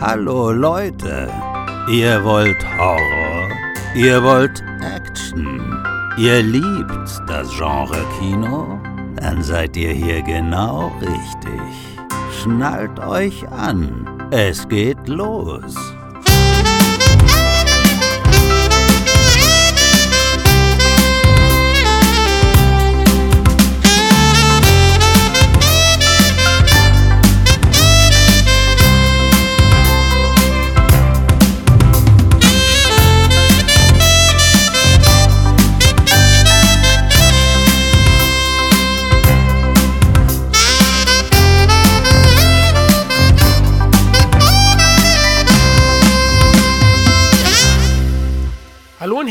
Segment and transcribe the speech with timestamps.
[0.00, 1.28] Hallo Leute,
[1.90, 3.50] ihr wollt Horror,
[3.94, 5.60] ihr wollt Action,
[6.16, 8.80] ihr liebt das Genre Kino?
[9.16, 12.00] Dann seid ihr hier genau richtig.
[12.40, 15.76] Schnallt euch an, es geht los.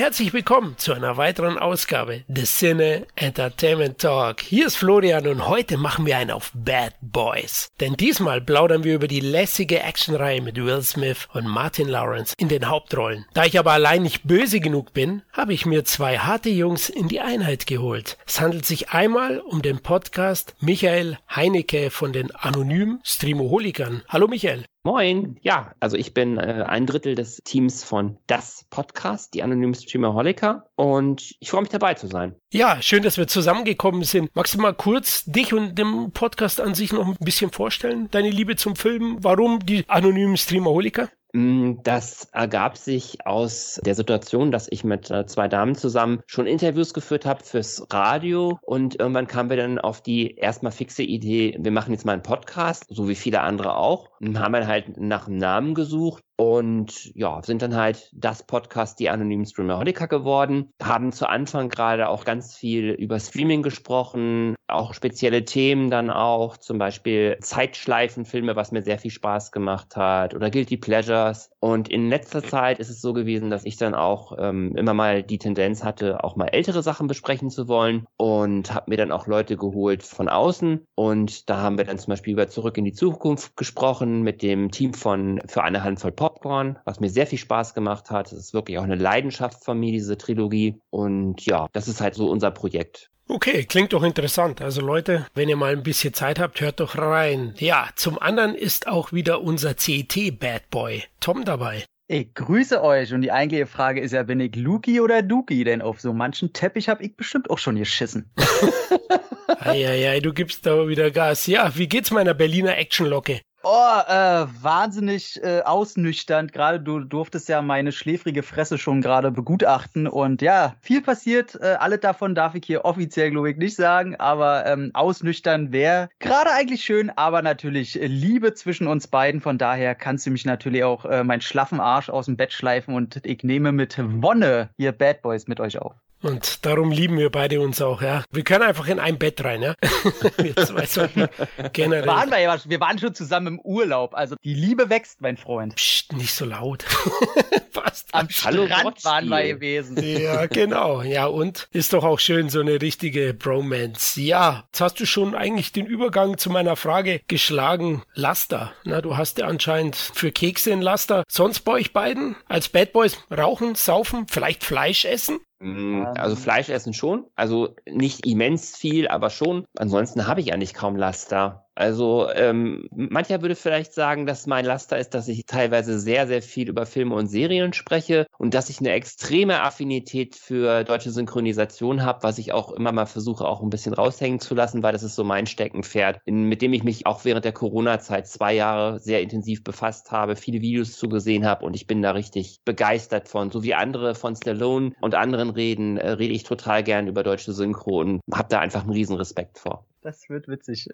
[0.09, 4.41] Herzlich willkommen zu einer weiteren Ausgabe des Cine Entertainment Talk.
[4.41, 7.69] Hier ist Florian und heute machen wir einen auf Bad Boys.
[7.79, 12.47] Denn diesmal plaudern wir über die lässige Actionreihe mit Will Smith und Martin Lawrence in
[12.47, 13.27] den Hauptrollen.
[13.35, 17.07] Da ich aber allein nicht böse genug bin, habe ich mir zwei harte Jungs in
[17.07, 18.17] die Einheit geholt.
[18.25, 24.01] Es handelt sich einmal um den Podcast Michael Heinecke von den anonymen Streamoholikern.
[24.07, 24.65] Hallo Michael.
[24.89, 29.75] Moin, ja, also ich bin äh, ein Drittel des Teams von Das Podcast, die anonymen
[29.75, 32.33] Streamerholiker und ich freue mich dabei zu sein.
[32.51, 34.35] Ja, schön, dass wir zusammengekommen sind.
[34.35, 38.07] Magst du mal kurz dich und dem Podcast an sich noch ein bisschen vorstellen?
[38.09, 39.17] Deine Liebe zum Film?
[39.21, 41.09] Warum die anonymen Streamerholiker?
[41.33, 46.47] Mm, das ergab sich aus der Situation, dass ich mit äh, zwei Damen zusammen schon
[46.47, 48.57] Interviews geführt habe fürs Radio.
[48.63, 52.23] Und irgendwann kamen wir dann auf die erstmal fixe Idee, wir machen jetzt mal einen
[52.23, 57.13] Podcast, so wie viele andere auch, und haben dann halt nach einem Namen gesucht und
[57.15, 62.23] ja, sind dann halt das Podcast, die anonymen Streamerholiker geworden, haben zu Anfang gerade auch
[62.23, 68.83] ganz viel über Streaming gesprochen, auch spezielle Themen dann auch, zum Beispiel Zeitschleifenfilme, was mir
[68.83, 71.49] sehr viel Spaß gemacht hat, oder Guilty Pleasures.
[71.59, 75.23] Und in letzter Zeit ist es so gewesen, dass ich dann auch ähm, immer mal
[75.23, 79.27] die Tendenz hatte, auch mal ältere Sachen besprechen zu wollen und habe mir dann auch
[79.27, 80.85] Leute geholt von außen.
[80.95, 84.71] Und da haben wir dann zum Beispiel über Zurück in die Zukunft gesprochen mit dem
[84.71, 88.31] Team von Für eine Handvoll Pop Popcorn, was mir sehr viel Spaß gemacht hat.
[88.31, 90.79] Es ist wirklich auch eine Leidenschaft von mir, diese Trilogie.
[90.89, 93.09] Und ja, das ist halt so unser Projekt.
[93.27, 94.61] Okay, klingt doch interessant.
[94.61, 97.53] Also Leute, wenn ihr mal ein bisschen Zeit habt, hört doch rein.
[97.57, 101.83] Ja, zum anderen ist auch wieder unser CET Bad Boy Tom dabei.
[102.07, 105.63] Ich grüße euch und die eigentliche Frage ist ja, bin ich Luki oder Duki?
[105.63, 108.31] Denn auf so manchen Teppich habe ich bestimmt auch schon geschissen.
[109.59, 111.45] Eieiei, du gibst da wieder Gas.
[111.45, 113.41] Ja, wie geht's meiner Berliner Actionlocke?
[113.61, 116.53] Oh, äh, wahnsinnig äh, ausnüchternd.
[116.53, 120.07] Gerade du durftest ja meine schläfrige Fresse schon gerade begutachten.
[120.07, 121.55] Und ja, viel passiert.
[121.55, 124.15] Äh, alle davon darf ich hier offiziell, glaube ich, nicht sagen.
[124.15, 127.09] Aber ähm, ausnüchtern wäre gerade eigentlich schön.
[127.09, 129.41] Aber natürlich Liebe zwischen uns beiden.
[129.41, 132.93] Von daher kannst du mich natürlich auch äh, meinen schlaffen Arsch aus dem Bett schleifen.
[132.95, 135.95] Und ich nehme mit Wonne hier Bad Boys mit euch auf.
[136.21, 138.23] Und darum lieben wir beide uns auch, ja.
[138.31, 139.75] Wir können einfach in ein Bett rein, ja.
[140.37, 141.29] wir zwei sollten
[141.71, 142.07] generell.
[142.07, 144.13] Waren wir, ja, wir waren schon zusammen im Urlaub.
[144.13, 145.75] Also die Liebe wächst, mein Freund.
[145.75, 146.83] Psst, nicht so laut.
[147.71, 148.09] Fast.
[148.11, 149.97] Am Strand waren wir gewesen.
[150.03, 151.01] Ja, genau.
[151.03, 154.19] Ja, und ist doch auch schön, so eine richtige Bromance.
[154.19, 158.03] Ja, jetzt hast du schon eigentlich den Übergang zu meiner Frage geschlagen.
[158.13, 158.73] Laster.
[158.83, 161.23] Na, du hast ja anscheinend für Kekse ein Laster.
[161.29, 165.39] Sonst bei euch beiden als Bad Boys rauchen, saufen, vielleicht Fleisch essen?
[165.59, 169.65] Mm, also Fleisch essen schon, also nicht immens viel, aber schon.
[169.77, 171.68] Ansonsten habe ich eigentlich kaum Laster.
[171.79, 176.41] Also ähm, mancher würde vielleicht sagen, dass mein Laster ist, dass ich teilweise sehr, sehr
[176.41, 182.03] viel über Filme und Serien spreche und dass ich eine extreme Affinität für deutsche Synchronisation
[182.03, 185.03] habe, was ich auch immer mal versuche, auch ein bisschen raushängen zu lassen, weil das
[185.03, 188.99] ist so mein Steckenpferd, in, mit dem ich mich auch während der Corona-Zeit zwei Jahre
[188.99, 193.51] sehr intensiv befasst habe, viele Videos zugesehen habe und ich bin da richtig begeistert von.
[193.51, 197.53] So wie andere von Stallone und anderen reden, äh, rede ich total gern über deutsche
[197.53, 199.85] Synchro und habe da einfach einen riesen Respekt vor.
[200.01, 200.87] Das wird witzig.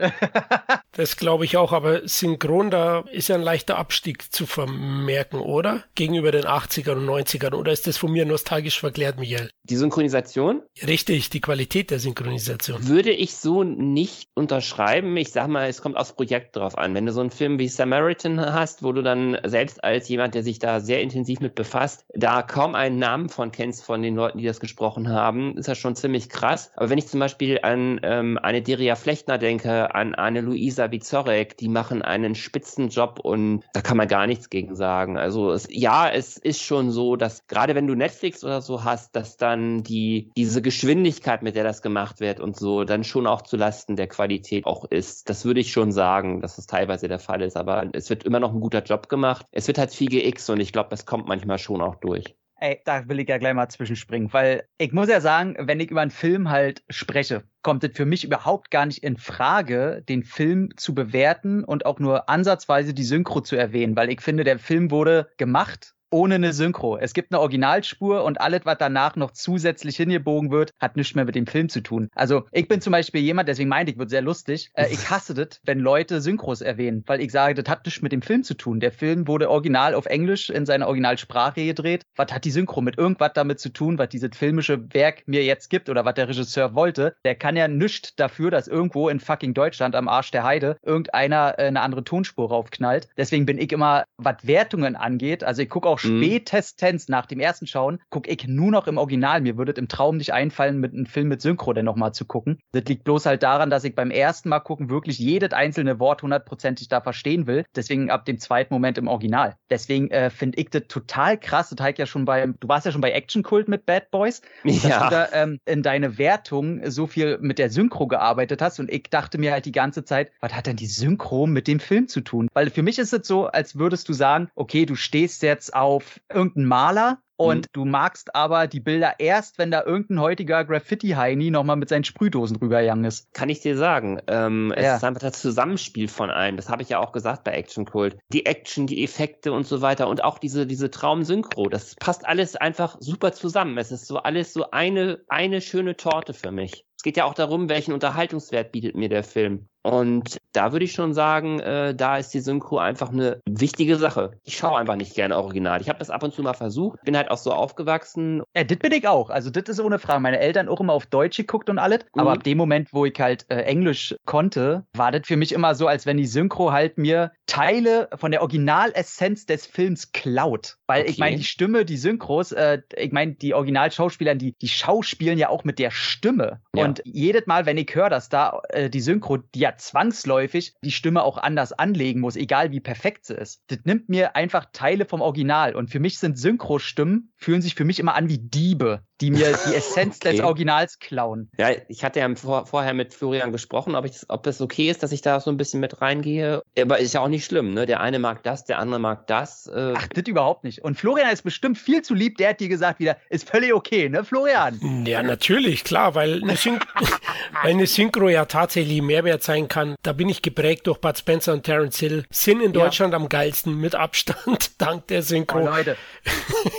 [0.94, 5.84] das glaube ich auch, aber synchron, da ist ja ein leichter Abstieg zu vermerken, oder?
[5.94, 7.54] Gegenüber den 80ern und 90ern.
[7.54, 9.52] Oder ist das von mir nostalgisch verklärt, Michael?
[9.64, 10.64] Die Synchronisation?
[10.88, 12.88] Richtig, die Qualität der Synchronisation.
[12.88, 15.16] Würde ich so nicht unterschreiben.
[15.18, 16.96] Ich sag mal, es kommt aufs Projekt drauf an.
[16.96, 20.42] Wenn du so einen Film wie Samaritan hast, wo du dann selbst als jemand, der
[20.42, 24.40] sich da sehr intensiv mit befasst, da kaum einen Namen von kennst von den Leuten,
[24.40, 26.72] die das gesprochen haben, ist das schon ziemlich krass.
[26.76, 31.58] Aber wenn ich zum Beispiel an ähm, eine Deria Flechner denke, an eine Luisa Bizorek,
[31.58, 35.18] die machen einen Spitzenjob und da kann man gar nichts gegen sagen.
[35.18, 39.16] Also es, ja, es ist schon so, dass gerade wenn du Netflix oder so hast,
[39.16, 43.28] dass dann dann die, diese Geschwindigkeit, mit der das gemacht wird und so, dann schon
[43.28, 45.30] auch zu Lasten der Qualität auch ist.
[45.30, 47.58] Das würde ich schon sagen, dass das teilweise der Fall ist.
[47.58, 49.46] Aber es wird immer noch ein guter Job gemacht.
[49.52, 52.36] Es wird halt viel GX und ich glaube, das kommt manchmal schon auch durch.
[52.58, 55.92] Ey, da will ich ja gleich mal zwischenspringen, weil ich muss ja sagen, wenn ich
[55.92, 60.24] über einen Film halt spreche, kommt es für mich überhaupt gar nicht in Frage, den
[60.24, 64.58] Film zu bewerten und auch nur ansatzweise die Synchro zu erwähnen, weil ich finde, der
[64.58, 66.98] Film wurde gemacht ohne eine Synchro.
[66.98, 71.26] Es gibt eine Originalspur und alles, was danach noch zusätzlich hingebogen wird, hat nichts mehr
[71.26, 72.08] mit dem Film zu tun.
[72.16, 74.72] Also ich bin zum Beispiel jemand, deswegen meinte ich, wird sehr lustig.
[74.76, 78.14] Äh, ich hasse das, wenn Leute Synchros erwähnen, weil ich sage, das hat nichts mit
[78.14, 78.80] dem Film zu tun.
[78.80, 82.04] Der Film wurde original auf Englisch in seiner Originalsprache gedreht.
[82.16, 85.70] Was hat die Synchro mit irgendwas damit zu tun, was dieses filmische Werk mir jetzt
[85.70, 87.18] gibt oder was der Regisseur wollte?
[87.26, 91.56] Der kann ja nichts dafür, dass irgendwo in fucking Deutschland am Arsch der Heide irgendeiner
[91.58, 93.10] äh, eine andere Tonspur raufknallt.
[93.18, 96.05] Deswegen bin ich immer, was Wertungen angeht, also ich gucke auch.
[96.06, 99.42] Spätestens nach dem ersten Schauen, gucke ich nur noch im Original.
[99.42, 102.26] Mir würde es im Traum nicht einfallen, mit einem Film mit Synchro denn nochmal zu
[102.26, 102.60] gucken.
[102.72, 106.24] Das liegt bloß halt daran, dass ich beim ersten Mal gucken wirklich jedes einzelne Wort
[106.24, 107.66] hundertprozentig da verstehen will.
[107.76, 109.56] Deswegen ab dem zweiten Moment im Original.
[109.70, 111.70] Deswegen äh, finde ich das total krass.
[111.70, 114.42] Das halt ja schon bei, du warst ja schon bei Action Cult mit Bad Boys,
[114.64, 115.04] dass ja.
[115.04, 118.80] du da ähm, in deine Wertung so viel mit der Synchro gearbeitet hast.
[118.80, 121.80] Und ich dachte mir halt die ganze Zeit, was hat denn die Synchro mit dem
[121.80, 122.48] Film zu tun?
[122.54, 125.95] Weil für mich ist es so, als würdest du sagen, okay, du stehst jetzt auf
[125.96, 127.70] auf irgendeinen Maler und mhm.
[127.74, 132.56] du magst aber die Bilder erst, wenn da irgendein heutiger Graffiti-Heini nochmal mit seinen Sprühdosen
[132.58, 133.34] rübergegangen ist.
[133.34, 134.22] Kann ich dir sagen.
[134.28, 134.92] Ähm, ja.
[134.92, 136.56] Es ist einfach das Zusammenspiel von allem.
[136.56, 138.18] Das habe ich ja auch gesagt bei Action Cult.
[138.32, 141.68] Die Action, die Effekte und so weiter und auch diese, diese Traumsynchro.
[141.68, 143.78] Das passt alles einfach super zusammen.
[143.78, 146.86] Es ist so alles so eine, eine schöne Torte für mich.
[146.98, 149.68] Es geht ja auch darum, welchen Unterhaltungswert bietet mir der Film.
[149.86, 154.32] Und da würde ich schon sagen, äh, da ist die Synchro einfach eine wichtige Sache.
[154.44, 155.80] Ich schaue einfach nicht gerne Original.
[155.80, 158.42] Ich habe das ab und zu mal versucht, bin halt auch so aufgewachsen.
[158.56, 159.30] Ja, das bin ich auch.
[159.30, 160.22] Also das ist ohne Frage.
[160.22, 162.00] Meine Eltern auch immer auf Deutsch geguckt und alles.
[162.16, 162.22] Mhm.
[162.22, 165.76] Aber ab dem Moment, wo ich halt äh, Englisch konnte, war das für mich immer
[165.76, 170.78] so, als wenn die Synchro halt mir Teile von der Originalessenz des Films klaut.
[170.88, 171.12] Weil okay.
[171.12, 175.50] ich meine, die Stimme, die Synchros, äh, ich meine, die Originalschauspieler, die, die schauspielen ja
[175.50, 176.62] auch mit der Stimme.
[176.76, 176.86] Ja.
[176.86, 180.92] Und jedes Mal, wenn ich höre, dass da äh, die Synchro, die ja zwangsläufig die
[180.92, 183.64] Stimme auch anders anlegen muss, egal wie perfekt sie ist.
[183.68, 185.76] Das nimmt mir einfach Teile vom Original.
[185.76, 189.58] Und für mich sind Synchrostimmen, fühlen sich für mich immer an wie Diebe die mir
[189.68, 190.32] die Essenz okay.
[190.32, 191.50] des Originals klauen.
[191.58, 194.90] Ja, ich hatte ja vor, vorher mit Florian gesprochen, ob, ich das, ob es okay
[194.90, 196.62] ist, dass ich da so ein bisschen mit reingehe.
[196.80, 197.86] Aber ist ja auch nicht schlimm, ne?
[197.86, 199.68] Der eine mag das, der andere mag das.
[199.68, 199.94] Äh.
[199.96, 200.84] Ach, das überhaupt nicht.
[200.84, 202.38] Und Florian ist bestimmt viel zu lieb.
[202.38, 205.06] Der hat dir gesagt wieder, ist völlig okay, ne, Florian?
[205.06, 206.80] Ja, natürlich, klar, weil eine, Syn
[207.64, 209.96] weil eine Synchro ja tatsächlich Mehrwert sein kann.
[210.04, 212.26] Da bin ich geprägt durch Bud Spencer und Terence Hill.
[212.30, 213.20] Sind in Deutschland ja.
[213.20, 215.60] am geilsten mit Abstand, dank der Synchro.
[215.60, 215.96] Oh, Leute,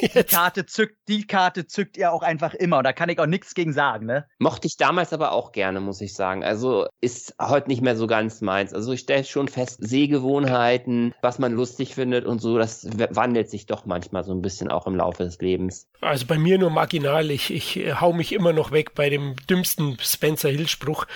[0.03, 3.27] die Karte zückt, die Karte zückt ihr auch einfach immer und da kann ich auch
[3.27, 4.27] nichts gegen sagen, ne?
[4.39, 6.45] Mochte ich damals aber auch gerne, muss ich sagen.
[6.45, 8.75] Also ist heute nicht mehr so ganz meins.
[8.75, 13.67] Also ich stelle schon fest, Sehgewohnheiten, was man lustig findet und so, das wandelt sich
[13.67, 15.89] doch manchmal so ein bisschen auch im Laufe des Lebens.
[16.01, 17.31] Also bei mir nur marginal.
[17.31, 21.07] Ich, ich äh, hau mich immer noch weg bei dem dümmsten Spencer Hill-Spruch.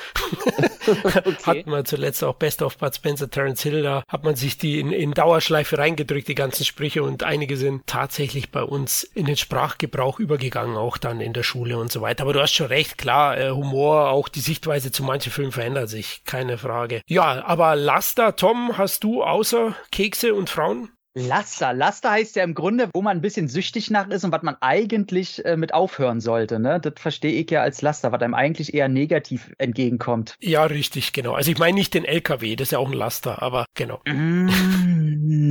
[0.87, 1.35] okay.
[1.45, 4.81] Hat man zuletzt auch Best of Bud Spencer, Terence Hill, da hat man sich die
[4.81, 9.37] in, in Dauerschleife reingedrückt, die ganzen Sprüche und einige sind tatsächlich bei uns in den
[9.37, 12.23] Sprachgebrauch übergegangen, auch dann in der Schule und so weiter.
[12.23, 15.89] Aber du hast schon recht, klar, äh, Humor, auch die Sichtweise zu manchen Filmen verändert
[15.89, 17.03] sich, keine Frage.
[17.07, 21.73] Ja, aber Laster, Tom, hast du außer Kekse und Frauen Laster.
[21.73, 24.57] Laster heißt ja im Grunde, wo man ein bisschen süchtig nach ist und was man
[24.61, 26.61] eigentlich äh, mit aufhören sollte.
[26.61, 26.79] Ne?
[26.81, 30.37] Das verstehe ich ja als Laster, was einem eigentlich eher negativ entgegenkommt.
[30.41, 31.33] Ja, richtig, genau.
[31.33, 34.01] Also ich meine nicht den LKW, das ist ja auch ein Laster, aber genau.
[34.07, 34.49] Mm,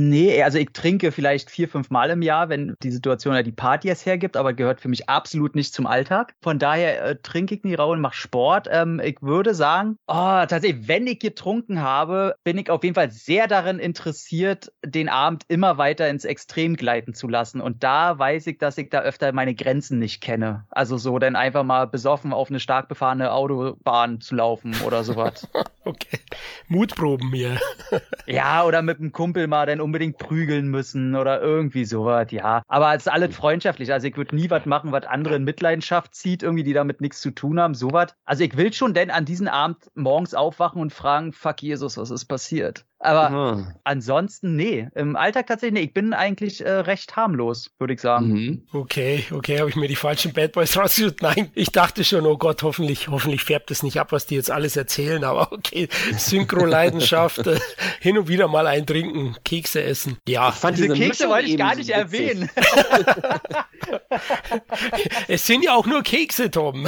[0.08, 3.52] nee, also ich trinke vielleicht vier, fünf Mal im Jahr, wenn die Situation ja die
[3.52, 6.32] Party es hergibt, aber gehört für mich absolut nicht zum Alltag.
[6.42, 8.66] Von daher äh, trinke ich nie rau und mache Sport.
[8.70, 13.10] Ähm, ich würde sagen, oh, tatsächlich, wenn ich getrunken habe, bin ich auf jeden Fall
[13.10, 17.60] sehr daran interessiert, den Abend immer weiter ins Extrem gleiten zu lassen.
[17.60, 20.64] Und da weiß ich, dass ich da öfter meine Grenzen nicht kenne.
[20.70, 25.48] Also so dann einfach mal besoffen auf eine stark befahrene Autobahn zu laufen oder sowas.
[25.84, 26.20] okay.
[26.68, 27.58] Mutproben hier.
[28.26, 32.62] ja, oder mit einem Kumpel mal dann unbedingt prügeln müssen oder irgendwie sowas, ja.
[32.68, 33.92] Aber es ist alles freundschaftlich.
[33.92, 37.20] Also ich würde nie was machen, was andere in Mitleidenschaft zieht, irgendwie, die damit nichts
[37.20, 38.14] zu tun haben, sowas.
[38.24, 42.10] Also ich will schon denn an diesem Abend morgens aufwachen und fragen, fuck Jesus, was
[42.10, 42.84] ist passiert?
[43.02, 43.74] Aber Ah.
[43.84, 44.86] ansonsten, nee.
[44.94, 45.86] Im Alltag tatsächlich, nee.
[45.86, 48.26] Ich bin eigentlich äh, recht harmlos, würde ich sagen.
[48.28, 48.62] Mhm.
[48.74, 51.22] Okay, okay, habe ich mir die falschen Bad Boys rausgesucht?
[51.22, 54.50] Nein, ich dachte schon, oh Gott, hoffentlich, hoffentlich färbt es nicht ab, was die jetzt
[54.50, 57.58] alles erzählen, aber okay, Synchro-Leidenschaft, äh,
[58.00, 60.18] hin und wieder mal ein Trinken, Kekse essen.
[60.28, 62.50] Ja, Ich fand Diese Kekse Mischung wollte ich gar nicht erwähnen.
[65.28, 66.86] es sind ja auch nur Kekse, Tom.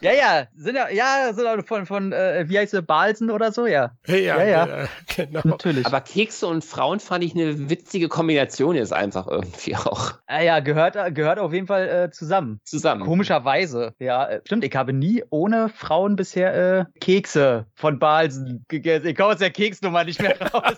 [0.00, 3.52] ja, ja, sind ja, ja, sind auch von, von äh, wie heißt sie, Balsen oder
[3.52, 3.90] so, ja.
[4.06, 4.66] ja, Ja, ja.
[4.84, 5.41] äh, genau.
[5.44, 5.86] Natürlich.
[5.86, 10.60] Aber Kekse und Frauen fand ich eine witzige Kombination jetzt einfach irgendwie auch Ah, ja,
[10.60, 12.60] gehört, gehört auf jeden Fall äh, zusammen.
[12.64, 13.04] zusammen.
[13.04, 14.64] Komischerweise, ja, äh, stimmt.
[14.64, 19.06] Ich habe nie ohne Frauen bisher äh, Kekse von Balsen gegessen.
[19.08, 20.76] Ich komme aus der Keksnummer nicht mehr raus.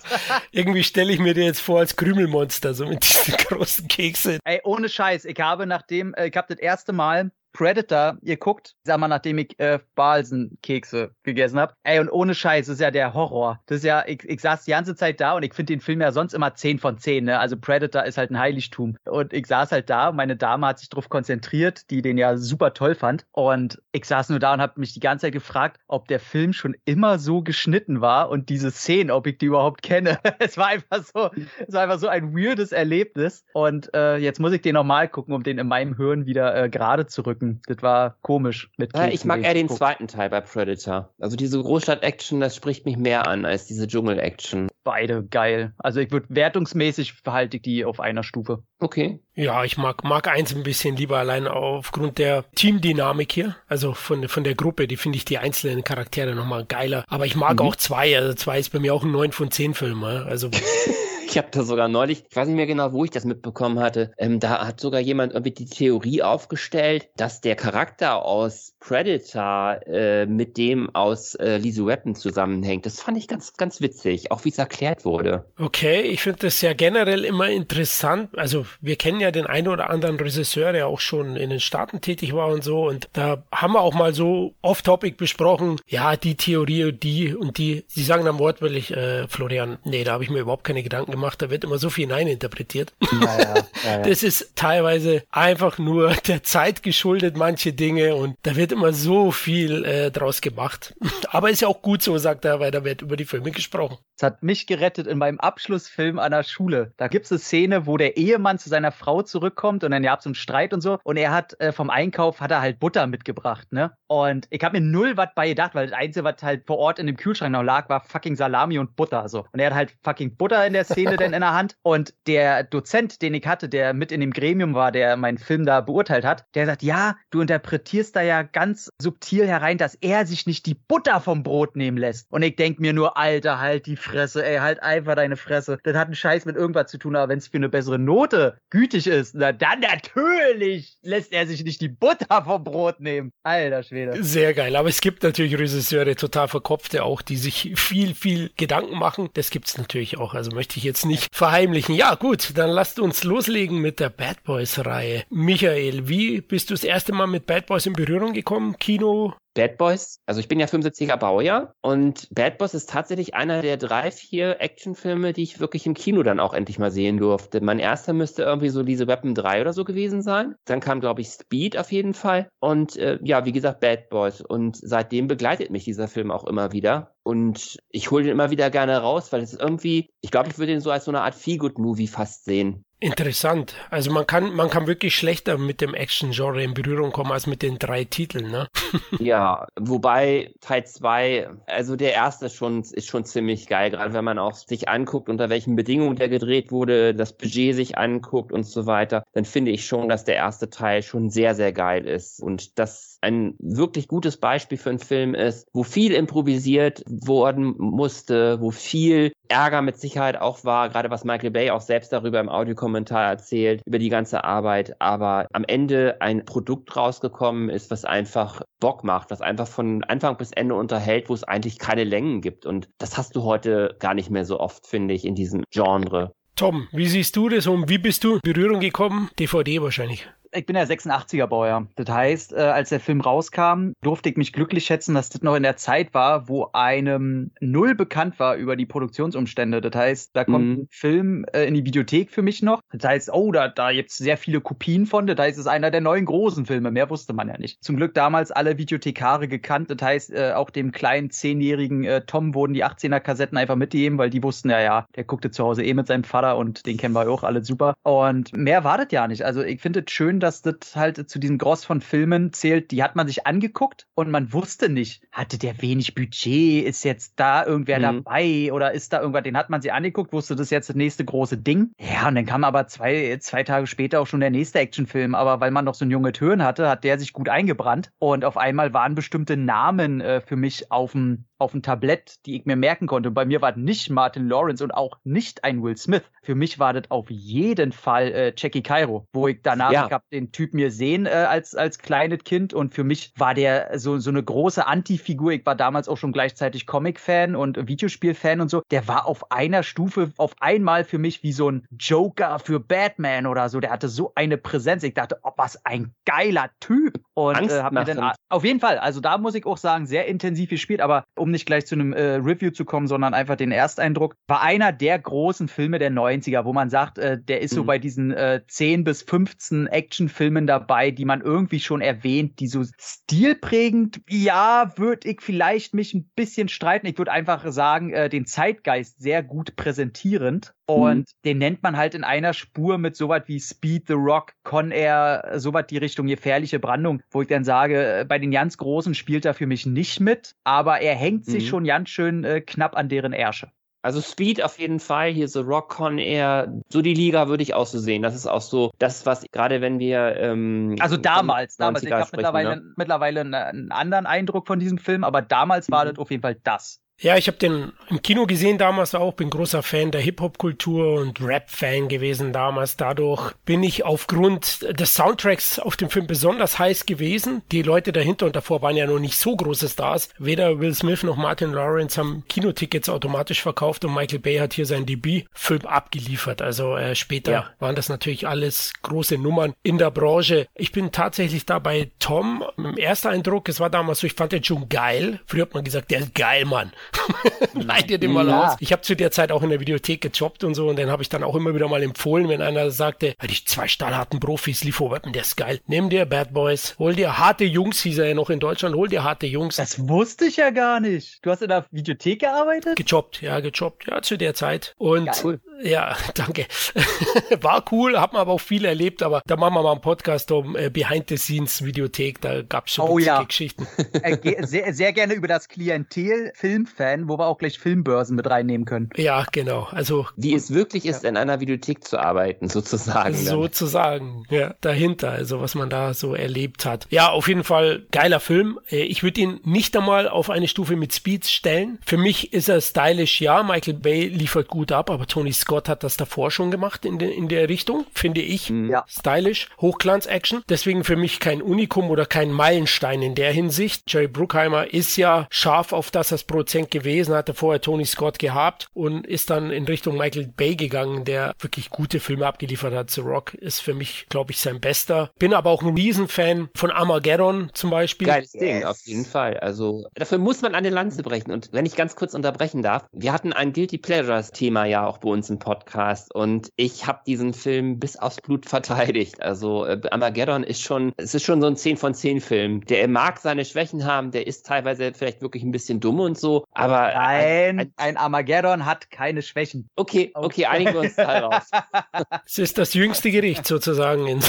[0.50, 4.38] Irgendwie stelle ich mir dir jetzt vor als Krümelmonster, so mit diesen großen Kekse.
[4.44, 5.24] Ey, ohne Scheiß.
[5.24, 9.58] Ich habe nachdem, äh, ich habe das erste Mal Predator geguckt, sag mal, nachdem ich
[9.60, 11.74] äh, Balsenkekse gegessen habe.
[11.84, 13.60] Ey, und ohne Scheiß, das ist ja der Horror.
[13.66, 16.00] Das ist ja, ich, ich saß die ganze Zeit da und ich finde den Film
[16.00, 17.38] ja sonst immer 10 von 10, ne?
[17.38, 18.96] Also Predator ist halt ein Heiligtum.
[19.04, 22.74] Und ich saß halt da, meine Dame hat sich drauf konzentriert, die den ja super
[22.74, 23.24] toll fand.
[23.30, 26.52] Und ich saß nur da und habe mich die ganze Zeit gefragt, ob der Film
[26.52, 30.18] schon immer so geschnitten war und diese Szenen, ob ich die überhaupt kenne.
[30.40, 31.30] es war einfach so,
[31.66, 33.44] es war einfach so ein weirdes Erlebnis.
[33.52, 36.68] Und äh, jetzt muss ich den nochmal gucken, um den in meinem Hirn wieder äh,
[36.68, 37.43] gerade zu rücken.
[37.66, 39.78] Das war komisch mit Ja, ich mag eher den guck.
[39.78, 41.10] zweiten Teil bei Predator.
[41.18, 44.68] Also diese Großstadt-Action, das spricht mich mehr an als diese Dschungel-Action.
[44.84, 45.72] Beide geil.
[45.78, 48.62] Also ich würde wertungsmäßig verhalte ich die auf einer Stufe.
[48.80, 49.20] Okay.
[49.34, 53.56] Ja, ich mag, mag eins ein bisschen lieber allein aufgrund der Teamdynamik hier.
[53.66, 57.04] Also von, von der Gruppe, die finde ich die einzelnen Charaktere nochmal geiler.
[57.08, 58.16] Aber ich mag auch zwei.
[58.16, 60.04] Also zwei ist bei mir auch ein 9 von 10 Film.
[60.04, 60.50] Also
[61.34, 64.12] Ich habe da sogar neulich, ich weiß nicht mehr genau, wo ich das mitbekommen hatte,
[64.18, 70.26] ähm, da hat sogar jemand irgendwie die Theorie aufgestellt, dass der Charakter aus Predator äh,
[70.26, 72.86] mit dem aus äh, Lethal Weapon zusammenhängt.
[72.86, 75.44] Das fand ich ganz, ganz witzig, auch wie es erklärt wurde.
[75.58, 78.38] Okay, ich finde das ja generell immer interessant.
[78.38, 82.00] Also wir kennen ja den einen oder anderen Regisseur, der auch schon in den Staaten
[82.00, 82.86] tätig war und so.
[82.86, 87.82] Und da haben wir auch mal so off-topic besprochen, ja, die Theorie die und die.
[87.88, 91.23] Sie sagen dann wortwörtlich, äh, Florian, nee, da habe ich mir überhaupt keine Gedanken gemacht.
[91.34, 92.92] Da wird immer so viel hineininterpretiert.
[93.00, 93.54] Ja, ja,
[93.84, 98.14] ja, Das ist teilweise einfach nur der Zeit geschuldet, manche Dinge.
[98.14, 100.94] Und da wird immer so viel äh, draus gemacht.
[101.28, 103.98] Aber ist ja auch gut so, sagt er, weil da wird über die Filme gesprochen.
[104.16, 106.92] Es hat mich gerettet in meinem Abschlussfilm an der Schule.
[106.96, 110.20] Da gibt es eine Szene, wo der Ehemann zu seiner Frau zurückkommt und dann gab
[110.20, 110.98] es einen Streit und so.
[111.02, 113.92] Und er hat äh, vom Einkauf hat er halt Butter mitgebracht, ne?
[114.06, 117.00] Und ich habe mir null was bei gedacht, weil das Einzige, was halt vor Ort
[117.00, 119.28] in dem Kühlschrank noch lag, war fucking Salami und Butter.
[119.28, 119.46] So.
[119.52, 121.76] Und er hat halt fucking Butter in der Szene denn in der Hand.
[121.82, 125.66] Und der Dozent, den ich hatte, der mit in dem Gremium war, der meinen Film
[125.66, 130.26] da beurteilt hat, der sagt, ja, du interpretierst da ja ganz subtil herein, dass er
[130.26, 132.30] sich nicht die Butter vom Brot nehmen lässt.
[132.30, 135.78] Und ich denk mir nur, Alter, halt die Fresse, ey, halt einfach deine Fresse.
[135.82, 138.58] Das hat einen Scheiß mit irgendwas zu tun, aber wenn es für eine bessere Note
[138.70, 143.32] gütig ist, na dann natürlich lässt er sich nicht die Butter vom Brot nehmen.
[143.42, 144.22] Alter Schwede.
[144.22, 144.76] Sehr geil.
[144.76, 149.30] Aber es gibt natürlich Regisseure, total verkopfte auch, die sich viel, viel Gedanken machen.
[149.34, 150.34] Das gibt's natürlich auch.
[150.34, 151.94] Also möchte ich jetzt nicht verheimlichen.
[151.94, 155.24] Ja, gut, dann lasst uns loslegen mit der Bad Boys Reihe.
[155.30, 158.76] Michael, wie bist du das erste Mal mit Bad Boys in Berührung gekommen?
[158.78, 159.34] Kino?
[159.54, 163.76] Bad Boys, also ich bin ja 75er Baujahr und Bad Boys ist tatsächlich einer der
[163.76, 167.60] drei, vier Actionfilme, die ich wirklich im Kino dann auch endlich mal sehen durfte.
[167.60, 170.56] Mein erster müsste irgendwie so diese Weapon 3 oder so gewesen sein.
[170.64, 172.48] Dann kam, glaube ich, Speed auf jeden Fall.
[172.58, 174.40] Und äh, ja, wie gesagt, Bad Boys.
[174.40, 177.14] Und seitdem begleitet mich dieser Film auch immer wieder.
[177.22, 180.58] Und ich hole den immer wieder gerne raus, weil es ist irgendwie, ich glaube, ich
[180.58, 182.84] würde ihn so als so eine Art Feel-Good-Movie fast sehen.
[183.04, 183.74] Interessant.
[183.90, 187.60] Also man kann, man kann wirklich schlechter mit dem Action-Genre in Berührung kommen als mit
[187.60, 188.66] den drei Titeln, ne?
[189.20, 194.24] Ja, wobei Teil 2, also der erste ist schon, ist schon ziemlich geil, gerade wenn
[194.24, 198.64] man auch sich anguckt, unter welchen Bedingungen der gedreht wurde, das Budget sich anguckt und
[198.64, 202.40] so weiter, dann finde ich schon, dass der erste Teil schon sehr, sehr geil ist
[202.40, 208.60] und das ein wirklich gutes Beispiel für einen Film ist, wo viel improvisiert worden musste,
[208.60, 212.48] wo viel Ärger mit Sicherheit auch war, gerade was Michael Bay auch selbst darüber im
[212.48, 218.62] Audiokommentar erzählt, über die ganze Arbeit, aber am Ende ein Produkt rausgekommen ist, was einfach
[218.80, 222.66] Bock macht, was einfach von Anfang bis Ende unterhält, wo es eigentlich keine Längen gibt
[222.66, 226.32] und das hast du heute gar nicht mehr so oft, finde ich, in diesem Genre.
[226.56, 229.28] Tom, wie siehst du das und wie bist du in Berührung gekommen?
[229.40, 230.28] DVD wahrscheinlich.
[230.56, 231.88] Ich bin ja 86er Bauer.
[231.96, 235.56] Das heißt, äh, als der Film rauskam, durfte ich mich glücklich schätzen, dass das noch
[235.56, 239.80] in der Zeit war, wo einem null bekannt war über die Produktionsumstände.
[239.80, 240.72] Das heißt, da kommt mhm.
[240.72, 242.82] ein Film äh, in die Videothek für mich noch.
[242.92, 245.26] Das heißt, oh, da, da gibt es sehr viele Kopien von.
[245.26, 246.92] Das heißt, es ist einer der neuen großen Filme.
[246.92, 247.82] Mehr wusste man ja nicht.
[247.82, 249.90] Zum Glück damals alle Videothekare gekannt.
[249.90, 254.18] Das heißt, äh, auch dem kleinen zehnjährigen äh, Tom wurden die 18er Kassetten einfach mitgegeben,
[254.18, 256.96] weil die wussten ja, ja, der guckte zu Hause eh mit seinem Vater und den
[256.96, 257.94] kennen wir auch alle super.
[258.04, 259.44] Und mehr war das ja nicht.
[259.44, 262.90] Also ich finde es schön, dass das halt zu diesem Gross von Filmen zählt.
[262.90, 267.34] Die hat man sich angeguckt und man wusste nicht, hatte der wenig Budget, ist jetzt
[267.36, 268.24] da irgendwer mhm.
[268.24, 271.24] dabei oder ist da irgendwas, den hat man sich angeguckt, wusste das jetzt das nächste
[271.24, 271.92] große Ding.
[271.98, 275.34] Ja, und dann kam aber zwei, zwei Tage später auch schon der nächste Actionfilm.
[275.34, 278.44] Aber weil man noch so ein junge Türen hatte, hat der sich gut eingebrannt und
[278.44, 282.66] auf einmal waren bestimmte Namen äh, für mich auf dem auf dem Tablett, die ich
[282.66, 283.28] mir merken konnte.
[283.28, 286.22] Und bei mir war das nicht Martin Lawrence und auch nicht ein Will Smith.
[286.42, 290.06] Für mich war das auf jeden Fall äh, Jackie Cairo, wo ich danach, ja.
[290.06, 293.54] ich habe den Typ mir sehen äh, als, als kleines Kind und für mich war
[293.54, 295.52] der so, so eine große Anti-Figur.
[295.52, 298.82] Ich war damals auch schon gleichzeitig Comic-Fan und Videospiel-Fan und so.
[298.90, 303.46] Der war auf einer Stufe auf einmal für mich wie so ein Joker für Batman
[303.46, 303.80] oder so.
[303.80, 305.02] Der hatte so eine Präsenz.
[305.02, 307.20] Ich dachte, oh, was ein geiler Typ.
[307.34, 310.26] Und äh, hab mir dann auf jeden Fall, also da muss ich auch sagen, sehr
[310.26, 313.72] intensiv gespielt, aber um nicht gleich zu einem äh, Review zu kommen, sondern einfach den
[313.72, 317.76] Ersteindruck, war einer der großen Filme der 90er, wo man sagt, äh, der ist mhm.
[317.76, 322.66] so bei diesen äh, 10 bis 15 Actionfilmen dabei, die man irgendwie schon erwähnt, die
[322.66, 327.06] so stilprägend, ja, würde ich vielleicht mich ein bisschen streiten.
[327.06, 330.74] Ich würde einfach sagen, äh, den Zeitgeist sehr gut präsentierend.
[330.86, 331.24] Und mhm.
[331.44, 335.52] den nennt man halt in einer Spur mit sowas wie Speed, The Rock, Con Air,
[335.56, 339.44] sowas die Richtung gefährliche Brandung, wo ich dann sage, äh, bei den ganz Großen spielt
[339.44, 341.68] er für mich nicht mit, aber er hängt sich mhm.
[341.68, 343.70] schon ganz schön äh, knapp an deren Ärsche.
[344.04, 347.72] Also Speed auf jeden Fall, hier so Rock Con Air, so die Liga würde ich
[347.72, 348.20] auch so sehen.
[348.20, 352.28] Das ist auch so das, was gerade wenn wir ähm, Also damals, damals, ich habe
[352.32, 352.92] mittlerweile, ne?
[352.96, 356.10] mittlerweile einen anderen Eindruck von diesem Film, aber damals war mhm.
[356.10, 357.00] das auf jeden Fall das.
[357.20, 361.40] Ja, ich habe den im Kino gesehen damals auch, bin großer Fan der Hip-Hop-Kultur und
[361.40, 362.96] Rap-Fan gewesen damals.
[362.96, 367.62] Dadurch bin ich aufgrund des Soundtracks auf dem Film besonders heiß gewesen.
[367.72, 370.28] Die Leute dahinter und davor waren ja noch nicht so große Stars.
[370.38, 374.84] Weder Will Smith noch Martin Lawrence haben Kinotickets automatisch verkauft und Michael Bay hat hier
[374.84, 376.60] seinen Debütfilm abgeliefert.
[376.60, 377.70] Also äh, später ja.
[377.78, 380.66] waren das natürlich alles große Nummern in der Branche.
[380.74, 382.64] Ich bin tatsächlich da bei Tom.
[382.76, 385.40] Im ersten Eindruck, es war damals so, ich fand den schon geil.
[385.46, 386.92] Früher hat man gesagt, der ist geil, Mann.
[387.74, 388.72] Leih dir den mal ja.
[388.72, 388.76] aus.
[388.80, 391.22] Ich habe zu der Zeit auch in der Videothek gejobbt und so und dann habe
[391.22, 395.14] ich dann auch immer wieder mal empfohlen, wenn einer sagte, die zwei stahlharten Profis, Lifo
[395.32, 395.80] der ist geil.
[395.86, 399.08] Nimm dir Bad Boys, hol dir harte Jungs, hieß er ja noch in Deutschland, hol
[399.08, 399.76] dir harte Jungs.
[399.76, 401.38] Das wusste ich ja gar nicht.
[401.42, 402.96] Du hast in der Videothek gearbeitet?
[402.96, 404.94] Gejobbt, ja, gejobbt, ja, zu der Zeit.
[404.98, 405.60] Und Geil.
[405.82, 406.66] ja, danke.
[407.60, 410.76] War cool, haben aber auch viel erlebt, aber da machen wir mal einen Podcast um
[410.76, 413.42] äh, Behind the Scenes Videothek, da gab es schon oh, ja.
[413.42, 413.86] Geschichten.
[414.22, 418.48] Äh, sehr, sehr gerne über das Klientel Film Fan, wo wir auch gleich Filmbörsen mit
[418.48, 419.10] reinnehmen können.
[419.16, 419.88] Ja, genau.
[419.90, 421.28] Also wie es wirklich ist, ja.
[421.28, 423.34] in einer Videothek zu arbeiten, sozusagen.
[423.34, 427.06] Sozusagen, ja, dahinter, also was man da so erlebt hat.
[427.10, 428.78] Ja, auf jeden Fall geiler Film.
[428.90, 431.98] Äh, ich würde ihn nicht einmal auf eine Stufe mit Speeds stellen.
[432.04, 433.62] Für mich ist er stylisch, ja.
[433.62, 437.32] Michael Bay liefert gut ab, aber Tony Scott hat das davor schon gemacht in, de,
[437.32, 438.70] in der Richtung, finde ich.
[438.70, 438.90] Mhm.
[438.90, 439.04] Ja.
[439.08, 440.62] Stylisch, Hochglanz-Action.
[440.68, 444.04] Deswegen für mich kein Unikum oder kein Meilenstein in der Hinsicht.
[444.12, 448.88] Jerry Bruckheimer ist ja scharf auf das als Produzent gewesen, hatte vorher Tony Scott gehabt
[448.94, 453.10] und ist dann in Richtung Michael Bay gegangen, der wirklich gute Filme abgeliefert hat.
[453.10, 455.30] The Rock ist für mich, glaube ich, sein bester.
[455.38, 458.26] Bin aber auch ein Riesenfan von Armageddon zum Beispiel.
[458.26, 458.62] Geiles yes.
[458.62, 459.58] Ding, auf jeden Fall.
[459.58, 461.52] Also dafür muss man eine Lanze brechen.
[461.52, 465.18] Und wenn ich ganz kurz unterbrechen darf, wir hatten ein Guilty Pleasures Thema ja auch
[465.18, 469.42] bei uns im Podcast und ich habe diesen Film bis aufs Blut verteidigt.
[469.42, 472.84] Also äh, Armageddon ist schon, es ist schon so ein 10 von 10 Film.
[472.86, 476.64] Der mag seine Schwächen haben, der ist teilweise vielleicht wirklich ein bisschen dumm und so,
[476.74, 477.12] aber.
[477.14, 479.88] Nein, ein, ein Armageddon hat keine Schwächen.
[479.96, 481.62] Okay, okay, einigen wir uns darauf.
[482.46, 484.26] es ist das jüngste Gericht sozusagen.
[484.26, 484.40] In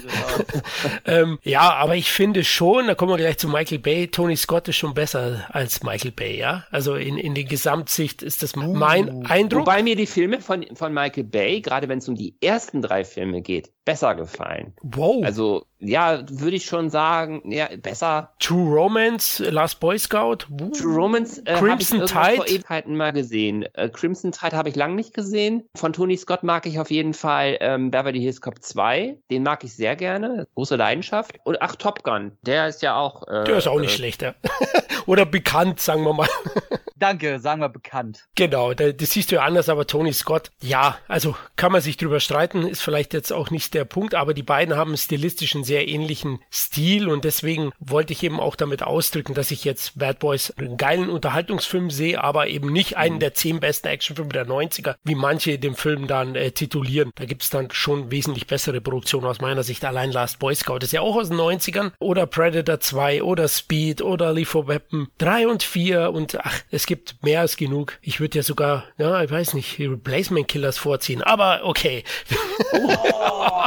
[1.06, 4.68] ähm, ja, aber ich finde schon, da kommen wir gleich zu Michael Bay, Tony Scott
[4.68, 6.64] ist schon besser als Michael Bay, ja.
[6.70, 9.22] Also in, in der Gesamtsicht ist das mein uh.
[9.28, 9.66] Eindruck.
[9.66, 13.04] Wobei mir die Filme von, von Michael Bay, gerade wenn es um die ersten drei
[13.04, 14.72] Filme geht, besser gefallen.
[14.82, 15.24] Wow.
[15.24, 18.32] Also, ja, würde ich schon sagen, ja, besser.
[18.38, 20.46] True Romance, Last Boy Scout.
[20.48, 20.70] Uh.
[20.70, 22.36] True Romance äh, Crimson ich Tide.
[22.36, 23.64] vor Ewigkeiten mal gesehen.
[23.74, 25.64] Äh, Crimson Tide habe ich lange nicht gesehen.
[25.74, 29.18] Von Tony Scott mag ich auf jeden Fall ähm, Beverly Hills Cop 2.
[29.28, 30.46] Den mag ich sehr gerne.
[30.54, 31.40] Große Leidenschaft.
[31.42, 32.30] Und ach, Top Gun.
[32.42, 33.26] Der ist ja auch.
[33.26, 34.34] Äh, der ist auch nicht äh, schlecht, ja.
[35.06, 36.28] Oder bekannt, sagen wir mal.
[37.00, 38.28] danke, sagen wir bekannt.
[38.36, 42.20] Genau, das siehst du ja anders, aber Tony Scott, ja, also kann man sich drüber
[42.20, 45.88] streiten, ist vielleicht jetzt auch nicht der Punkt, aber die beiden haben stilistisch einen sehr
[45.88, 50.52] ähnlichen Stil und deswegen wollte ich eben auch damit ausdrücken, dass ich jetzt Bad Boys
[50.52, 55.14] einen geilen Unterhaltungsfilm sehe, aber eben nicht einen der zehn besten Actionfilme der 90er, wie
[55.14, 57.10] manche den Film dann äh, titulieren.
[57.14, 59.84] Da gibt es dann schon wesentlich bessere Produktionen aus meiner Sicht.
[59.84, 64.02] Allein Last Boy Scout ist ja auch aus den 90ern oder Predator 2 oder Speed
[64.02, 67.98] oder Lethal Weapon 3 und 4 und ach, es gibt mehr als genug.
[68.02, 72.04] Ich würde ja sogar, ja, ich weiß nicht, Replacement Killers vorziehen, aber okay.
[72.72, 73.59] Oh,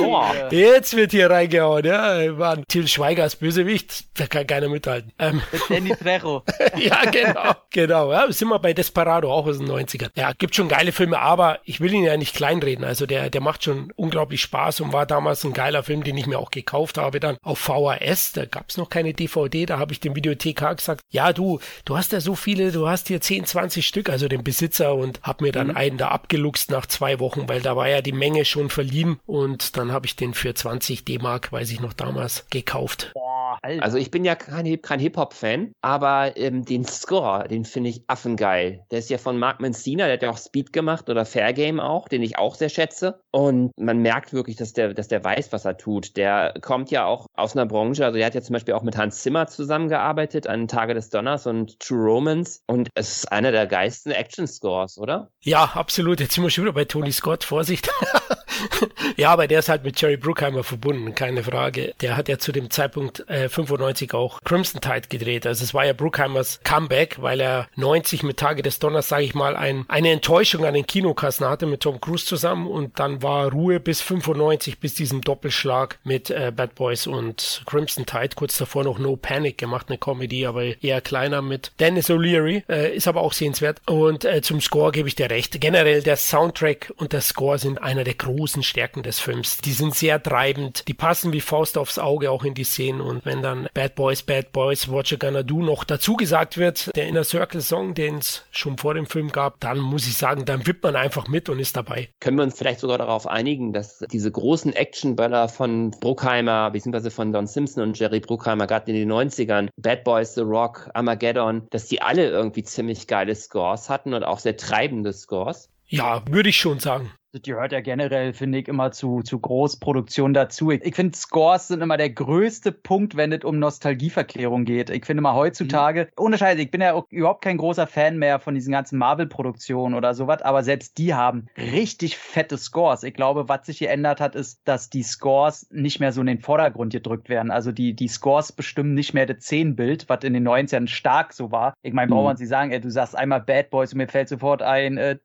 [0.00, 2.32] oh, Jetzt wird hier reingehauen, ja.
[2.32, 5.12] Mann, Till Schweiger als Bösewicht, da kann keiner mithalten.
[5.18, 5.42] Ähm.
[5.68, 6.42] Danny Trejo.
[6.76, 8.12] ja, genau, genau.
[8.12, 10.10] Ja, sind wir bei Desperado, auch aus den 90ern.
[10.16, 12.84] Ja, gibt schon geile Filme, aber ich will ihn ja nicht kleinreden.
[12.84, 16.26] Also der, der macht schon unglaublich Spaß und war damals ein geiler Film, den ich
[16.26, 18.32] mir auch gekauft habe dann auf VHS.
[18.32, 21.96] Da gab es noch keine DVD, da habe ich dem Videothekar gesagt, ja du, du
[21.96, 25.40] hast ja so viele, du hast hier 10, 20 Stück, also den Besitzer und hab
[25.40, 25.76] mir dann mhm.
[25.76, 28.87] einen da abgeluchst nach zwei Wochen, weil da war ja die Menge schon verliehen
[29.26, 33.10] und dann habe ich den für 20 D-Mark, weiß ich noch damals, gekauft.
[33.14, 38.02] Boah, also ich bin ja kein, kein Hip-Hop-Fan, aber ähm, den Score, den finde ich
[38.06, 38.84] affengeil.
[38.90, 41.80] Der ist ja von Mark Mancina, der hat ja auch Speed gemacht oder Fair Game
[41.80, 43.20] auch, den ich auch sehr schätze.
[43.30, 46.16] Und man merkt wirklich, dass der, dass der weiß, was er tut.
[46.16, 48.96] Der kommt ja auch aus einer Branche, also er hat ja zum Beispiel auch mit
[48.96, 52.60] Hans Zimmer zusammengearbeitet an Tage des Donners und True Romance.
[52.66, 55.30] Und es ist einer der geilsten Action-Scores, oder?
[55.40, 56.20] Ja, absolut.
[56.20, 57.44] Jetzt sind wir schon wieder bei Tony Scott.
[57.44, 57.88] Vorsicht.
[59.16, 61.94] ja, aber der ist halt mit Jerry Bruckheimer verbunden, keine Frage.
[62.00, 65.46] Der hat ja zu dem Zeitpunkt äh, 95 auch Crimson Tide gedreht.
[65.46, 69.34] Also es war ja Bruckheimers Comeback, weil er 90 mit Tage des Donners, sage ich
[69.34, 73.50] mal, ein, eine Enttäuschung an den Kinokassen hatte mit Tom Cruise zusammen und dann war
[73.50, 78.30] Ruhe bis 95, bis diesem Doppelschlag mit äh, Bad Boys und Crimson Tide.
[78.34, 82.62] Kurz davor noch No Panic gemacht, eine Comedy, aber eher kleiner mit Dennis O'Leary.
[82.68, 83.80] Äh, ist aber auch sehenswert.
[83.86, 85.60] Und äh, zum Score gebe ich dir recht.
[85.60, 89.58] Generell der Soundtrack und der Score sind einer der großen Stärken des Films.
[89.58, 93.24] Die sind sehr treibend, die passen wie Faust aufs Auge auch in die Szenen und
[93.24, 97.08] wenn dann Bad Boys, Bad Boys, What You Gonna Do noch dazu gesagt wird, der
[97.08, 100.66] Inner Circle Song, den es schon vor dem Film gab, dann muss ich sagen, dann
[100.66, 102.08] wippt man einfach mit und ist dabei.
[102.20, 107.32] Können wir uns vielleicht sogar darauf einigen, dass diese großen Actionböller von Bruckheimer, beziehungsweise von
[107.32, 111.86] Don Simpson und Jerry Bruckheimer, gerade in den 90ern, Bad Boys, The Rock, Armageddon, dass
[111.86, 115.70] die alle irgendwie ziemlich geile Scores hatten und auch sehr treibende Scores?
[115.86, 117.12] Ja, würde ich schon sagen.
[117.32, 120.70] Das gehört ja generell, finde ich, immer zu, zu Großproduktion dazu.
[120.70, 124.88] Ich, ich finde, Scores sind immer der größte Punkt, wenn es um Nostalgieverklärung geht.
[124.88, 126.24] Ich finde mal heutzutage, mhm.
[126.24, 129.94] ohne Scheiße, ich bin ja auch überhaupt kein großer Fan mehr von diesen ganzen Marvel-Produktionen
[129.94, 133.02] oder sowas, aber selbst die haben richtig fette Scores.
[133.02, 136.40] Ich glaube, was sich geändert hat, ist, dass die Scores nicht mehr so in den
[136.40, 137.50] Vordergrund gedrückt werden.
[137.50, 141.52] Also die, die Scores bestimmen nicht mehr das Szenenbild, was in den 90ern stark so
[141.52, 141.74] war.
[141.82, 142.14] Ich meine, mhm.
[142.14, 144.96] braucht man sie sagen, ey, du sagst einmal Bad Boys und mir fällt sofort ein,
[144.96, 145.18] äh,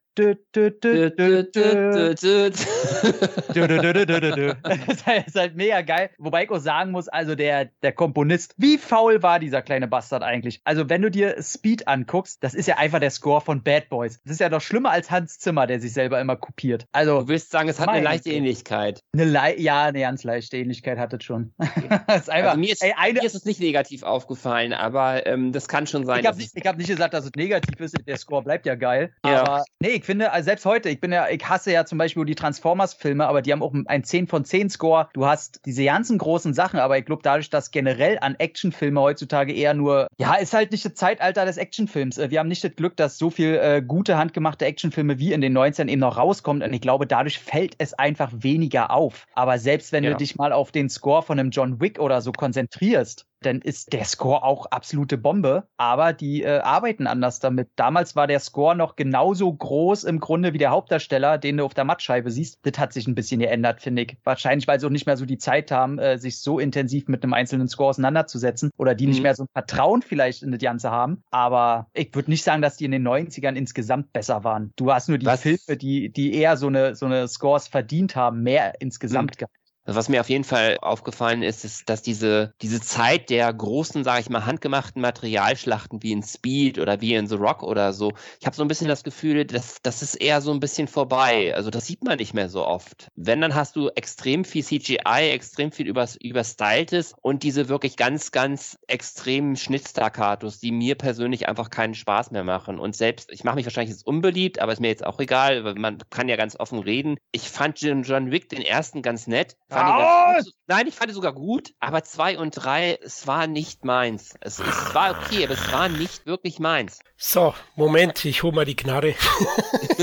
[5.05, 6.09] das ist halt mega geil.
[6.17, 10.23] Wobei ich auch sagen muss, also der, der Komponist, wie faul war dieser kleine Bastard
[10.23, 10.61] eigentlich?
[10.63, 14.19] Also, wenn du dir Speed anguckst, das ist ja einfach der Score von Bad Boys.
[14.23, 16.85] Das ist ja doch schlimmer als Hans Zimmer, der sich selber immer kopiert.
[16.91, 19.01] Also, du willst sagen, es hat eine leichte Ähnlichkeit.
[19.13, 21.53] Eine Le ja, eine ganz leichte Ähnlichkeit hat es schon.
[21.59, 25.51] ist einfach, also mir, ist, ey, eine, mir ist es nicht negativ aufgefallen, aber ähm,
[25.51, 26.21] das kann schon sein.
[26.21, 27.95] Ich habe nicht, hab nicht gesagt, dass es negativ ist.
[28.05, 29.13] Der Score bleibt ja geil.
[29.25, 29.41] Ja.
[29.41, 32.25] Aber nee, ich finde, also selbst heute, ich bin ja, ich hasse ja zum Beispiel
[32.25, 35.07] die Transformers-Filme, aber die haben auch ein 10 von 10 Score.
[35.13, 39.53] Du hast diese ganzen großen Sachen, aber ich glaube, dadurch, dass generell an Actionfilme heutzutage
[39.53, 42.17] eher nur, ja, ist halt nicht das Zeitalter des Actionfilms.
[42.17, 45.39] Äh, wir haben nicht das Glück, dass so viel äh, gute handgemachte Actionfilme wie in
[45.39, 46.63] den 90ern eben noch rauskommt.
[46.63, 49.25] Und ich glaube, dadurch fällt es einfach weniger auf.
[49.35, 50.11] Aber selbst wenn ja.
[50.11, 53.93] du dich mal auf den Score von einem John Wick oder so konzentrierst, dann ist
[53.93, 55.67] der Score auch absolute Bombe.
[55.77, 57.69] Aber die äh, arbeiten anders damit.
[57.75, 61.73] Damals war der Score noch genauso groß im Grunde wie der Hauptdarsteller, den du auf
[61.73, 62.59] der Mattscheibe siehst.
[62.63, 64.17] Das hat sich ein bisschen geändert, finde ich.
[64.23, 67.23] Wahrscheinlich, weil sie auch nicht mehr so die Zeit haben, äh, sich so intensiv mit
[67.23, 68.71] einem einzelnen Score auseinanderzusetzen.
[68.77, 69.11] Oder die mhm.
[69.11, 71.23] nicht mehr so ein Vertrauen vielleicht in das Ganze haben.
[71.31, 74.71] Aber ich würde nicht sagen, dass die in den 90ern insgesamt besser waren.
[74.75, 75.41] Du hast nur die Was?
[75.41, 79.37] Filme, die, die eher so eine, so eine Scores verdient haben, mehr insgesamt mhm.
[79.37, 79.62] gehabt.
[79.85, 84.21] Was mir auf jeden Fall aufgefallen ist, ist, dass diese, diese Zeit der großen, sage
[84.21, 88.45] ich mal, handgemachten Materialschlachten wie in Speed oder wie in The Rock oder so, ich
[88.45, 91.53] habe so ein bisschen das Gefühl, dass das ist eher so ein bisschen vorbei.
[91.53, 93.09] Also das sieht man nicht mehr so oft.
[93.15, 98.31] Wenn, dann hast du extrem viel CGI, extrem viel übers, überstyltes und diese wirklich ganz,
[98.31, 102.79] ganz extremen Schnittstaccatos, die mir persönlich einfach keinen Spaß mehr machen.
[102.79, 105.75] Und selbst, ich mache mich wahrscheinlich jetzt unbeliebt, aber ist mir jetzt auch egal, weil
[105.75, 107.17] man kann ja ganz offen reden.
[107.33, 111.33] Ich fand John Wick den ersten ganz nett, Fand ich Nein, ich fand es sogar
[111.33, 114.35] gut, aber zwei und drei, es war nicht meins.
[114.39, 116.99] Es, es war okay, aber es war nicht wirklich meins.
[117.17, 119.09] So, Moment, ich hol mal die Knarre.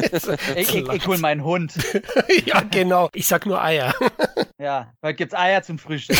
[0.57, 1.75] ich, ich, ich hol meinen Hund.
[2.47, 3.09] ja, genau.
[3.13, 3.95] Ich sag nur Eier.
[4.59, 6.19] ja, heute gibt's Eier zum Frühstück.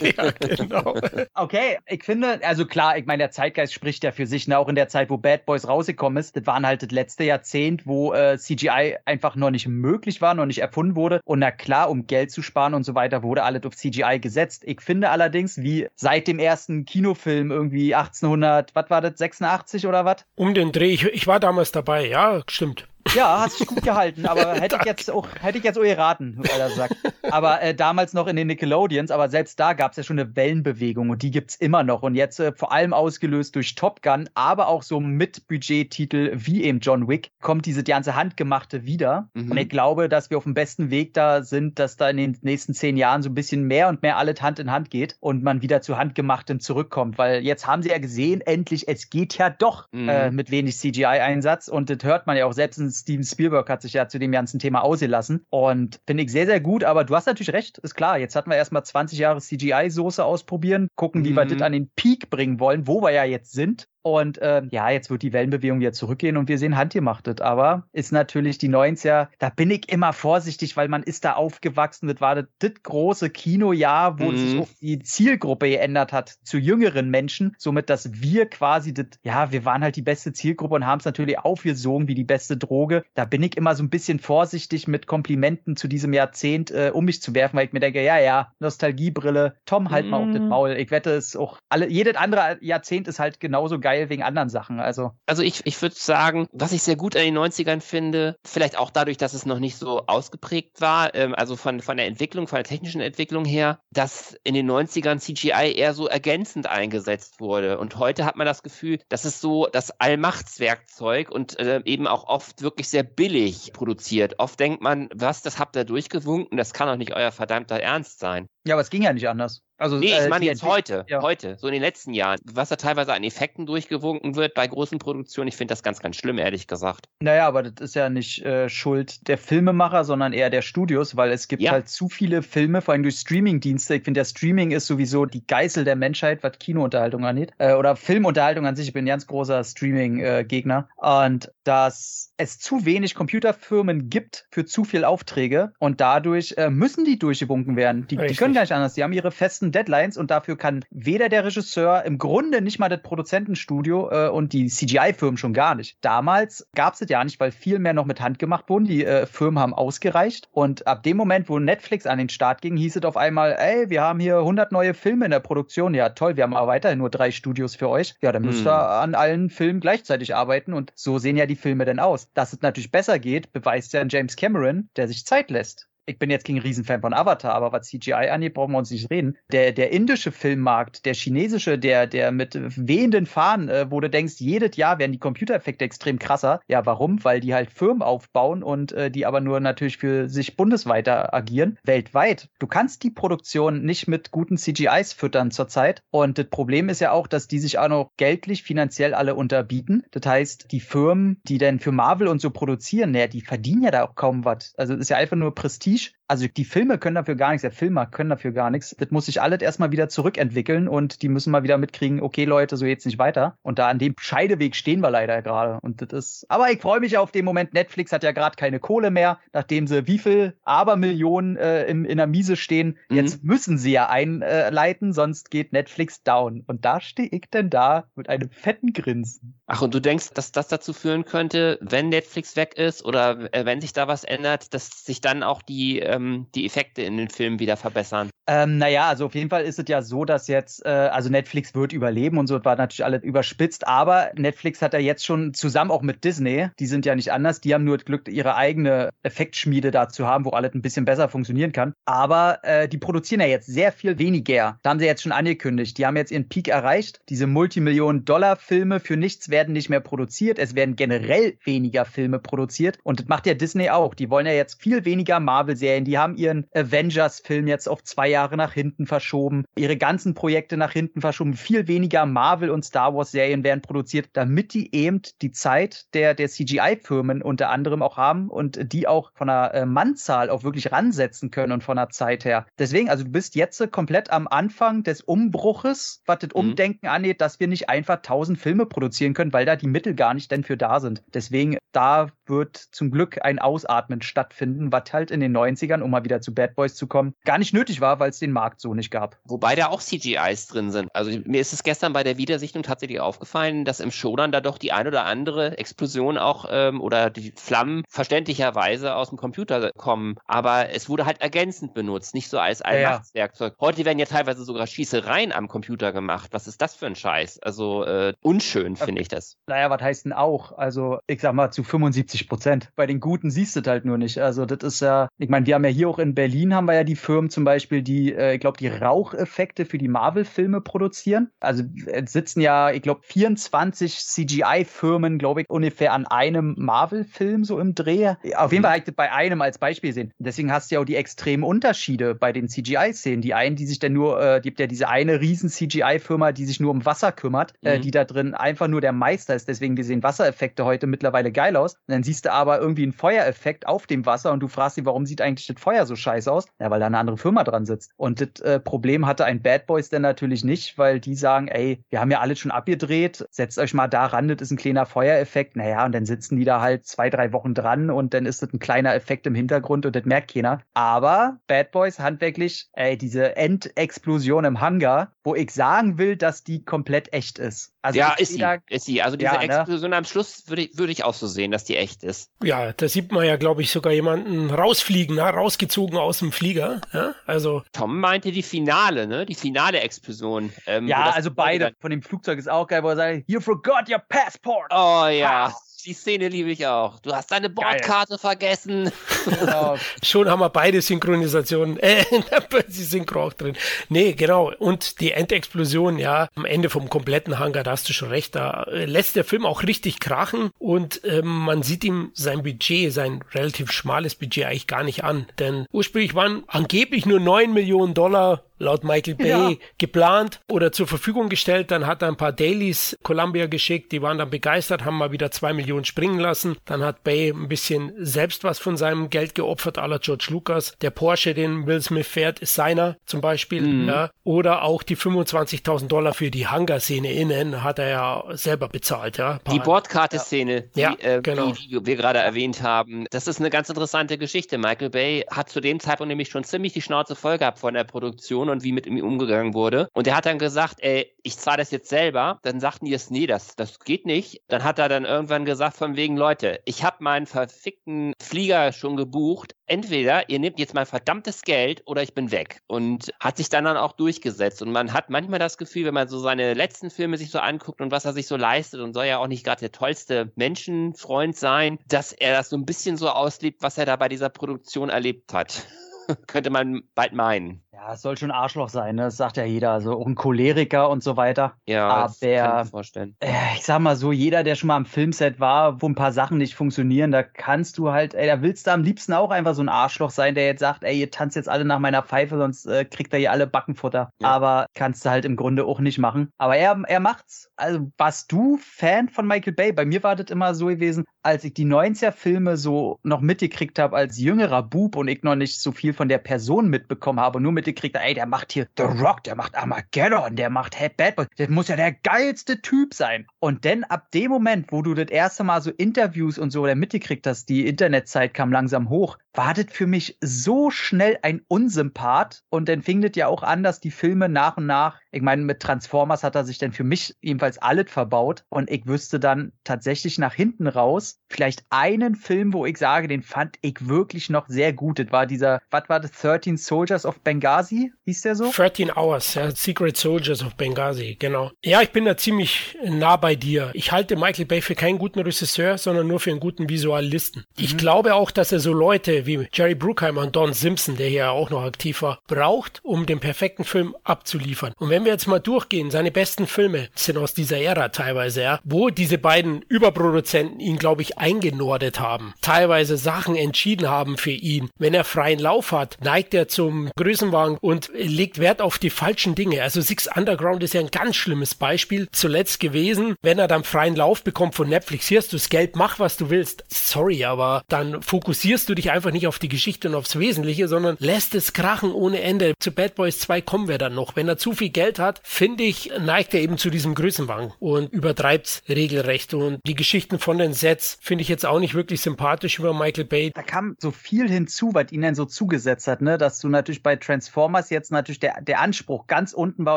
[0.00, 0.96] ja, genau.
[1.34, 4.58] Okay, ich finde, also klar, ich meine, der Zeitgeist spricht ja für sich, ne?
[4.58, 6.36] auch in der Zeit, wo Bad Boys rausgekommen ist.
[6.36, 10.46] Das waren halt das letzte Jahrzehnt, wo äh, CGI einfach noch nicht möglich war, noch
[10.46, 11.20] nicht erfunden wurde.
[11.24, 14.62] Und na klar, um Geld zu sparen und so weiter, wurde alles auf CGI gesetzt.
[14.66, 20.04] Ich finde allerdings, wie seit dem ersten Kinofilm irgendwie 1800, was war das, 86 oder
[20.04, 20.24] was?
[20.34, 22.88] Um den Dreh, ich, ich war damals dabei, ja, stimmt.
[23.14, 26.36] Ja, hast dich gut gehalten, aber hätte ich jetzt auch, hätte ich jetzt auch geraten,
[26.38, 26.94] weil er sagt.
[27.22, 30.36] Aber äh, damals noch in den Nickelodeons, aber selbst da gab es ja schon eine
[30.36, 32.02] Wellenbewegung und die gibt es immer noch.
[32.02, 36.64] Und jetzt äh, vor allem ausgelöst durch Top Gun, aber auch so mit Budgettitel wie
[36.64, 39.28] eben John Wick, kommt diese ganze Handgemachte wieder.
[39.34, 39.50] Mhm.
[39.50, 42.38] Und ich glaube, dass wir auf dem besten Weg da sind, dass da in den
[42.42, 45.42] nächsten zehn Jahren so ein bisschen mehr und mehr alles Hand in Hand geht und
[45.42, 47.18] man wieder zu Handgemachtem zurückkommt.
[47.18, 50.08] Weil jetzt haben sie ja gesehen, endlich, es geht ja doch mhm.
[50.08, 53.82] äh, mit wenig CGI-Einsatz und das hört man ja auch selbst in Steven Spielberg hat
[53.82, 55.46] sich ja zu dem ganzen Thema ausgelassen.
[55.50, 56.84] Und finde ich sehr, sehr gut.
[56.84, 58.18] Aber du hast natürlich recht, ist klar.
[58.18, 61.36] Jetzt hatten wir erstmal 20 Jahre CGI-Soße ausprobieren, gucken, wie mhm.
[61.36, 63.88] wir das an den Peak bringen wollen, wo wir ja jetzt sind.
[64.14, 67.40] Und äh, ja, jetzt wird die Wellenbewegung wieder zurückgehen und wir sehen handgemachtet.
[67.40, 72.08] Aber ist natürlich die 90er, da bin ich immer vorsichtig, weil man ist da aufgewachsen.
[72.08, 74.36] Das war das, das große Kinojahr, wo mhm.
[74.36, 77.54] sich auch die Zielgruppe geändert hat zu jüngeren Menschen.
[77.58, 81.04] Somit, dass wir quasi das, ja, wir waren halt die beste Zielgruppe und haben es
[81.04, 83.04] natürlich aufgesogen wie die beste Droge.
[83.14, 87.04] Da bin ich immer so ein bisschen vorsichtig mit Komplimenten zu diesem Jahrzehnt äh, um
[87.04, 90.10] mich zu werfen, weil ich mir denke, ja, ja, Nostalgiebrille, Tom, halt mhm.
[90.10, 90.70] mal auf das Maul.
[90.72, 94.48] Ich wette es auch, alle, jedes andere Jahrzehnt ist halt genauso geil geil wegen anderen
[94.48, 94.80] Sachen.
[94.80, 98.78] Also, also ich, ich würde sagen, was ich sehr gut an den 90ern finde, vielleicht
[98.78, 102.46] auch dadurch, dass es noch nicht so ausgeprägt war, ähm, also von, von der Entwicklung,
[102.46, 107.78] von der technischen Entwicklung her, dass in den 90ern CGI eher so ergänzend eingesetzt wurde.
[107.78, 112.24] Und heute hat man das Gefühl, das ist so das Allmachtswerkzeug und äh, eben auch
[112.24, 114.38] oft wirklich sehr billig produziert.
[114.38, 118.20] Oft denkt man, was, das habt ihr durchgewunken, das kann doch nicht euer verdammter Ernst
[118.20, 118.46] sein.
[118.66, 119.62] Ja, aber es ging ja nicht anders.
[119.78, 121.22] Also, nee, ich äh, meine jetzt heute, ja.
[121.22, 124.98] heute, so in den letzten Jahren, was da teilweise an Effekten durchgewunken wird bei großen
[124.98, 127.08] Produktionen, ich finde das ganz, ganz schlimm, ehrlich gesagt.
[127.20, 131.30] Naja, aber das ist ja nicht äh, Schuld der Filmemacher, sondern eher der Studios, weil
[131.30, 131.72] es gibt ja.
[131.72, 133.94] halt zu viele Filme, vor allem durch Streaming-Dienste.
[133.94, 137.52] Ich finde, der Streaming ist sowieso die Geißel der Menschheit, was Kinounterhaltung angeht.
[137.58, 138.88] Äh, oder Filmunterhaltung an sich.
[138.88, 140.88] Ich bin ein ganz großer Streaming-Gegner.
[140.96, 147.04] und dass es zu wenig Computerfirmen gibt für zu viele Aufträge und dadurch äh, müssen
[147.04, 148.06] die durchgewunken werden.
[148.06, 148.94] Die, die können gar nicht anders.
[148.94, 152.78] Die haben ihre festen festen Deadlines und dafür kann weder der Regisseur, im Grunde nicht
[152.78, 155.98] mal das Produzentenstudio äh, und die CGI-Firmen schon gar nicht.
[156.00, 158.86] Damals gab es das ja nicht, weil viel mehr noch mit Hand gemacht wurden.
[158.86, 162.76] Die äh, Firmen haben ausgereicht und ab dem Moment, wo Netflix an den Start ging,
[162.76, 165.94] hieß es auf einmal, ey, wir haben hier 100 neue Filme in der Produktion.
[165.94, 168.14] Ja, toll, wir haben aber weiterhin nur drei Studios für euch.
[168.20, 169.02] Ja, dann müsst ihr hm.
[169.02, 172.32] an allen Filmen gleichzeitig arbeiten und so sehen ja die Filme denn aus.
[172.34, 176.30] Dass es natürlich besser geht, beweist ja James Cameron, der sich Zeit lässt ich bin
[176.30, 179.36] jetzt kein Riesenfan von Avatar, aber was CGI angeht, brauchen wir uns nicht reden.
[179.52, 184.34] Der, der indische Filmmarkt, der chinesische, der, der mit wehenden Fahnen, äh, wo du denkst,
[184.38, 186.60] jedes Jahr werden die Computereffekte extrem krasser.
[186.66, 187.22] Ja, warum?
[187.24, 191.78] Weil die halt Firmen aufbauen und äh, die aber nur natürlich für sich bundesweit agieren.
[191.84, 192.48] Weltweit.
[192.58, 196.02] Du kannst die Produktion nicht mit guten CGIs füttern zurzeit.
[196.10, 200.04] Und das Problem ist ja auch, dass die sich auch noch geldlich, finanziell alle unterbieten.
[200.10, 203.90] Das heißt, die Firmen, die denn für Marvel und so produzieren, naja, die verdienen ja
[203.90, 204.74] da auch kaum was.
[204.76, 207.62] Also es ist ja einfach nur Prestige Prestige also die Filme können dafür gar nichts,
[207.62, 208.94] der Filmer können dafür gar nichts.
[208.98, 212.76] Das muss sich alles erstmal wieder zurückentwickeln und die müssen mal wieder mitkriegen, okay Leute,
[212.76, 213.56] so geht's nicht weiter.
[213.62, 215.78] Und da an dem Scheideweg stehen wir leider gerade.
[215.80, 217.72] Und das ist, aber ich freue mich auf den Moment.
[217.72, 222.18] Netflix hat ja gerade keine Kohle mehr, nachdem sie wie viel Abermillionen äh, in, in
[222.18, 222.98] der Miese stehen.
[223.08, 223.16] Mhm.
[223.16, 226.62] Jetzt müssen sie ja einleiten, sonst geht Netflix down.
[226.66, 229.58] Und da stehe ich denn da mit einem fetten Grinsen.
[229.66, 233.64] Ach, und du denkst, dass das dazu führen könnte, wenn Netflix weg ist oder äh,
[233.64, 237.16] wenn sich da was ändert, dass sich dann auch die äh, ähm, die Effekte in
[237.16, 238.30] den Filmen wieder verbessern?
[238.50, 241.74] Ähm, naja, also auf jeden Fall ist es ja so, dass jetzt, äh, also Netflix
[241.74, 245.90] wird überleben und so war natürlich alles überspitzt, aber Netflix hat ja jetzt schon zusammen
[245.90, 249.10] auch mit Disney, die sind ja nicht anders, die haben nur das Glück, ihre eigene
[249.22, 251.92] Effektschmiede da zu haben, wo alles ein bisschen besser funktionieren kann.
[252.06, 254.78] Aber äh, die produzieren ja jetzt sehr viel weniger.
[254.82, 255.98] Da haben sie jetzt schon angekündigt.
[255.98, 257.20] Die haben jetzt ihren Peak erreicht.
[257.28, 260.58] Diese Multimillionen-Dollar-Filme für nichts werden nicht mehr produziert.
[260.58, 262.98] Es werden generell weniger Filme produziert.
[263.02, 264.14] Und das macht ja Disney auch.
[264.14, 266.06] Die wollen ja jetzt viel weniger Marvel-Serien.
[266.06, 270.76] Die haben ihren Avengers-Film jetzt auf zwei Jahre Jahre nach hinten verschoben, ihre ganzen Projekte
[270.76, 275.22] nach hinten verschoben, viel weniger Marvel und Star Wars Serien werden produziert, damit die eben
[275.42, 279.86] die Zeit der, der CGI-Firmen unter anderem auch haben und die auch von der äh,
[279.86, 282.66] Mannzahl auch wirklich ransetzen können und von der Zeit her.
[282.78, 286.60] Deswegen, also du bist jetzt komplett am Anfang des Umbruches, was das mhm.
[286.60, 290.34] Umdenken angeht, dass wir nicht einfach tausend Filme produzieren können, weil da die Mittel gar
[290.34, 291.24] nicht denn für da sind.
[291.34, 296.24] Deswegen, da wird zum Glück ein Ausatmen stattfinden, was halt in den 90ern, um mal
[296.24, 298.94] wieder zu Bad Boys zu kommen, gar nicht nötig war, weil es den Markt so
[298.94, 299.38] nicht gab.
[299.44, 301.08] Wobei da auch CGIs drin sind.
[301.14, 304.78] Also mir ist es gestern bei der Wiedersichtung tatsächlich aufgefallen, dass im Showdown da doch
[304.78, 310.36] die ein oder andere Explosion auch ähm, oder die Flammen verständlicherweise aus dem Computer kommen.
[310.46, 313.74] Aber es wurde halt ergänzend benutzt, nicht so als Allmachtswerkzeug.
[313.74, 313.86] Ja.
[313.86, 316.48] Heute werden ja teilweise sogar Schießereien am Computer gemacht.
[316.52, 317.60] Was ist das für ein Scheiß?
[317.60, 319.56] Also äh, unschön finde ich das.
[319.66, 320.76] Naja, was heißt denn auch?
[320.76, 322.90] Also ich sag mal zu 75 Prozent.
[322.94, 324.38] Bei den Guten siehst du das halt nur nicht.
[324.38, 326.94] Also das ist ja, ich meine, wir haben ja hier auch in Berlin haben wir
[326.94, 331.50] ja die Firmen zum Beispiel, die, äh, ich glaube, die Raucheffekte für die Marvel-Filme produzieren.
[331.60, 337.78] Also es sitzen ja, ich glaube, 24 CGI-Firmen, glaube ich, ungefähr an einem Marvel-Film so
[337.78, 338.34] im Dreh.
[338.56, 340.32] Auf jeden Fall halt bei einem als Beispiel sehen.
[340.38, 343.40] Deswegen hast du ja auch die extremen Unterschiede bei den CGI-Szenen.
[343.40, 346.80] Die einen, die sich dann nur, äh, gibt ja diese eine riesen CGI-Firma, die sich
[346.80, 347.96] nur um Wasser kümmert, äh, mhm.
[347.96, 349.68] äh, die da drin einfach nur der Meister ist.
[349.68, 351.94] Deswegen, wir sehen Wassereffekte heute mittlerweile geil aus.
[351.94, 355.06] Und dann siehst du aber irgendwie einen Feuereffekt auf dem Wasser und du fragst dich,
[355.06, 356.66] warum sieht eigentlich das Feuer so scheiße aus?
[356.78, 358.12] Ja, weil da eine andere Firma dran sitzt.
[358.18, 362.04] Und das äh, Problem hatte ein Bad Boys denn natürlich nicht, weil die sagen, ey,
[362.10, 365.06] wir haben ja alles schon abgedreht, setzt euch mal da ran, das ist ein kleiner
[365.06, 365.74] Feuereffekt.
[365.76, 368.74] Naja, und dann sitzen die da halt zwei, drei Wochen dran und dann ist das
[368.74, 370.82] ein kleiner Effekt im Hintergrund und das merkt keiner.
[370.92, 376.84] Aber Bad Boys handwerklich, ey, diese Endexplosion im Hangar, wo ich sagen will, dass die
[376.84, 377.94] komplett echt ist.
[378.02, 379.22] Also ja, ist sie, da, ist sie.
[379.22, 379.64] Also diese ja, ne?
[379.64, 382.50] Explosion am Schluss würde ich, würde ich auch so sehen, dass die echt ist.
[382.62, 385.42] Ja, da sieht man ja, glaube ich, sogar jemanden rausfliegen, ne?
[385.42, 387.00] rausgezogen aus dem Flieger.
[387.12, 387.34] Ja?
[387.46, 389.46] Also Tom meinte die Finale, ne?
[389.46, 390.72] Die finale Explosion.
[390.86, 391.92] Ähm, ja, also beide.
[392.00, 394.92] Von dem Flugzeug ist auch geil, wo er sagt, you forgot your passport.
[394.92, 395.72] Oh ja.
[395.72, 397.18] Ha die Szene liebe ich auch.
[397.20, 398.38] Du hast deine Bordkarte Geil.
[398.38, 399.12] vergessen.
[399.48, 399.96] Genau.
[400.22, 402.22] Schon haben wir beide Synchronisationen, äh,
[402.88, 403.76] die Synchro auch drin.
[404.08, 404.72] Nee, genau.
[404.78, 408.82] Und die Endexplosion, ja, am Ende vom kompletten Hangar, da hast du schon recht, da
[408.84, 413.42] äh, lässt der Film auch richtig krachen und ähm, man sieht ihm sein Budget, sein
[413.54, 415.46] relativ schmales Budget eigentlich gar nicht an.
[415.58, 419.72] Denn ursprünglich waren angeblich nur 9 Millionen Dollar laut Michael Bay ja.
[419.98, 421.90] geplant oder zur Verfügung gestellt.
[421.90, 425.50] Dann hat er ein paar Dailies Columbia geschickt, die waren dann begeistert, haben mal wieder
[425.50, 426.76] zwei Millionen springen lassen.
[426.84, 430.94] Dann hat Bay ein bisschen selbst was von seinem Geld geopfert, aller George Lucas.
[431.00, 433.82] Der Porsche, den Will Smith fährt, ist seiner zum Beispiel.
[433.82, 434.08] Mhm.
[434.08, 434.30] Ja.
[434.44, 439.38] Oder auch die 25.000 Dollar für die Hangar-Szene innen hat er ja selber bezahlt.
[439.38, 439.60] Ja.
[439.70, 441.72] Die Bordkarte-Szene, die, ja, äh, genau.
[441.72, 444.78] die, die wir gerade erwähnt haben, das ist eine ganz interessante Geschichte.
[444.78, 448.04] Michael Bay hat zu dem Zeitpunkt nämlich schon ziemlich die Schnauze voll gehabt von der
[448.04, 450.08] Produktion Situation und wie mit ihm umgegangen wurde.
[450.12, 452.58] Und er hat dann gesagt, ey, ich zahle das jetzt selber.
[452.62, 454.62] Dann sagten die es, nee, das, das geht nicht.
[454.68, 459.16] Dann hat er dann irgendwann gesagt, von wegen, Leute, ich habe meinen verfickten Flieger schon
[459.16, 459.74] gebucht.
[459.86, 462.80] Entweder ihr nehmt jetzt mein verdammtes Geld oder ich bin weg.
[462.86, 464.82] Und hat sich dann, dann auch durchgesetzt.
[464.82, 468.00] Und man hat manchmal das Gefühl, wenn man so seine letzten Filme sich so anguckt
[468.00, 471.56] und was er sich so leistet und soll ja auch nicht gerade der tollste Menschenfreund
[471.56, 475.08] sein, dass er das so ein bisschen so auslebt, was er da bei dieser Produktion
[475.08, 475.86] erlebt hat.
[476.46, 477.82] Könnte man bald meinen.
[478.00, 479.22] Ja, es soll schon Arschloch sein, ne?
[479.22, 479.90] das sagt ja jeder.
[479.90, 481.74] Also auch ein Choleriker und so weiter.
[481.86, 483.36] Ja, aber das kann ich mir vorstellen.
[483.40, 486.30] Äh, ich sag mal so, jeder, der schon mal am Filmset war, wo ein paar
[486.30, 489.74] Sachen nicht funktionieren, da kannst du halt, ey, da willst du am liebsten auch einfach
[489.74, 492.56] so ein Arschloch sein, der jetzt sagt, ey, ihr tanzt jetzt alle nach meiner Pfeife,
[492.56, 494.30] sonst äh, kriegt er hier alle Backenfutter.
[494.40, 494.48] Ja.
[494.48, 496.52] Aber kannst du halt im Grunde auch nicht machen.
[496.56, 497.68] Aber er, er macht's.
[497.76, 499.90] Also, warst du Fan von Michael Bay?
[499.90, 504.16] Bei mir war das immer so gewesen, als ich die 90er-Filme so noch mitgekriegt habe
[504.16, 507.72] als jüngerer Bub und ich noch nicht so viel von der Person mitbekommen habe, nur
[507.72, 511.36] mit mitgekriegt, ey, der macht hier The Rock, der macht Armageddon, der macht Head Bad
[511.36, 513.46] Boy, der muss ja der geilste Typ sein.
[513.60, 516.96] Und dann ab dem Moment, wo du das erste Mal so Interviews und so der
[516.96, 522.62] mitgekriegt hast, die Internetzeit kam langsam hoch, war das für mich so schnell ein Unsympath.
[522.68, 525.62] Und dann fing das ja auch an, dass die Filme nach und nach, ich meine,
[525.62, 528.64] mit Transformers hat er sich dann für mich ebenfalls alles verbaut.
[528.68, 533.42] Und ich wüsste dann tatsächlich nach hinten raus, vielleicht einen Film, wo ich sage, den
[533.42, 535.18] fand ich wirklich noch sehr gut.
[535.18, 538.12] Das war dieser, was war das, 13 Soldiers of Benghazi?
[538.26, 538.70] Hieß der so?
[538.70, 541.70] 13 Hours, ja, Secret Soldiers of Benghazi, genau.
[541.82, 543.90] Ja, ich bin da ziemlich nah bei dir.
[543.94, 547.64] Ich halte Michael Bay für keinen guten Regisseur, sondern nur für einen guten Visualisten.
[547.76, 547.84] Mhm.
[547.84, 551.50] Ich glaube auch, dass er so Leute wie Jerry Bruckheimer und Don Simpson, der hier
[551.50, 554.92] auch noch aktiv war, braucht, um den perfekten Film abzuliefern.
[554.98, 558.80] Und wenn wir jetzt mal durchgehen, seine besten Filme sind aus dieser Ära teilweise, ja,
[558.84, 564.90] wo diese beiden Überproduzenten ihn, glaube ich, eingenordet haben, teilweise Sachen entschieden haben für ihn.
[564.98, 569.54] Wenn er freien Lauf hat, neigt er zum Größenwagen und legt Wert auf die falschen
[569.54, 569.82] Dinge.
[569.82, 574.16] Also Six Underground ist ja ein ganz schlimmes Beispiel zuletzt gewesen, wenn er dann freien
[574.16, 575.26] Lauf bekommt von Netflix.
[575.26, 576.84] Hier hast du das Geld, mach was du willst.
[576.88, 581.16] Sorry, aber dann fokussierst du dich einfach nicht auf die Geschichte und aufs Wesentliche, sondern
[581.18, 582.74] lässt es krachen ohne Ende.
[582.78, 584.36] Zu Bad Boys 2 kommen wir dann noch.
[584.36, 588.12] Wenn er zu viel Geld hat, finde ich, neigt er eben zu diesem Größenwahn und
[588.12, 589.54] übertreibt's regelrecht.
[589.54, 593.24] Und die Geschichten von den Sets finde ich jetzt auch nicht wirklich sympathisch über Michael
[593.24, 593.50] Bay.
[593.54, 596.38] Da kam so viel hinzu, was ihn dann so zugesetzt hat, ne?
[596.38, 599.96] Dass du natürlich bei Transformers jetzt natürlich der, der Anspruch ganz unten war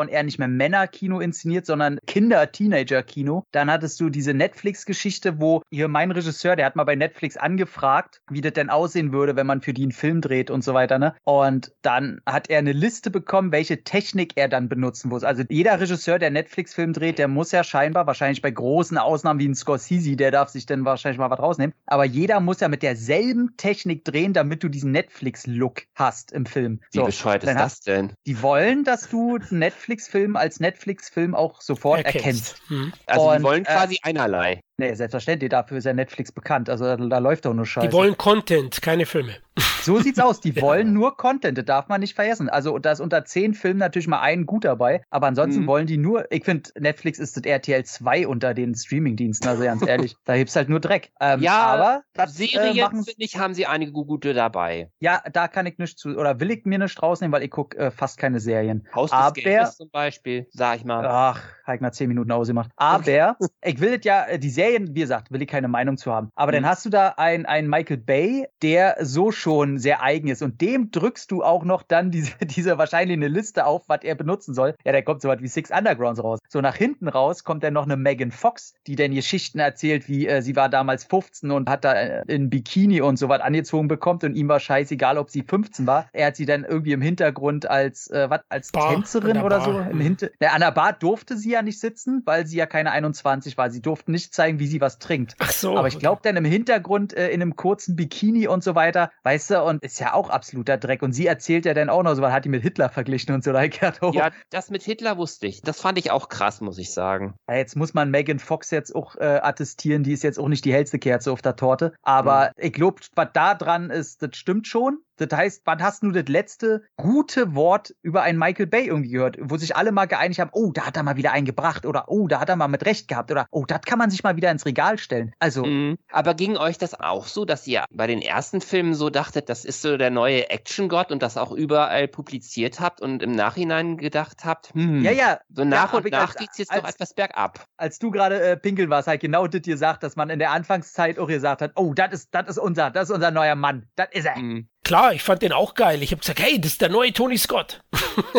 [0.00, 3.44] und er nicht mehr Männerkino inszeniert, sondern Kinder-Teenager-Kino.
[3.52, 8.20] Dann hattest du diese Netflix-Geschichte, wo hier mein Regisseur, der hat mal bei Netflix angefragt,
[8.30, 10.98] wie das denn aussehen würde, wenn man für die einen Film dreht und so weiter,
[10.98, 11.14] ne?
[11.24, 15.24] Und dann hat er eine Liste bekommen, welche Technik er dann benutzen muss.
[15.24, 19.48] Also jeder Regisseur, der Netflix-Film dreht, der muss ja scheinbar, wahrscheinlich bei großen Ausnahmen wie
[19.48, 22.82] ein Scorsese, der darf sich dann wahrscheinlich mal was rausnehmen, aber jeder muss ja mit
[22.82, 26.80] derselben Technik drehen, damit du diesen Netflix-Look hast im Film.
[26.92, 28.12] Wie so, bescheuert ist das denn?
[28.26, 32.22] Die wollen, dass du Netflix-Film als Netflix-Film auch sofort erkennst.
[32.22, 32.62] erkennst.
[32.68, 32.92] Hm.
[33.06, 34.60] Also und, die wollen äh, quasi äh, einerlei.
[34.78, 36.70] Nee, selbstverständlich, dafür ist ja Netflix bekannt.
[36.70, 37.88] Also da, da läuft doch nur Scheiße.
[37.88, 39.36] Die wollen Content, keine Filme.
[39.82, 40.40] So sieht's aus.
[40.40, 40.62] Die ja.
[40.62, 42.48] wollen nur Content, das darf man nicht vergessen.
[42.48, 45.66] Also da ist unter zehn Filmen natürlich mal ein gut dabei, aber ansonsten mhm.
[45.66, 49.84] wollen die nur, ich finde, Netflix ist das RTL 2 unter den Streamingdiensten, also ganz
[49.84, 50.14] ehrlich.
[50.24, 51.10] da gibt's halt nur Dreck.
[51.20, 54.88] Ähm, ja, aber das, Serien, äh, finde ich, haben sie einige gute dabei.
[55.00, 57.76] Ja, da kann ich nicht zu, oder will ich mir nicht rausnehmen, weil ich gucke
[57.76, 58.86] äh, fast keine Serien.
[58.94, 61.04] Haus des aber, Geldes zum Beispiel, sag ich mal.
[61.04, 61.42] Ach,
[61.74, 62.70] ich nach zehn Minuten ausgemacht.
[62.76, 63.32] Aber okay.
[63.64, 66.30] ich will das ja, äh, die Serien, wie gesagt, will ich keine Meinung zu haben.
[66.34, 66.56] Aber mhm.
[66.56, 70.90] dann hast du da einen Michael Bay, der so schon sehr eigen ist und dem
[70.90, 74.74] drückst du auch noch dann diese, diese wahrscheinlich eine Liste auf, was er benutzen soll.
[74.84, 76.38] Ja, da kommt so was wie Six Undergrounds raus.
[76.48, 80.26] So nach hinten raus kommt dann noch eine Megan Fox, die dann Geschichten erzählt, wie
[80.26, 83.88] äh, sie war damals 15 und hat da äh, in Bikini und so was angezogen
[83.88, 86.06] bekommt und ihm war scheißegal, ob sie 15 war.
[86.12, 89.64] Er hat sie dann irgendwie im Hintergrund als, äh, was, als Bar, Tänzerin oder Bar.
[89.64, 90.28] so im Hinter.
[90.40, 93.70] Na, an der Bar durfte sie ja nicht sitzen, weil sie ja keine 21 war.
[93.70, 95.34] Sie durften nicht zeigen, wie sie was trinkt.
[95.38, 95.76] Ach so.
[95.76, 99.50] Aber ich glaube dann im Hintergrund äh, in einem kurzen Bikini und so weiter, weißt
[99.50, 101.02] du, und ist ja auch absoluter Dreck.
[101.02, 103.44] Und sie erzählt ja dann auch noch so, was hat die mit Hitler verglichen und
[103.44, 103.52] so.
[103.52, 104.12] Oh.
[104.12, 105.62] Ja, das mit Hitler wusste ich.
[105.62, 107.34] Das fand ich auch krass, muss ich sagen.
[107.48, 110.64] Ja, jetzt muss man Megan Fox jetzt auch äh, attestieren, die ist jetzt auch nicht
[110.64, 111.92] die hellste Kerze auf der Torte.
[112.02, 112.64] Aber mhm.
[112.64, 114.98] ich glaube, was da dran ist, das stimmt schon.
[115.26, 119.36] Das heißt, wann hast du das letzte gute Wort über einen Michael Bay irgendwie gehört,
[119.40, 122.04] wo sich alle mal geeinigt haben, oh, da hat er mal wieder einen gebracht oder
[122.08, 124.36] oh, da hat er mal mit Recht gehabt oder oh, das kann man sich mal
[124.36, 125.32] wieder ins Regal stellen.
[125.38, 125.64] Also.
[125.64, 125.98] Mhm.
[126.10, 129.64] Aber ging euch das auch so, dass ihr bei den ersten Filmen so dachtet, das
[129.64, 134.44] ist so der neue Action-Gott und das auch überall publiziert habt und im Nachhinein gedacht
[134.44, 135.40] habt, hm, ja, ja.
[135.50, 137.66] so nach ja, und nach geht es jetzt als, doch etwas bergab.
[137.76, 141.18] Als du gerade äh, pinkeln warst, halt genau das gesagt, dass man in der Anfangszeit
[141.18, 144.08] auch gesagt hat, oh, das ist, das ist unser, das ist unser neuer Mann, das
[144.12, 144.38] ist er.
[144.38, 144.68] Mhm.
[144.84, 146.02] Klar, ich fand den auch geil.
[146.02, 147.82] Ich habe gesagt, hey, das ist der neue Tony Scott.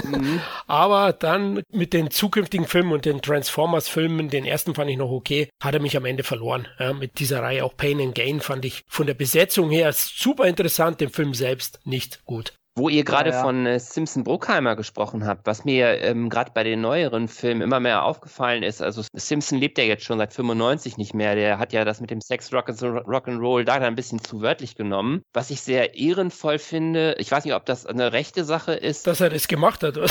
[0.04, 0.42] Mhm.
[0.68, 5.50] Aber dann mit den zukünftigen Filmen und den Transformers-Filmen, den ersten fand ich noch okay,
[5.62, 6.68] hat er mich am Ende verloren.
[6.80, 10.46] Ja, mit dieser Reihe auch Pain and Gain fand ich von der Besetzung her super
[10.46, 12.54] interessant, den Film selbst nicht gut.
[12.76, 13.42] Wo ihr gerade ja, ja.
[13.44, 17.80] von äh, Simpson Bruckheimer gesprochen habt, was mir ähm, gerade bei den neueren Filmen immer
[17.80, 21.72] mehr aufgefallen ist, also Simpson lebt ja jetzt schon seit 95 nicht mehr, der hat
[21.72, 22.70] ja das mit dem Sex Rock
[23.28, 27.16] and Roll da ein bisschen zu wörtlich genommen, was ich sehr ehrenvoll finde.
[27.20, 29.06] Ich weiß nicht, ob das eine rechte Sache ist.
[29.06, 30.10] Dass er das gemacht hat, oder?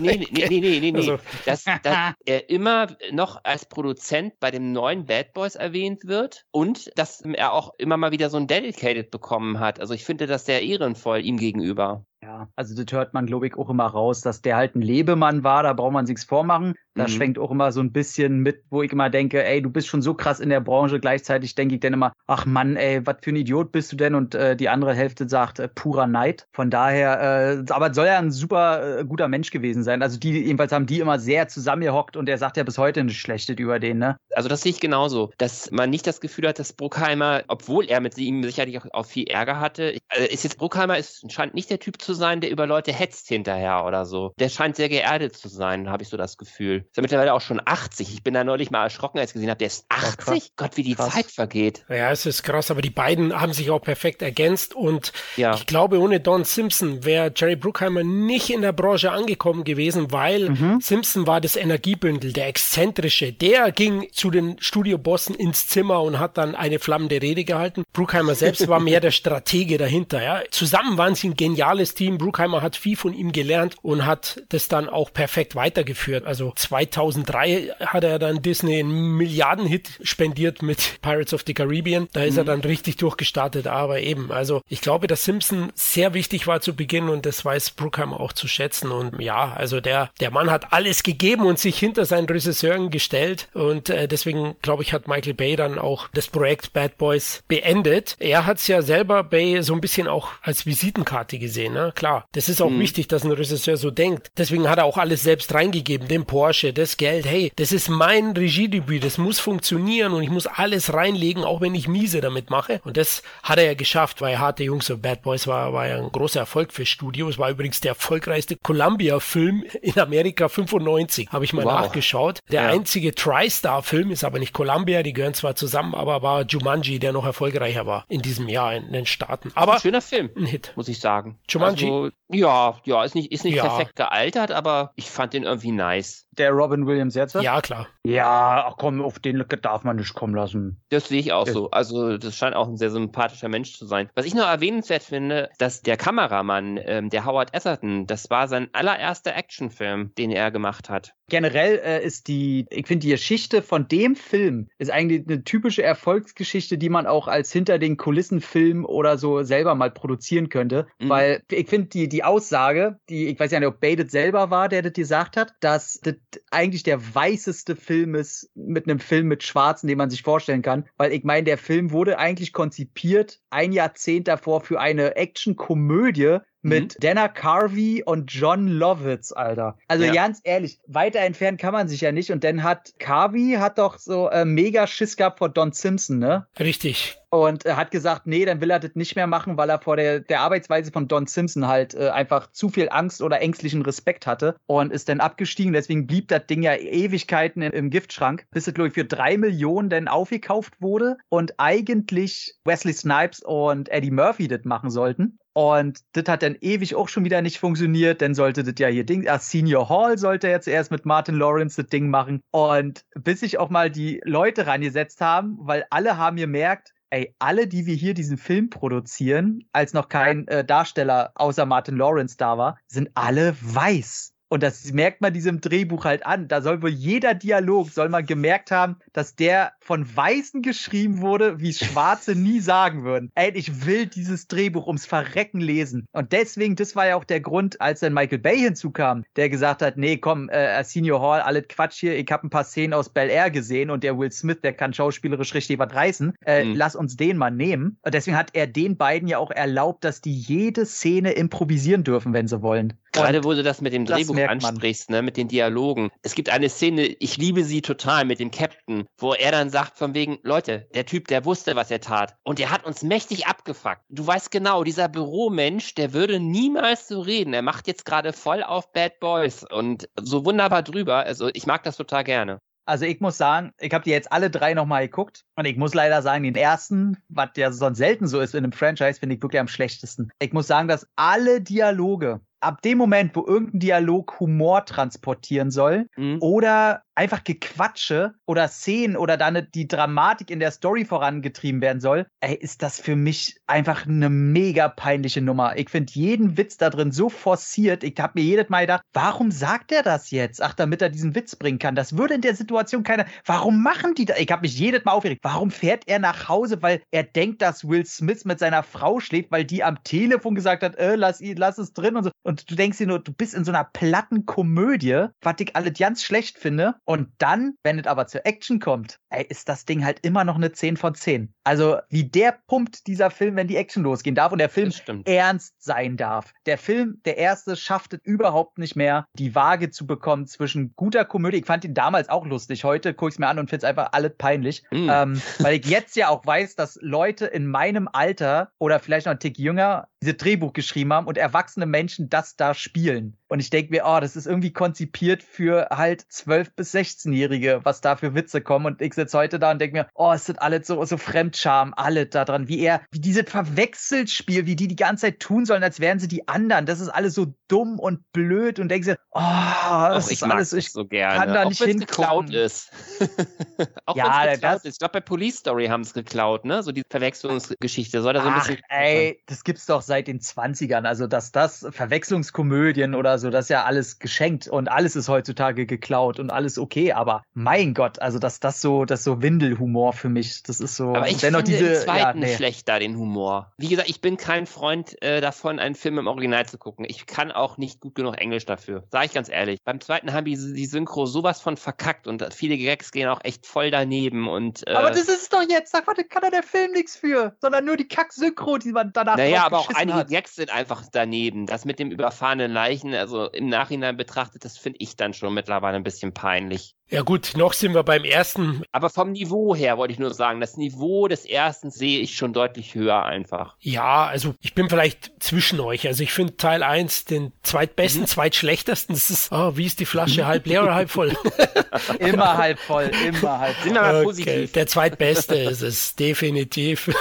[0.00, 0.96] nee, nee, nee, nee, nee, nee.
[0.96, 1.18] Also.
[1.46, 6.90] Dass, dass er immer noch als Produzent bei dem neuen Bad Boys erwähnt wird und
[6.96, 9.78] dass er auch immer mal wieder so ein Dedicated bekommen hat.
[9.78, 11.83] Also ich finde das sehr ehrenvoll ihm gegenüber.
[12.24, 15.44] Ja, also das hört man, glaube ich, auch immer raus, dass der halt ein Lebemann
[15.44, 16.74] war, da braucht man sich's vormachen.
[16.94, 17.08] Da mhm.
[17.08, 20.02] schwenkt auch immer so ein bisschen mit, wo ich immer denke, ey, du bist schon
[20.02, 21.00] so krass in der Branche.
[21.00, 24.14] Gleichzeitig denke ich dann immer, ach Mann, ey, was für ein Idiot bist du denn?
[24.14, 26.46] Und äh, die andere Hälfte sagt, äh, purer Neid.
[26.52, 30.02] Von daher, äh, aber soll ja ein super äh, guter Mensch gewesen sein.
[30.02, 33.20] Also die, jedenfalls haben die immer sehr zusammengehockt und er sagt ja bis heute nicht
[33.20, 34.16] Schlechtes über den, ne?
[34.34, 38.00] Also das sehe ich genauso, dass man nicht das Gefühl hat, dass Bruckheimer, obwohl er
[38.00, 41.70] mit ihm sicherlich auch, auch viel Ärger hatte, äh, ist jetzt Bruckheimer ist, scheint nicht
[41.70, 44.32] der Typ zu sein, der über Leute hetzt hinterher oder so.
[44.38, 46.83] Der scheint sehr geerdet zu sein, habe ich so das Gefühl.
[46.88, 48.12] Ist ja mittlerweile auch schon 80.
[48.12, 50.44] Ich bin da neulich mal erschrocken, als ich gesehen habe, der ist 80?
[50.44, 51.12] Ja, Gott, wie die krass.
[51.12, 51.84] Zeit vergeht.
[51.88, 55.54] Ja, es ist krass, aber die beiden haben sich auch perfekt ergänzt und ja.
[55.54, 60.50] ich glaube, ohne Don Simpson wäre Jerry Bruckheimer nicht in der Branche angekommen gewesen, weil
[60.50, 60.80] mhm.
[60.80, 63.32] Simpson war das Energiebündel, der Exzentrische.
[63.32, 67.84] Der ging zu den Studiobossen ins Zimmer und hat dann eine flammende Rede gehalten.
[67.92, 70.22] Bruckheimer selbst war mehr der Stratege dahinter.
[70.22, 70.42] Ja.
[70.50, 72.18] Zusammen waren sie ein geniales Team.
[72.18, 76.24] Bruckheimer hat viel von ihm gelernt und hat das dann auch perfekt weitergeführt.
[76.24, 82.08] Also zwei 2003 hat er dann Disney einen Milliardenhit spendiert mit Pirates of the Caribbean.
[82.12, 82.38] Da ist mhm.
[82.38, 83.66] er dann richtig durchgestartet.
[83.66, 87.72] Aber eben, also ich glaube, dass Simpson sehr wichtig war zu Beginn und das weiß
[87.72, 88.90] Bruckham auch zu schätzen.
[88.90, 93.48] Und ja, also der, der Mann hat alles gegeben und sich hinter seinen Regisseuren gestellt.
[93.54, 98.16] Und äh, deswegen, glaube ich, hat Michael Bay dann auch das Projekt Bad Boys beendet.
[98.18, 101.74] Er hat es ja selber Bay so ein bisschen auch als Visitenkarte gesehen.
[101.74, 101.92] Ne?
[101.94, 102.80] Klar, das ist auch mhm.
[102.80, 104.28] wichtig, dass ein Regisseur so denkt.
[104.36, 107.26] Deswegen hat er auch alles selbst reingegeben, den Porsche, das Geld.
[107.26, 111.74] Hey, das ist mein Regiedebüt, das muss funktionieren und ich muss alles reinlegen, auch wenn
[111.74, 112.80] ich miese damit mache.
[112.84, 115.96] Und das hat er ja geschafft, weil Harte Jungs und Bad Boys war, war ja
[115.96, 117.28] ein großer Erfolg für Studio.
[117.28, 121.72] Es war übrigens der erfolgreichste Columbia-Film in Amerika 95, habe ich mal wow.
[121.72, 122.40] nachgeschaut.
[122.50, 122.68] Der ja.
[122.68, 127.24] einzige TriStar-Film ist aber nicht Columbia, die gehören zwar zusammen, aber war Jumanji, der noch
[127.24, 129.50] erfolgreicher war in diesem Jahr in den Staaten.
[129.54, 131.38] Aber ein schöner Film, ein Hit, muss ich sagen.
[131.48, 131.86] Jumanji.
[131.86, 133.62] Also, ja, ja, ist nicht, ist nicht ja.
[133.66, 136.23] perfekt gealtert, aber ich fand den irgendwie nice.
[136.38, 137.34] Der Robin Williams jetzt?
[137.34, 137.88] Ja, klar.
[138.04, 140.80] Ja, ach komm, auf den darf man nicht kommen lassen.
[140.90, 141.70] Das sehe ich auch so.
[141.70, 144.08] Also, das scheint auch ein sehr sympathischer Mensch zu sein.
[144.14, 148.68] Was ich noch erwähnenswert finde, dass der Kameramann, ähm, der Howard Atherton, das war sein
[148.72, 151.14] allererster Actionfilm, den er gemacht hat.
[151.28, 155.82] Generell äh, ist die, ich finde, die Geschichte von dem Film ist eigentlich eine typische
[155.82, 160.86] Erfolgsgeschichte, die man auch als hinter den Kulissen Film oder so selber mal produzieren könnte.
[160.98, 161.08] Mhm.
[161.08, 164.68] Weil ich finde, die, die Aussage, die, ich weiß ja nicht, ob Baited selber war,
[164.68, 166.14] der das gesagt hat, dass das
[166.50, 170.86] eigentlich der weißeste Film ist mit einem Film mit Schwarzen, den man sich vorstellen kann.
[170.96, 176.94] Weil ich meine, der Film wurde eigentlich konzipiert ein Jahrzehnt davor für eine Action-Komödie mit
[176.94, 177.00] mhm.
[177.00, 179.76] Dana Carvey und John Lovitz, Alter.
[179.86, 180.12] Also ja.
[180.12, 182.32] ganz ehrlich, weiter entfernt kann man sich ja nicht.
[182.32, 186.46] Und dann hat Carvey hat doch so äh, mega Schiss gehabt vor Don Simpson, ne?
[186.58, 189.96] Richtig und hat gesagt, nee, dann will er das nicht mehr machen, weil er vor
[189.96, 194.28] der, der Arbeitsweise von Don Simpson halt äh, einfach zu viel Angst oder ängstlichen Respekt
[194.28, 195.72] hatte und ist dann abgestiegen.
[195.72, 199.36] Deswegen blieb das Ding ja Ewigkeiten im, im Giftschrank, bis es, glaube ich, für drei
[199.36, 205.38] Millionen dann aufgekauft wurde und eigentlich Wesley Snipes und Eddie Murphy das machen sollten.
[205.54, 208.20] Und das hat dann ewig auch schon wieder nicht funktioniert.
[208.20, 211.80] Dann sollte das ja hier Ding, ah, Senior Hall sollte jetzt erst mit Martin Lawrence
[211.80, 212.40] das Ding machen.
[212.50, 217.68] Und bis sich auch mal die Leute reingesetzt haben, weil alle haben gemerkt, ey, alle,
[217.68, 222.58] die wir hier diesen Film produzieren, als noch kein äh, Darsteller außer Martin Lawrence da
[222.58, 224.33] war, sind alle weiß.
[224.54, 226.46] Und das merkt man diesem Drehbuch halt an.
[226.46, 231.58] Da soll wohl jeder Dialog, soll man gemerkt haben, dass der von Weißen geschrieben wurde,
[231.58, 233.32] wie Schwarze nie sagen würden.
[233.34, 236.06] Ey, ich will dieses Drehbuch ums Verrecken lesen.
[236.12, 239.82] Und deswegen, das war ja auch der Grund, als dann Michael Bay hinzukam, der gesagt
[239.82, 243.08] hat, nee, komm, äh, Senior Hall, alles Quatsch hier, ich habe ein paar Szenen aus
[243.08, 246.32] Bel Air gesehen und der Will Smith, der kann schauspielerisch richtig was reißen.
[246.46, 246.76] Äh, mhm.
[246.76, 247.98] Lass uns den mal nehmen.
[248.02, 252.32] Und deswegen hat er den beiden ja auch erlaubt, dass die jede Szene improvisieren dürfen,
[252.32, 252.92] wenn sie wollen.
[253.10, 256.10] Gerade du das mit dem Drehbuch ansprichst, ne, mit den Dialogen.
[256.22, 259.98] Es gibt eine Szene, ich liebe sie total mit dem Captain, wo er dann sagt
[259.98, 262.36] von wegen, Leute, der Typ, der wusste, was er tat.
[262.42, 264.02] Und der hat uns mächtig abgefuckt.
[264.08, 267.54] Du weißt genau, dieser Büromensch, der würde niemals so reden.
[267.54, 271.16] Er macht jetzt gerade voll auf Bad Boys und so wunderbar drüber.
[271.16, 272.60] Also ich mag das total gerne.
[272.86, 275.94] Also ich muss sagen, ich habe die jetzt alle drei nochmal geguckt und ich muss
[275.94, 279.42] leider sagen, den ersten, was ja sonst selten so ist in einem Franchise, finde ich
[279.42, 280.30] wirklich am schlechtesten.
[280.38, 286.08] Ich muss sagen, dass alle Dialoge ab dem Moment, wo irgendein Dialog Humor transportieren soll
[286.16, 286.38] mhm.
[286.40, 292.26] oder einfach Gequatsche oder Szenen oder dann die Dramatik in der Story vorangetrieben werden soll,
[292.40, 295.76] ey, ist das für mich einfach eine mega peinliche Nummer.
[295.76, 298.04] Ich finde jeden Witz da drin so forciert.
[298.04, 300.62] Ich habe mir jedes Mal gedacht, warum sagt er das jetzt?
[300.62, 301.94] Ach, damit er diesen Witz bringen kann.
[301.94, 303.26] Das würde in der Situation keiner.
[303.44, 304.38] Warum machen die das?
[304.38, 305.40] Ich habe mich jedes Mal aufgeregt.
[305.44, 306.82] Warum fährt er nach Hause?
[306.82, 310.82] Weil er denkt, dass Will Smith mit seiner Frau schläft, weil die am Telefon gesagt
[310.82, 312.30] hat, äh, lass, lass es drin und so.
[312.42, 315.92] Und du denkst dir nur, du bist in so einer platten Komödie, was ich alle
[315.92, 316.94] ganz schlecht finde.
[317.04, 320.56] Und dann, wenn es aber zur Action kommt, ey, ist das Ding halt immer noch
[320.56, 321.52] eine 10 von 10.
[321.64, 324.92] Also, wie der pumpt dieser Film, wenn die Action losgehen darf und der Film
[325.24, 326.52] ernst sein darf.
[326.66, 331.24] Der Film, der erste, schafft es überhaupt nicht mehr, die Waage zu bekommen zwischen guter
[331.24, 331.58] Komödie.
[331.58, 332.84] Ich fand ihn damals auch lustig.
[332.84, 334.82] Heute gucke ich es mir an und finde es einfach alles peinlich.
[334.90, 335.08] Mm.
[335.10, 339.32] Ähm, weil ich jetzt ja auch weiß, dass Leute in meinem Alter oder vielleicht noch
[339.32, 343.36] ein Tick jünger diese Drehbuch geschrieben haben und erwachsene Menschen das da spielen.
[343.48, 348.00] Und ich denke mir, oh, das ist irgendwie konzipiert für halt 12- bis 16-Jährige, was
[348.00, 348.86] da für Witze kommen.
[348.86, 351.92] Und ich sitze heute da und denke mir, oh, es sind alle so, so Fremdscham,
[351.94, 355.82] alle da dran, wie er, wie dieses Verwechselspiel, wie die die ganze Zeit tun sollen,
[355.82, 356.86] als wären sie die anderen.
[356.86, 360.72] Das ist alles so dumm und blöd und denke mir, oh, das Auch ist alles,
[360.72, 361.38] ich so gerne.
[361.38, 362.90] kann da nicht Auch geklaut ist.
[364.06, 364.94] Auch ja, geklaut ist.
[364.94, 366.82] Ich glaube, bei Police Story haben es geklaut, ne?
[366.82, 368.22] So die Verwechslungsgeschichte.
[368.22, 368.82] Soll da so ein Ach, bisschen.
[368.88, 371.04] Ey, das gibt's doch seit seit den 20ern.
[371.04, 375.86] Also, dass das Verwechslungskomödien oder so, das ist ja alles geschenkt und alles ist heutzutage
[375.86, 377.12] geklaut und alles okay.
[377.12, 381.08] Aber mein Gott, also, dass das so, das so Windelhumor für mich, das ist so.
[381.08, 382.54] Aber ich dennoch finde diese, im zweiten ja, nee.
[382.54, 383.72] schlechter den Humor.
[383.76, 387.04] Wie gesagt, ich bin kein Freund äh, davon, einen Film im Original zu gucken.
[387.08, 389.02] Ich kann auch nicht gut genug Englisch dafür.
[389.10, 389.80] Sag ich ganz ehrlich.
[389.84, 393.66] Beim zweiten haben die, die Synchro sowas von verkackt und viele Gags gehen auch echt
[393.66, 394.86] voll daneben und.
[394.86, 397.84] Äh, Aber das ist es doch jetzt, da kann kann der Film nichts für, sondern
[397.84, 400.32] nur die Kack-Synchro, die man danach Naja, aber auch einige.
[400.34, 401.66] Gags sind einfach daneben.
[401.66, 405.96] Das mit dem überfahrenen Leichen, also im Nachhinein betrachtet, das finde ich dann schon mittlerweile
[405.96, 406.94] ein bisschen peinlich.
[407.10, 408.82] Ja gut, noch sind wir beim ersten.
[408.90, 412.52] Aber vom Niveau her wollte ich nur sagen, das Niveau des ersten sehe ich schon
[412.54, 413.76] deutlich höher einfach.
[413.80, 416.06] Ja, also ich bin vielleicht zwischen euch.
[416.06, 418.26] Also ich finde Teil 1 den zweitbesten, Mhm.
[418.26, 419.14] zweitschlechtesten.
[419.14, 421.36] Das ist, oh, wie ist die Flasche, halb leer oder halb voll?
[422.18, 423.94] Immer halb voll, immer halb Sind voll.
[423.94, 424.72] wir mal Okay, positiv.
[424.72, 427.14] Der zweitbeste ist es, definitiv.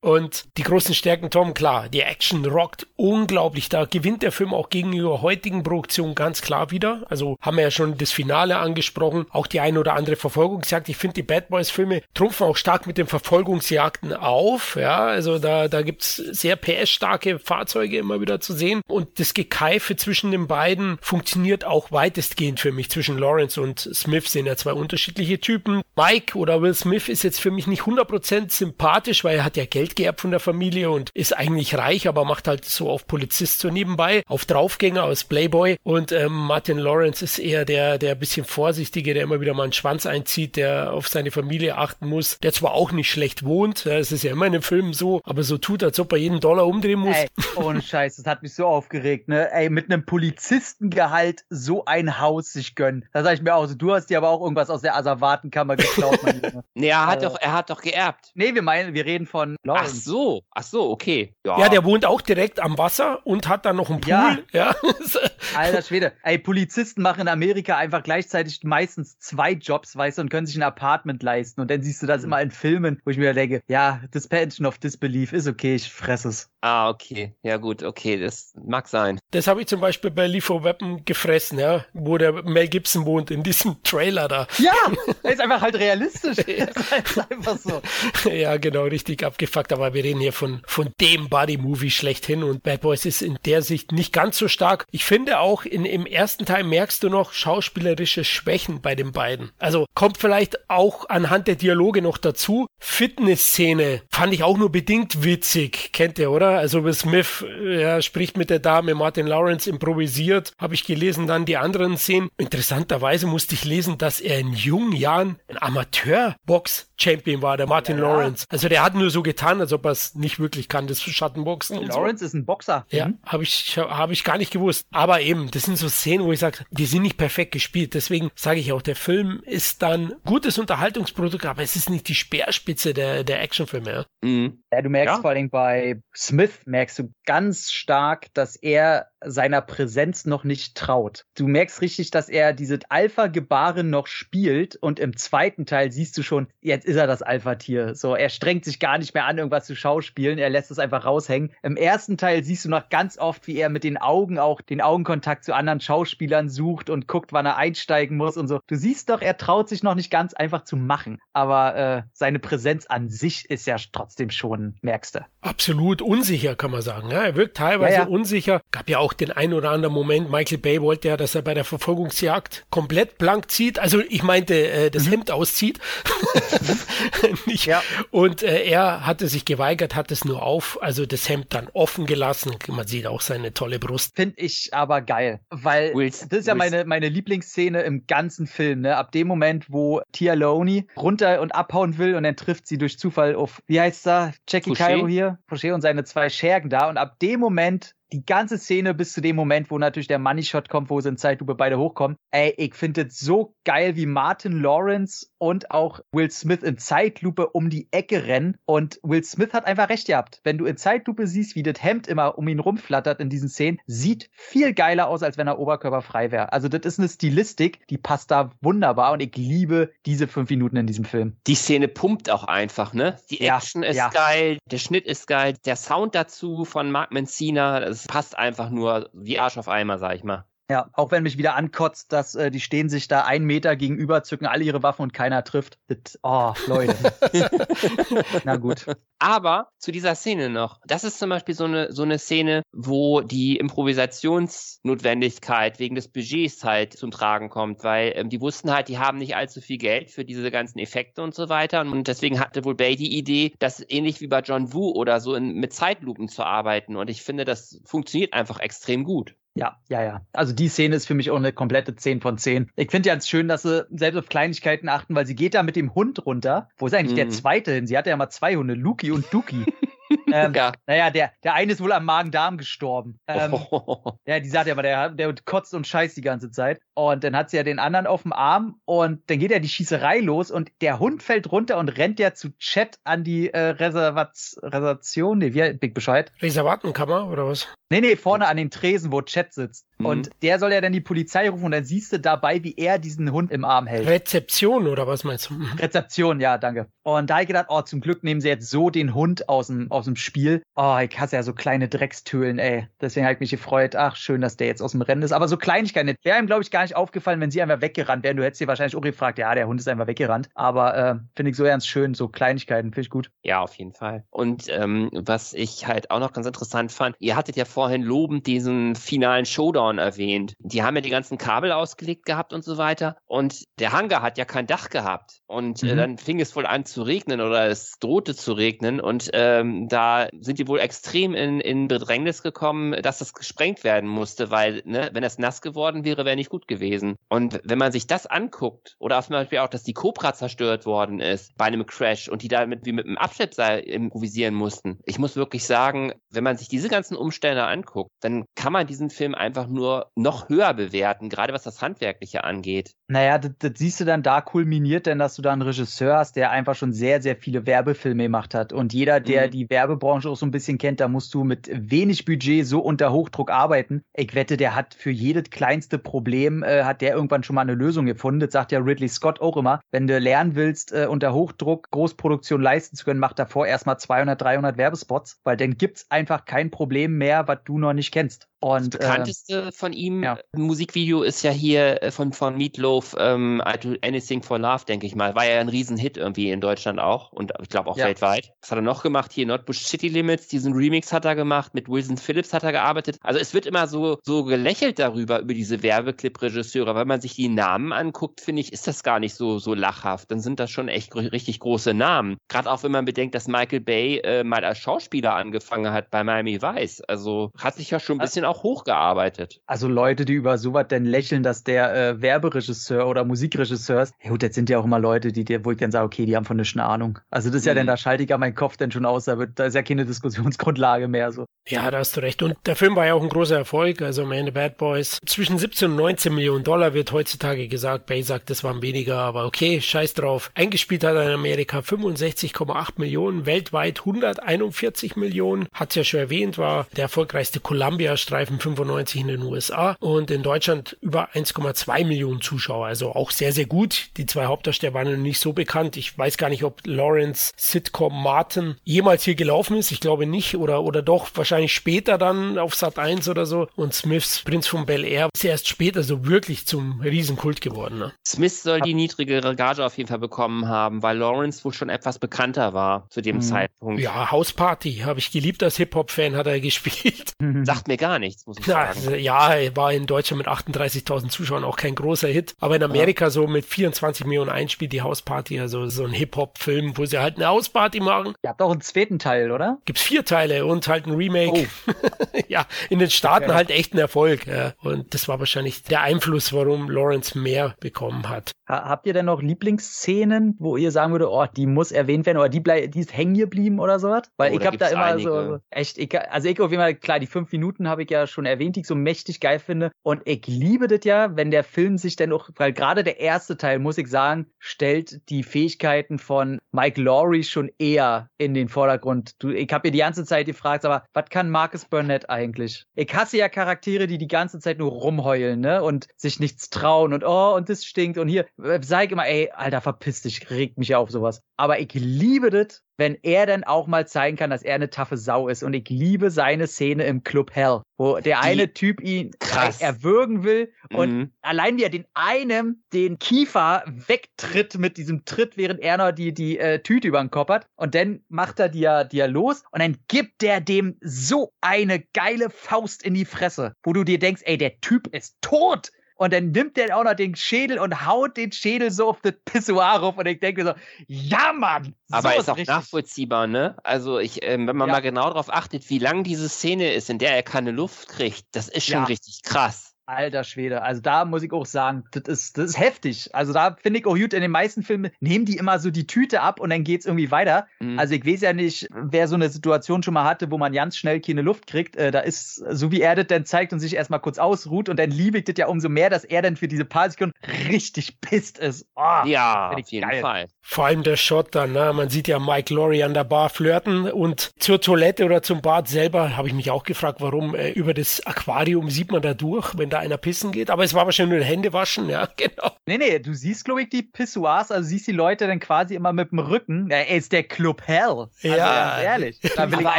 [0.00, 3.68] Und die großen Stärken, Tom, klar, die Action rockt unglaublich.
[3.68, 7.02] Da gewinnt der Film auch gegenüber heutigen Produktionen ganz klar wieder.
[7.08, 10.88] Also haben wir ja schon das Finale angesprochen, auch die eine oder andere Verfolgungsjagd.
[10.88, 14.76] Ich finde, die Bad Boys-Filme trumpfen auch stark mit den Verfolgungsjagden auf.
[14.76, 18.80] Ja, also da, da gibt's sehr PS-starke Fahrzeuge immer wieder zu sehen.
[18.88, 22.90] Und das Gekeife zwischen den beiden funktioniert auch weitestgehend für mich.
[22.90, 25.82] Zwischen Lawrence und Smith sind ja zwei unterschiedliche Typen.
[25.96, 29.64] Mike oder Will Smith ist jetzt für mich nicht 100% sympathisch, weil er hat ja
[29.64, 33.60] Geld geerbt von der Familie und ist eigentlich reich, aber macht halt so auf Polizist
[33.60, 35.76] so nebenbei, auf Draufgänger aus Playboy.
[35.82, 39.72] Und ähm, Martin Lawrence ist eher der, der bisschen vorsichtige, der immer wieder mal einen
[39.74, 43.98] Schwanz einzieht, der auf seine Familie achten muss, der zwar auch nicht schlecht wohnt, ja,
[43.98, 46.40] es ist ja immer in den Filmen so, aber so tut, als ob er jeden
[46.40, 47.14] Dollar umdrehen muss.
[47.16, 49.52] Ey, ohne Scheiß, das hat mich so aufgeregt, ne?
[49.52, 53.04] Ey, mit einem Polizistengehalt so ein Haus sich gönnen.
[53.12, 55.76] Da sag ich mir auch so, du hast dir aber auch irgendwas aus der Asservatenkammer
[55.76, 56.64] geklaut, mein Junge.
[56.74, 57.26] Nee, er hat Äh.
[57.26, 58.30] doch, er hat doch geerbt.
[58.34, 60.00] Nee, wir meinen, wir reden von Ach Lawrence.
[60.04, 61.34] so, ach so, okay.
[61.44, 64.10] Ja, der wohnt auch direkt am Wasser und hat dann noch einen Pool.
[64.10, 64.38] Ja.
[64.52, 64.74] Ja.
[65.56, 66.12] Alter Schwede.
[66.22, 70.56] Ey, Polizisten machen in Amerika einfach gleichzeitig meistens zwei Jobs, weißt du, und können sich
[70.56, 71.60] ein Apartment leisten.
[71.60, 74.78] Und dann siehst du das immer in Filmen, wo ich mir denke, ja, Suspension of
[74.78, 76.50] Disbelief ist okay, ich fress es.
[76.62, 77.34] Ah, okay.
[77.42, 79.18] Ja, gut, okay, das mag sein.
[79.30, 83.30] Das habe ich zum Beispiel bei Lethal Weapon gefressen, ja, wo der Mel Gibson wohnt,
[83.30, 84.46] in diesem Trailer da.
[84.58, 84.74] Ja,
[85.22, 86.36] er ist einfach halt realistisch.
[86.60, 87.80] Das ist einfach so.
[88.28, 89.72] ja, genau, richtig abgefuckt.
[89.72, 93.62] Aber wir reden hier von, von dem Buddy-Movie schlechthin und Bad Boys ist in der
[93.62, 94.86] Sicht nicht ganz so stark.
[94.90, 99.50] Ich finde auch, in, im ersten Teil merkst du noch schauspielerische Schwächen bei den beiden.
[99.58, 102.66] Also kommt vielleicht auch anhand der Dialoge noch dazu.
[102.78, 105.90] Fitnessszene fand ich auch nur bedingt witzig.
[105.92, 106.58] Kennt ihr, oder?
[106.58, 110.52] Also Will Smith ja, spricht mit der Dame, Martin Lawrence improvisiert.
[110.58, 112.28] Habe ich gelesen, dann die anderen Szenen.
[112.38, 118.02] Interessanterweise musste ich lesen, dass er in jungen Jahren ein Amateur-Box-Champion war, der Martin Ja.
[118.04, 118.44] Lawrence.
[118.48, 121.78] Also der hat nur so getan, als ob er es nicht wirklich kann, das Schattenboxen.
[121.78, 121.98] und so.
[122.00, 122.86] Lawrence ist ein Boxer.
[122.90, 123.18] Ja, Mhm.
[123.26, 124.84] habe ich, hab ich gar nicht gewusst.
[124.92, 127.94] Aber eben, das sind so Szenen, wo ich sage, die sind nicht perfekt gespielt.
[127.94, 132.16] Deswegen sage ich auch, der Film ist dann gutes Unterhaltungsprodukt, aber es ist nicht die
[132.16, 133.92] Speerspitze der, der Actionfilme.
[133.92, 134.04] Ja.
[134.28, 134.64] Mhm.
[134.72, 135.20] Ja, du merkst Ja.
[135.20, 141.26] vor allem bei Smith, merkst du ganz stark, dass er seiner Präsenz noch nicht traut.
[141.36, 146.22] Du merkst richtig, dass er diese Alpha-Gebaren noch spielt und im zweiten Teil siehst du
[146.22, 147.94] schon, jetzt ist er das Alpha-Tier.
[147.94, 151.04] So, er strengt sich gar nicht mehr an, irgendwas zu schauspielen, er lässt es einfach
[151.04, 151.52] raushängen.
[151.62, 154.80] Im ersten Teil siehst du noch ganz oft, wie er mit den Augen auch den
[154.80, 158.60] Augenkontakt zu anderen Schauspielern sucht und guckt, wann er einsteigen muss und so.
[158.66, 162.38] Du siehst doch, er traut sich noch nicht ganz einfach zu machen, aber äh, seine
[162.38, 165.20] Präsenz an sich ist ja trotzdem schon, merkst du.
[165.40, 167.10] Absolut unsicher, kann man sagen.
[167.10, 168.08] Ja, er wirkt teilweise Ja, ja.
[168.08, 168.60] unsicher.
[168.70, 171.54] Gab ja auch den einen oder anderen Moment, Michael Bay wollte ja, dass er bei
[171.54, 173.78] der Verfolgungsjagd komplett blank zieht.
[173.78, 175.78] Also ich meinte, äh, das Hemd auszieht.
[177.46, 177.66] Nicht.
[177.66, 177.82] Ja.
[178.10, 182.06] Und äh, er hatte sich geweigert, hat es nur auf, also das Hemd dann offen
[182.06, 182.54] gelassen.
[182.68, 184.14] Man sieht auch seine tolle Brust.
[184.16, 188.82] Finde ich aber geil, weil Will- das ist ja meine, meine Lieblingsszene im ganzen Film.
[188.82, 188.96] Ne?
[188.96, 192.98] Ab dem Moment, wo Tia Loney runter und abhauen will und dann trifft sie durch
[192.98, 194.76] Zufall auf, wie heißt da, Jackie Fouché?
[194.76, 196.88] Cairo hier, Fouché und seine zwei Schergen da.
[196.88, 200.42] Und ab dem Moment die ganze Szene bis zu dem Moment, wo natürlich der Money
[200.42, 202.16] Shot kommt, wo sie in Zeitlupe beide hochkommen.
[202.30, 207.48] Ey, ich finde es so geil, wie Martin Lawrence und auch Will Smith in Zeitlupe
[207.48, 208.56] um die Ecke rennen.
[208.64, 210.40] Und Will Smith hat einfach recht gehabt.
[210.44, 213.78] Wenn du in Zeitlupe siehst, wie das Hemd immer um ihn rumflattert in diesen Szenen,
[213.86, 216.52] sieht viel geiler aus, als wenn er oberkörperfrei wäre.
[216.52, 220.76] Also das ist eine Stilistik, die passt da wunderbar und ich liebe diese fünf Minuten
[220.76, 221.36] in diesem Film.
[221.46, 223.16] Die Szene pumpt auch einfach, ne?
[223.30, 224.08] Die Ja, Action ist ja.
[224.10, 229.38] geil, der Schnitt ist geil, der Sound dazu von Mark Mencina, passt einfach nur wie
[229.38, 230.49] Arsch auf Eimer, sag ich mal.
[230.70, 234.22] Ja, auch wenn mich wieder ankotzt, dass äh, die stehen sich da einen Meter gegenüber,
[234.22, 235.80] zücken alle ihre Waffen und keiner trifft.
[235.88, 236.94] Das, oh, Leute.
[238.44, 238.86] Na gut.
[239.18, 240.78] Aber zu dieser Szene noch.
[240.86, 246.62] Das ist zum Beispiel so eine, so eine Szene, wo die Improvisationsnotwendigkeit wegen des Budgets
[246.62, 250.12] halt zum Tragen kommt, weil ähm, die wussten halt, die haben nicht allzu viel Geld
[250.12, 251.80] für diese ganzen Effekte und so weiter.
[251.80, 255.34] Und deswegen hatte wohl Bay die Idee, das ähnlich wie bei John Woo oder so
[255.34, 256.94] in, mit Zeitlupen zu arbeiten.
[256.94, 259.34] Und ich finde, das funktioniert einfach extrem gut.
[259.60, 260.22] Ja, ja, ja.
[260.32, 262.70] Also die Szene ist für mich auch eine komplette 10 von 10.
[262.76, 265.62] Ich finde ja ganz schön, dass sie selbst auf Kleinigkeiten achten, weil sie geht da
[265.62, 266.70] mit dem Hund runter.
[266.78, 267.16] Wo ist eigentlich mhm.
[267.16, 267.86] der zweite hin?
[267.86, 269.66] Sie hatte ja mal zwei Hunde, Luki und Duki.
[270.32, 270.72] ähm, ja.
[270.86, 273.18] Naja, der, der eine ist wohl am Magen-Darm gestorben.
[273.26, 274.12] Ähm, oh.
[274.26, 276.80] Ja, die sagt ja aber, der, der kotzt und scheißt die ganze Zeit.
[276.94, 279.68] Und dann hat sie ja den anderen auf dem Arm und dann geht ja die
[279.68, 283.58] Schießerei los und der Hund fällt runter und rennt ja zu Chat an die äh,
[283.58, 285.38] Reservation.
[285.38, 286.32] Nee, wie Big Bescheid?
[286.40, 287.68] Reservatenkammer oder was?
[287.90, 289.86] Nee, nee, vorne an den Tresen, wo Chat sitzt.
[290.00, 290.06] Mhm.
[290.06, 292.98] Und der soll ja dann die Polizei rufen und dann siehst du dabei, wie er
[292.98, 294.06] diesen Hund im Arm hält.
[294.06, 295.54] Rezeption oder was meinst du?
[295.54, 295.72] Mhm.
[295.78, 296.86] Rezeption, ja, danke.
[297.02, 299.68] Und da habe ich gedacht, oh, zum Glück nehmen sie jetzt so den Hund aus
[299.68, 300.62] dem, aus dem Spiel.
[300.76, 302.88] Oh, ich hasse ja so kleine Dreckstöhlen, ey.
[303.00, 303.96] Deswegen habe ich mich gefreut.
[303.96, 305.32] Ach, schön, dass der jetzt aus dem Rennen ist.
[305.32, 308.36] Aber so Kleinigkeiten, wäre ihm, glaube ich, gar nicht aufgefallen, wenn sie einfach weggerannt wären.
[308.36, 310.48] Du hättest dir wahrscheinlich auch gefragt, ja, der Hund ist einfach weggerannt.
[310.54, 313.30] Aber äh, finde ich so ganz schön, so Kleinigkeiten, finde ich gut.
[313.42, 314.24] Ja, auf jeden Fall.
[314.30, 318.46] Und ähm, was ich halt auch noch ganz interessant fand, ihr hattet ja vorhin lobend
[318.46, 323.16] diesen finalen Showdown erwähnt die haben ja die ganzen Kabel ausgelegt gehabt und so weiter.
[323.26, 325.40] Und der Hangar hat ja kein Dach gehabt.
[325.46, 325.92] Und äh, mhm.
[325.92, 329.00] äh, dann fing es wohl an zu regnen oder es drohte zu regnen.
[329.00, 334.08] Und ähm, da sind die wohl extrem in, in Bedrängnis gekommen, dass das gesprengt werden
[334.08, 337.16] musste, weil, ne, wenn es nass geworden wäre, wäre nicht gut gewesen.
[337.28, 341.20] Und wenn man sich das anguckt, oder zum Beispiel auch, dass die Cobra zerstört worden
[341.20, 344.98] ist bei einem Crash und die damit wie mit einem Abschleppseil improvisieren mussten.
[345.04, 349.10] Ich muss wirklich sagen, wenn man sich diese ganzen Umstände anguckt, dann kann man diesen
[349.10, 349.79] Film einfach nur
[350.16, 352.94] noch höher bewerten, gerade was das Handwerkliche angeht.
[353.08, 356.36] Naja, das, das siehst du dann da kulminiert, denn dass du da einen Regisseur hast,
[356.36, 358.72] der einfach schon sehr, sehr viele Werbefilme gemacht hat.
[358.72, 359.50] Und jeder, der mhm.
[359.50, 363.12] die Werbebranche auch so ein bisschen kennt, da musst du mit wenig Budget so unter
[363.12, 364.02] Hochdruck arbeiten.
[364.14, 367.74] Ich wette, der hat für jedes kleinste Problem, äh, hat der irgendwann schon mal eine
[367.74, 368.40] Lösung gefunden.
[368.40, 369.80] Das sagt ja Ridley Scott auch immer.
[369.90, 374.40] Wenn du lernen willst, äh, unter Hochdruck Großproduktion leisten zu können, mach davor erstmal 200,
[374.40, 378.48] 300 Werbespots, weil dann gibt's einfach kein Problem mehr, was du noch nicht kennst.
[378.60, 380.38] Und, das bekannteste äh, von ihm, ja.
[380.54, 385.06] Musikvideo ist ja hier äh, von, von Meatloaf, ähm, I Do Anything for Love, denke
[385.06, 385.34] ich mal.
[385.34, 388.06] War ja ein Riesenhit irgendwie in Deutschland auch und ich glaube auch ja.
[388.06, 388.52] weltweit.
[388.60, 389.32] Was hat er noch gemacht?
[389.32, 393.18] Hier Notbush City Limits, diesen Remix hat er gemacht, mit Wilson Phillips hat er gearbeitet.
[393.22, 396.94] Also es wird immer so, so gelächelt darüber, über diese Werbeclip-Regisseure.
[396.94, 400.30] Wenn man sich die Namen anguckt, finde ich, ist das gar nicht so, so lachhaft.
[400.30, 402.36] Dann sind das schon echt richtig große Namen.
[402.48, 406.24] Gerade auch wenn man bedenkt, dass Michael Bay äh, mal als Schauspieler angefangen hat bei
[406.24, 407.02] Miami Vice.
[407.02, 409.59] Also hat sich ja schon ein bisschen auch hochgearbeitet.
[409.66, 414.14] Also Leute, die über sowas denn lächeln, dass der äh, Werberegisseur oder Musikregisseur ist.
[414.22, 416.26] Ja gut, jetzt sind ja auch immer Leute, die dir, wo ich dann sage, okay,
[416.26, 417.18] die haben von eine Ahnung.
[417.30, 417.78] Also das ist ja mhm.
[417.78, 419.82] dann, da schalte ich ja meinen Kopf dann schon aus, da, wird, da ist ja
[419.82, 421.46] keine Diskussionsgrundlage mehr so.
[421.70, 422.42] Ja, da hast du recht.
[422.42, 424.02] Und der Film war ja auch ein großer Erfolg.
[424.02, 425.18] Also am Ende Bad Boys.
[425.24, 428.06] Zwischen 17 und 19 Millionen Dollar wird heutzutage gesagt.
[428.06, 430.50] Bay sagt, das waren weniger, aber okay, scheiß drauf.
[430.54, 435.68] Eingespielt hat er in Amerika 65,8 Millionen, weltweit 141 Millionen.
[435.72, 440.96] Hat's ja schon erwähnt, war der erfolgreichste Columbia-Streifen 95 in den USA und in Deutschland
[441.00, 442.86] über 1,2 Millionen Zuschauer.
[442.86, 444.10] Also auch sehr, sehr gut.
[444.16, 445.96] Die zwei Hauptdarsteller waren noch nicht so bekannt.
[445.96, 449.92] Ich weiß gar nicht, ob Lawrence Sitcom Martin jemals hier gelaufen ist.
[449.92, 453.68] Ich glaube nicht oder, oder doch wahrscheinlich später dann auf Sat 1 oder so.
[453.76, 457.98] Und Smiths Prinz von Bel Air ist erst später so wirklich zum Riesenkult geworden.
[457.98, 458.12] Ne?
[458.26, 462.18] Smith soll die niedrigere Gage auf jeden Fall bekommen haben, weil Lawrence wohl schon etwas
[462.18, 463.40] bekannter war zu dem mhm.
[463.42, 464.00] Zeitpunkt.
[464.00, 467.32] Ja, Hausparty habe ich geliebt als Hip-Hop-Fan, hat er gespielt.
[467.62, 469.00] Sagt mir gar nichts, muss ich sagen.
[469.04, 472.54] Na, ja, er war in Deutschland mit 38.000 Zuschauern auch kein großer Hit.
[472.60, 473.30] Aber in Amerika ja.
[473.30, 477.46] so mit 24 Millionen einspielt die Hausparty, also so ein Hip-Hop-Film, wo sie halt eine
[477.48, 478.34] Hausparty machen.
[478.42, 479.78] Ihr habt auch einen zweiten Teil, oder?
[479.84, 481.49] Gibt's vier Teile und halt ein Remake.
[481.50, 481.64] Oh.
[482.48, 483.54] ja, in den Staaten okay.
[483.54, 484.46] halt echt ein Erfolg.
[484.46, 484.72] Ja.
[484.82, 488.52] Und das war wahrscheinlich der Einfluss, warum Lawrence mehr bekommen hat.
[488.66, 492.48] Habt ihr denn noch Lieblingsszenen, wo ihr sagen würdet, oh, die muss erwähnt werden oder
[492.48, 494.30] die, die ist hängen geblieben oder sowas?
[494.36, 495.28] Weil oh, ich habe da immer einige.
[495.28, 498.28] so, echt, ich, also ich auf jeden Fall, klar, die fünf Minuten habe ich ja
[498.28, 499.90] schon erwähnt, die ich so mächtig geil finde.
[500.02, 503.56] Und ich liebe das ja, wenn der Film sich dann auch, weil gerade der erste
[503.56, 509.32] Teil, muss ich sagen, stellt die Fähigkeiten von Mike Laurie schon eher in den Vordergrund.
[509.42, 512.86] Du, ich habe mir die ganze Zeit gefragt, aber was kann Marcus Burnett eigentlich?
[512.94, 515.82] Ich hasse ja Charaktere, die die ganze Zeit nur rumheulen, ne?
[515.82, 518.46] Und sich nichts trauen und oh, und das stinkt und hier,
[518.82, 521.42] sag immer, ey, Alter, verpiss dich, regt mich auf sowas.
[521.56, 525.16] Aber ich liebe das, wenn er dann auch mal zeigen kann, dass er eine taffe
[525.16, 525.64] Sau ist.
[525.64, 529.80] Und ich liebe seine Szene im Club Hell, wo der eine Typ ihn krass.
[529.80, 531.32] erwürgen will und Mhm.
[531.42, 536.32] allein wie er den einen den Kiefer wegtritt mit diesem Tritt, während er noch die,
[536.32, 537.66] die äh, Tüte über den Kopf hat.
[537.76, 541.52] Und dann macht er die ja, die ja los und dann gibt der dem so
[541.62, 545.90] eine geile Faust in die Fresse, wo du dir denkst, ey, der Typ ist tot.
[546.20, 549.32] Und dann nimmt der auch noch den Schädel und haut den Schädel so auf das
[549.46, 550.18] Pissoir rauf.
[550.18, 550.74] Und ich denke so,
[551.08, 551.94] ja, Mann!
[552.10, 552.68] Aber so ist auch richtig.
[552.68, 553.76] nachvollziehbar, ne?
[553.84, 554.96] Also ich, ähm, wenn man Ja.
[554.96, 558.44] mal genau darauf achtet, wie lang diese Szene ist, in der er keine Luft kriegt,
[558.52, 559.04] das ist schon Ja.
[559.04, 559.89] richtig krass.
[560.10, 563.34] Alter Schwede, also da muss ich auch sagen, das ist, das ist heftig.
[563.34, 566.06] Also da finde ich auch gut, in den meisten Filmen nehmen die immer so die
[566.06, 567.66] Tüte ab und dann geht's irgendwie weiter.
[567.78, 567.98] Mhm.
[567.98, 570.96] Also ich weiß ja nicht, wer so eine Situation schon mal hatte, wo man ganz
[570.96, 571.96] schnell keine Luft kriegt.
[571.96, 574.98] Äh, da ist, so wie er das dann zeigt und sich erstmal kurz ausruht und
[574.98, 577.34] dann liebe ich das ja umso mehr, dass er dann für diese paar Sekunden
[577.68, 578.86] richtig pisst ist.
[578.96, 580.20] Oh, ja, auf jeden geil.
[580.20, 580.48] Fall.
[580.60, 581.92] Vor allem der Shot dann, ne?
[581.94, 585.88] man sieht ja Mike Laurie an der Bar flirten und zur Toilette oder zum Bad
[585.88, 589.76] selber habe ich mich auch gefragt, warum äh, über das Aquarium sieht man da durch,
[589.78, 590.70] wenn da einer pissen geht.
[590.70, 592.70] Aber es war wahrscheinlich nur Hände waschen, ja, genau.
[592.86, 596.12] Nee, nee, du siehst, glaube ich, die Pissoirs, also siehst die Leute dann quasi immer
[596.12, 596.88] mit dem Rücken.
[596.90, 598.00] Ja, ey, ist der Club Hell.
[598.08, 598.56] Also Ja.
[598.96, 599.40] ganz ehrlich.
[599.56, 599.98] Da will ich Aber auch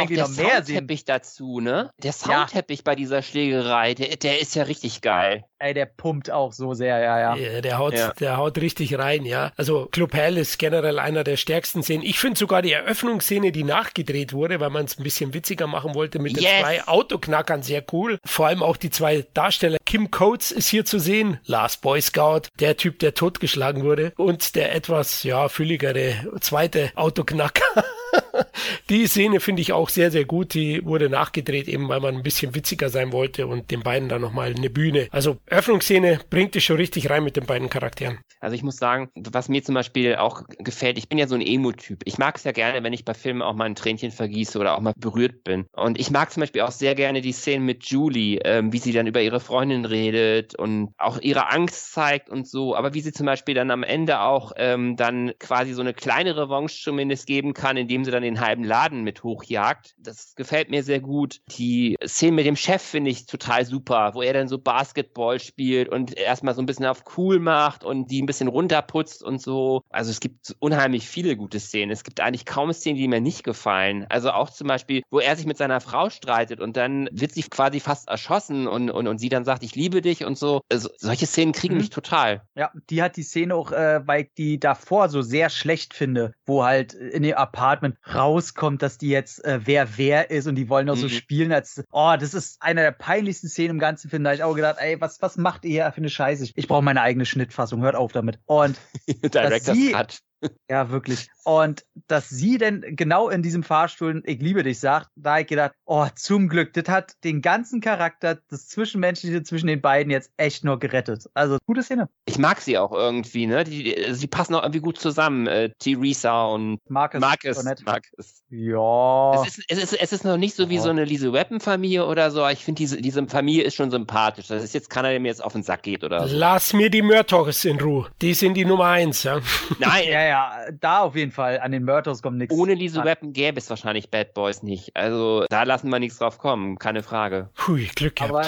[0.00, 0.76] eigentlich der noch mehr sehen.
[0.76, 1.90] Soundteppich dazu, ne?
[1.98, 2.12] Der Ja.
[2.12, 5.44] Soundteppich bei dieser Schlägerei, der, der ist ja richtig geil.
[5.58, 7.36] Ey, der pumpt auch so sehr, ja, ja.
[7.36, 8.12] Ja, der haut, Ja.
[8.18, 9.52] der haut richtig rein, ja.
[9.56, 12.02] Also Club Hell ist generell einer der stärksten Szenen.
[12.02, 15.94] Ich finde sogar die Eröffnungsszene, die nachgedreht wurde, weil man es ein bisschen witziger machen
[15.94, 16.60] wollte mit den Yes.
[16.62, 18.18] zwei Autoknackern, sehr cool.
[18.24, 19.78] Vor allem auch die zwei Darsteller.
[19.92, 24.54] Kim Coates ist hier zu sehen, Last Boy Scout, der Typ, der totgeschlagen wurde und
[24.54, 27.84] der etwas, ja, fülligere zweite Autoknacker.
[28.88, 30.54] Die Szene finde ich auch sehr, sehr gut.
[30.54, 34.20] Die wurde nachgedreht, eben weil man ein bisschen witziger sein wollte und den beiden dann
[34.20, 35.08] nochmal eine Bühne.
[35.10, 38.18] Also Öffnungsszene bringt es schon richtig rein mit den beiden Charakteren.
[38.40, 41.40] Also ich muss sagen, was mir zum Beispiel auch gefällt, ich bin ja so ein
[41.40, 42.00] Emo-Typ.
[42.04, 44.76] Ich mag es ja gerne, wenn ich bei Filmen auch mal ein Tränchen vergieße oder
[44.76, 45.66] auch mal berührt bin.
[45.72, 48.92] Und ich mag zum Beispiel auch sehr gerne die Szenen mit Julie, ähm, wie sie
[48.92, 52.76] dann über ihre Freundin redet und auch ihre Angst zeigt und so.
[52.76, 56.36] Aber wie sie zum Beispiel dann am Ende auch ähm, dann quasi so eine kleine
[56.36, 59.94] Revanche zumindest geben kann, indem sie dann den halben Laden mit hochjagt.
[59.98, 61.40] Das gefällt mir sehr gut.
[61.56, 65.88] Die Szene mit dem Chef finde ich total super, wo er dann so Basketball spielt
[65.88, 69.82] und erstmal so ein bisschen auf cool macht und die ein bisschen runterputzt und so.
[69.90, 71.90] Also es gibt unheimlich viele gute Szenen.
[71.90, 74.06] Es gibt eigentlich kaum Szenen, die mir nicht gefallen.
[74.08, 77.42] Also auch zum Beispiel, wo er sich mit seiner Frau streitet und dann wird sie
[77.42, 80.60] quasi fast erschossen und, und, und sie dann sagt, ich liebe dich und so.
[80.70, 81.80] Also solche Szenen kriegen Mhm.
[81.80, 82.42] mich total.
[82.54, 86.34] Ja, die hat die Szene auch, äh, weil ich die davor so sehr schlecht finde,
[86.46, 90.68] wo halt in dem Apartment rauskommt, dass die jetzt äh, wer wer ist und die
[90.68, 91.10] wollen auch so Mhm.
[91.10, 94.24] spielen, als oh, das ist eine der peinlichsten Szenen im ganzen Film.
[94.24, 96.50] Da hab ich auch gedacht, ey, was, was macht ihr hier für eine Scheiße?
[96.54, 98.38] Ich brauche meine eigene Schnittfassung, hört auf damit.
[98.46, 98.76] Und
[99.34, 100.18] Director's sie- Cut.
[100.68, 101.28] Ja, wirklich.
[101.44, 105.46] Und dass sie denn genau in diesem Fahrstuhl Ich liebe dich sagt, da hab ich
[105.48, 110.30] gedacht, oh, zum Glück, das hat den ganzen Charakter, das Zwischenmenschliche zwischen den beiden jetzt
[110.36, 111.28] echt nur gerettet.
[111.34, 112.08] Also, gute Szene.
[112.26, 113.64] Ich mag sie auch irgendwie, ne?
[113.64, 115.46] Die, die, sie passen auch irgendwie gut zusammen.
[115.46, 117.20] Äh, Theresa und Marcus.
[117.20, 117.64] Marcus.
[117.84, 118.42] Marcus.
[118.50, 119.42] Ja.
[119.42, 120.82] Es, ist, es, ist, es ist noch nicht so wie Ja.
[120.82, 122.40] so eine Lise Weapon-Familie oder so.
[122.40, 124.46] aber Ich finde, diese, diese Familie ist schon sympathisch.
[124.48, 126.36] Das ist jetzt keiner, der mir jetzt auf den Sack geht oder so.
[126.36, 128.08] Lass mir die Murtaugh in Ruhe.
[128.20, 129.40] Die sind die Nummer eins, ja.
[129.78, 130.31] Nein, Ja, ja,
[130.80, 131.60] da auf jeden Fall.
[131.60, 132.54] An den Murters kommt nichts.
[132.54, 134.96] ohne Lise Weapon gäbe es wahrscheinlich Bad Boys nicht.
[134.96, 137.50] Also da lassen wir nichts drauf kommen, keine Frage.
[137.66, 138.32] Hui, Glück gehabt.
[138.32, 138.44] Aber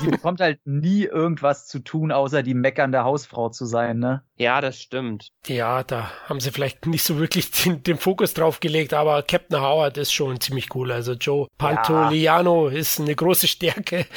[0.00, 4.22] sie bekommt halt nie irgendwas zu tun, außer die meckernde Hausfrau zu sein, ne?
[4.38, 5.32] Ja, das stimmt.
[5.48, 9.60] Ja, da haben sie vielleicht nicht so wirklich den, den Fokus drauf gelegt, aber Captain
[9.60, 10.92] Howard ist schon ziemlich cool.
[10.92, 14.06] Also Joe Pantoliano ist eine große Stärke.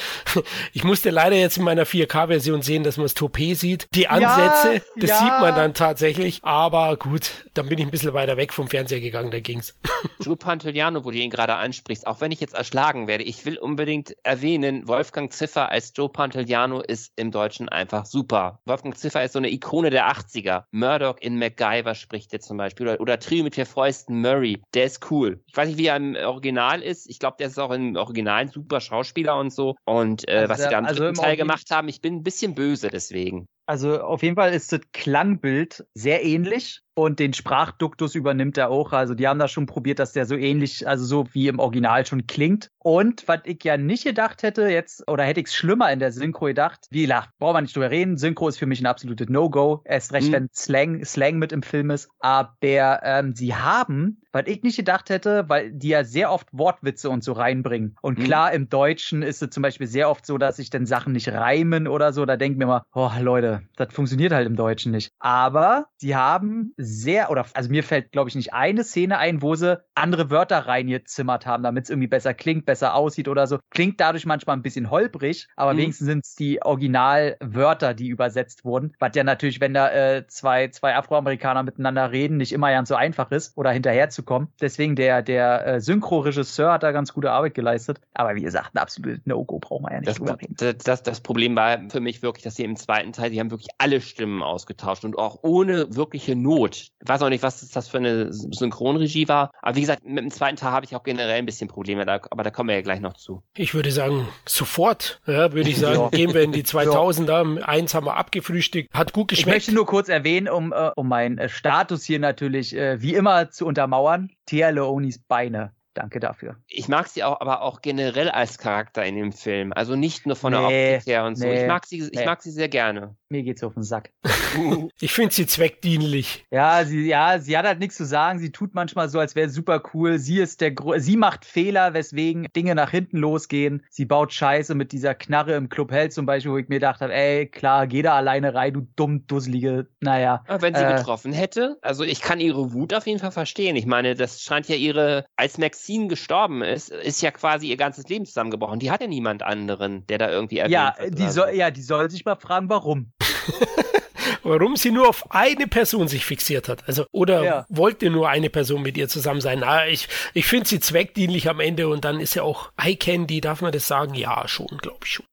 [0.72, 3.86] Ich musste leider jetzt in meiner 4K-Version sehen, dass man das Toupet sieht.
[3.94, 5.18] Die Ansätze, das ja.
[5.18, 6.40] sieht man dann tatsächlich.
[6.42, 9.76] Aber gut, dann bin ich ein bisschen weiter weg vom Fernseher gegangen, da ging's.
[10.20, 13.58] Joe Pantoliano, wo du ihn gerade ansprichst, auch wenn ich jetzt erschlagen werde, ich will
[13.58, 18.60] unbedingt erwähnen, Wolfgang Ziffer als Joe Pantoliano ist im Deutschen einfach super.
[18.64, 20.64] Wolfgang Ziffer ist so eine Ikone der 80er.
[20.70, 22.86] Murdoch in MacGyver spricht er zum Beispiel.
[22.88, 24.60] Oder, oder Trio mit vier Fäusten, Murray.
[24.74, 25.42] Der ist cool.
[25.46, 27.08] Ich weiß nicht, wie er im Original ist.
[27.08, 29.74] Ich glaube, der ist auch im Original ein super Schauspieler und so.
[29.84, 32.00] Und äh, Also was sie der- da im also dritten im Teil gemacht haben, ich
[32.00, 33.46] bin ein bisschen böse deswegen.
[33.66, 38.92] Also auf jeden Fall ist das Klangbild sehr ähnlich und den Sprachduktus übernimmt er auch.
[38.92, 42.04] Also die haben da schon probiert, dass der so ähnlich, also so wie im Original
[42.06, 42.70] schon klingt.
[42.78, 46.12] Und was ich ja nicht gedacht hätte jetzt, oder hätte ich es schlimmer in der
[46.12, 48.16] Synchro gedacht, wie gesagt, brauchen wir nicht drüber reden.
[48.16, 49.82] Synchro ist für mich ein absolutes No-Go.
[49.84, 50.32] Erst recht, Mhm.
[50.32, 52.08] wenn Slang, Slang mit im Film ist.
[52.18, 57.08] Aber ähm, sie haben, was ich nicht gedacht hätte, weil die ja sehr oft Wortwitze
[57.08, 57.96] und so reinbringen.
[58.02, 58.24] Und Mhm.
[58.24, 61.28] klar, im Deutschen ist es zum Beispiel sehr oft so, dass sich dann Sachen nicht
[61.28, 62.26] reimen oder so.
[62.26, 65.12] Da denken wir mal, oh Leute, das funktioniert halt im Deutschen nicht.
[65.20, 69.54] Aber sie haben sehr, oder also mir fällt, glaube ich, nicht eine Szene ein, wo
[69.54, 73.58] sie andere Wörter reingezimmert haben, damit es irgendwie besser klingt, besser aussieht oder so.
[73.70, 75.78] Klingt dadurch manchmal ein bisschen holprig, aber mhm.
[75.78, 78.94] wenigstens sind es die Originalwörter, die übersetzt wurden.
[78.98, 82.94] Was ja natürlich, wenn da äh, zwei, zwei Afroamerikaner miteinander reden, nicht immer ganz so
[82.94, 84.48] einfach ist oder hinterherzukommen.
[84.60, 88.00] Deswegen der, der äh, Synchro-Regisseur hat da ganz gute Arbeit geleistet.
[88.14, 90.54] Aber wie gesagt, ein absolutes No-Go brauchen wir ja nicht das, drüber reden.
[90.56, 93.50] Das, das, das Problem war für mich wirklich, dass sie im zweiten Teil, die haben
[93.50, 96.71] wirklich alle Stimmen ausgetauscht und auch ohne wirkliche Not.
[96.74, 99.50] Ich weiß auch nicht, was das für eine Synchronregie war.
[99.60, 102.20] Aber wie gesagt, mit dem zweiten Teil habe ich auch generell ein bisschen Probleme, da,
[102.30, 103.42] aber da kommen wir ja gleich noch zu.
[103.56, 106.08] Ich würde sagen, sofort, ja, würde ich sagen, ja.
[106.08, 107.62] gehen wir in die 2000er.
[107.62, 109.48] Eins haben wir abgefrühstückt, hat gut geschmeckt.
[109.48, 113.14] Ich möchte nur kurz erwähnen, um, uh, um meinen uh, Status hier natürlich uh, wie
[113.14, 114.30] immer zu untermauern.
[114.46, 116.56] Tia Leonis Beine Danke dafür.
[116.68, 119.74] Ich mag sie auch, aber auch generell als Charakter in dem Film.
[119.74, 121.46] Also nicht nur von der nee, Optik her und so.
[121.46, 122.24] ich mag sie, ich nee.
[122.24, 123.14] mag sie sehr gerne.
[123.32, 124.12] Mir geht's auf den Sack.
[125.00, 126.46] ich finde sie zweckdienlich.
[126.50, 128.38] Ja, sie, ja, sie hat halt nichts zu sagen.
[128.38, 130.18] Sie tut manchmal so, als wäre super cool.
[130.18, 133.82] Sie ist der, Gro sie macht Fehler, weswegen Dinge nach hinten losgehen.
[133.90, 137.00] Sie baut Scheiße mit dieser Knarre im Club Hell zum Beispiel, wo ich mir gedacht
[137.00, 140.44] habe, ey, klar, geh da alleine rein, du dumm, dusselige, naja.
[140.46, 143.74] Aber wenn sie äh, getroffen hätte, also ich kann ihre Wut auf jeden Fall verstehen.
[143.74, 147.76] Ich meine, das scheint ja ihre, als Max Maxine gestorben ist, ist ja quasi ihr
[147.76, 148.78] ganzes Leben zusammengebrochen.
[148.78, 151.18] Die hat ja niemand anderen, der da irgendwie erwähnt ja, wird.
[151.18, 153.12] Die soll, ja, die soll sich mal fragen, warum.
[154.42, 156.86] warum sie nur auf eine Person sich fixiert hat.
[156.86, 157.66] Also, oder ja.
[157.68, 159.60] wollte nur eine Person mit ihr zusammen sein.
[159.60, 163.40] Na, ich, ich finde sie zweckdienlich am Ende und dann ist ja auch Eye Candy,
[163.40, 164.14] darf man das sagen?
[164.14, 165.26] Ja, schon, glaube ich schon.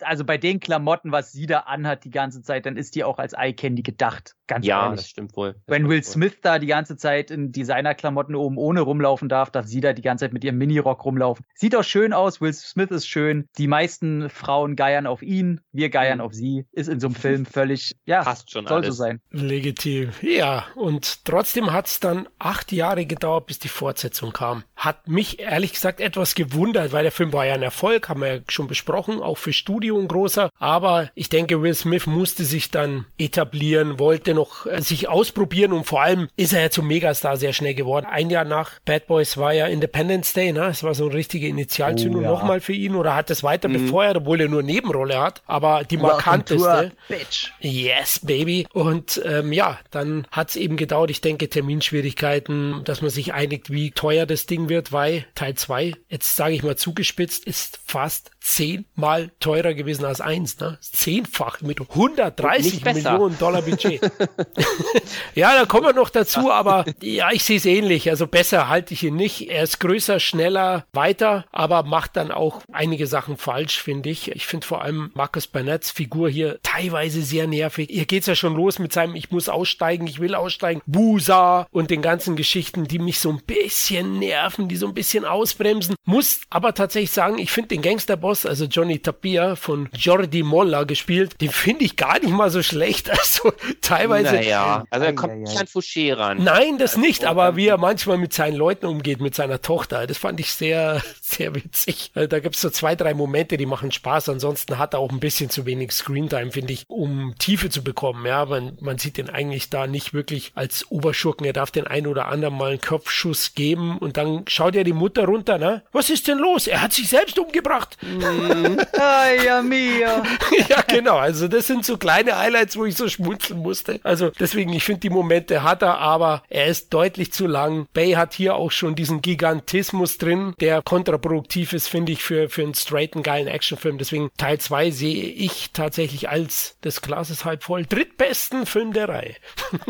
[0.00, 3.18] Also bei den Klamotten, was sie da anhat die ganze Zeit, dann ist die auch
[3.18, 4.34] als Eye Candy gedacht.
[4.46, 5.00] Ganz ja, ehrlich.
[5.00, 5.52] das stimmt wohl.
[5.52, 6.40] Das Wenn stimmt Will Smith wohl.
[6.42, 10.24] da die ganze Zeit in Designerklamotten oben ohne rumlaufen darf, darf sie da die ganze
[10.24, 11.44] Zeit mit ihrem Minirock rumlaufen.
[11.54, 12.40] Sieht auch schön aus.
[12.40, 13.48] Will Smith ist schön.
[13.58, 15.60] Die meisten Frauen geiern auf ihn.
[15.72, 16.24] Wir geiern mhm.
[16.24, 16.66] auf sie.
[16.72, 18.96] Ist in so einem Film völlig, ja, passt schon soll alles.
[18.96, 19.20] so sein.
[19.30, 20.10] Legitim.
[20.20, 24.64] Ja, und trotzdem hat es dann acht Jahre gedauert, bis die Fortsetzung kam.
[24.76, 28.36] Hat mich ehrlich gesagt etwas gewundert, weil der Film war ja ein Erfolg, haben wir
[28.36, 30.50] ja schon besprochen, auch für Studio ein großer.
[30.58, 35.84] Aber ich denke, Will Smith musste sich dann etablieren, wollte noch äh, sich ausprobieren und
[35.84, 38.06] vor allem ist er ja zum Megastar sehr schnell geworden.
[38.06, 40.66] Ein Jahr nach Bad Boys war ja Independence Day, ne?
[40.66, 42.30] Es war so eine richtige Initialzündung oh, ja.
[42.30, 43.72] nochmal für ihn oder hat es weiter mhm.
[43.84, 45.42] befeuert, obwohl er nur Nebenrolle hat.
[45.46, 46.92] Aber die markanteste.
[47.08, 47.50] Bitch.
[47.60, 48.66] Yes, baby.
[48.72, 51.10] Und ähm, ja, dann hat es eben gedauert.
[51.10, 55.94] Ich denke, Terminschwierigkeiten, dass man sich einigt, wie teuer das Ding wird, weil Teil 2,
[56.08, 60.58] jetzt sage ich mal zugespitzt, ist fast zehnmal teurer gewesen als eins.
[60.60, 60.78] Ne?
[60.80, 64.00] Zehnfach mit 130 Millionen Dollar Budget.
[65.34, 68.08] ja, da kommen wir noch dazu, aber ja, ich sehe es ähnlich.
[68.08, 69.50] Also besser halte ich ihn nicht.
[69.50, 74.30] Er ist größer, schneller, weiter, aber macht dann auch einige Sachen falsch, finde ich.
[74.30, 77.88] Ich finde vor allem Marcus Burnetts Figur hier teilweise sehr nervig.
[77.90, 81.90] Hier geht's ja schon los mit seinem Ich muss aussteigen, ich will aussteigen, Busa und
[81.90, 85.96] den ganzen Geschichten, die mich so ein bisschen nerven, die so ein bisschen ausbremsen.
[86.04, 91.40] Muss aber tatsächlich sagen, ich finde den Gangsterboss, also Johnny Tapia von Jordi Molla gespielt,
[91.40, 93.10] den finde ich gar nicht mal so schlecht.
[93.26, 94.36] Also teilweise.
[94.36, 96.42] Naja, also er kommt nicht an Fouché ran.
[96.42, 100.18] Nein, das nicht, aber wie er manchmal mit seinen Leuten umgeht, mit seiner Tochter, das
[100.18, 102.10] fand ich sehr, sehr witzig.
[102.14, 104.28] Also da gibt es so zwei, drei Momente, die machen Spaß.
[104.28, 108.26] Ansonsten hat er auch ein bisschen zu wenig Screentime, finde ich, um Tiefe zu bekommen.
[108.26, 111.46] Ja, man, man sieht den eigentlich da nicht wirklich als Oberschurken.
[111.46, 114.92] Er darf den einen oder anderen mal einen Kopfschuss geben und dann schaut ja die
[114.92, 115.82] Mutter runter, ne?
[115.92, 116.66] Was ist denn los?
[116.66, 117.96] Er hat sich selbst umgebracht.
[118.98, 120.22] Ay, ja, mia.
[120.68, 121.16] ja, genau.
[121.16, 124.00] Also das sind so kleine Highlights, wo ich so schmunzeln musste.
[124.02, 127.86] Also deswegen, ich finde die Momente hat er, aber er ist deutlich zu lang.
[127.92, 132.62] Bay hat hier auch schon diesen Gigantismus drin, der kontraproduktiv ist, finde ich, für, für
[132.62, 133.98] einen straighten, geilen Actionfilm.
[133.98, 139.34] Deswegen Teil 2 sehe ich tatsächlich als des Glases halb voll drittbesten Film der Reihe.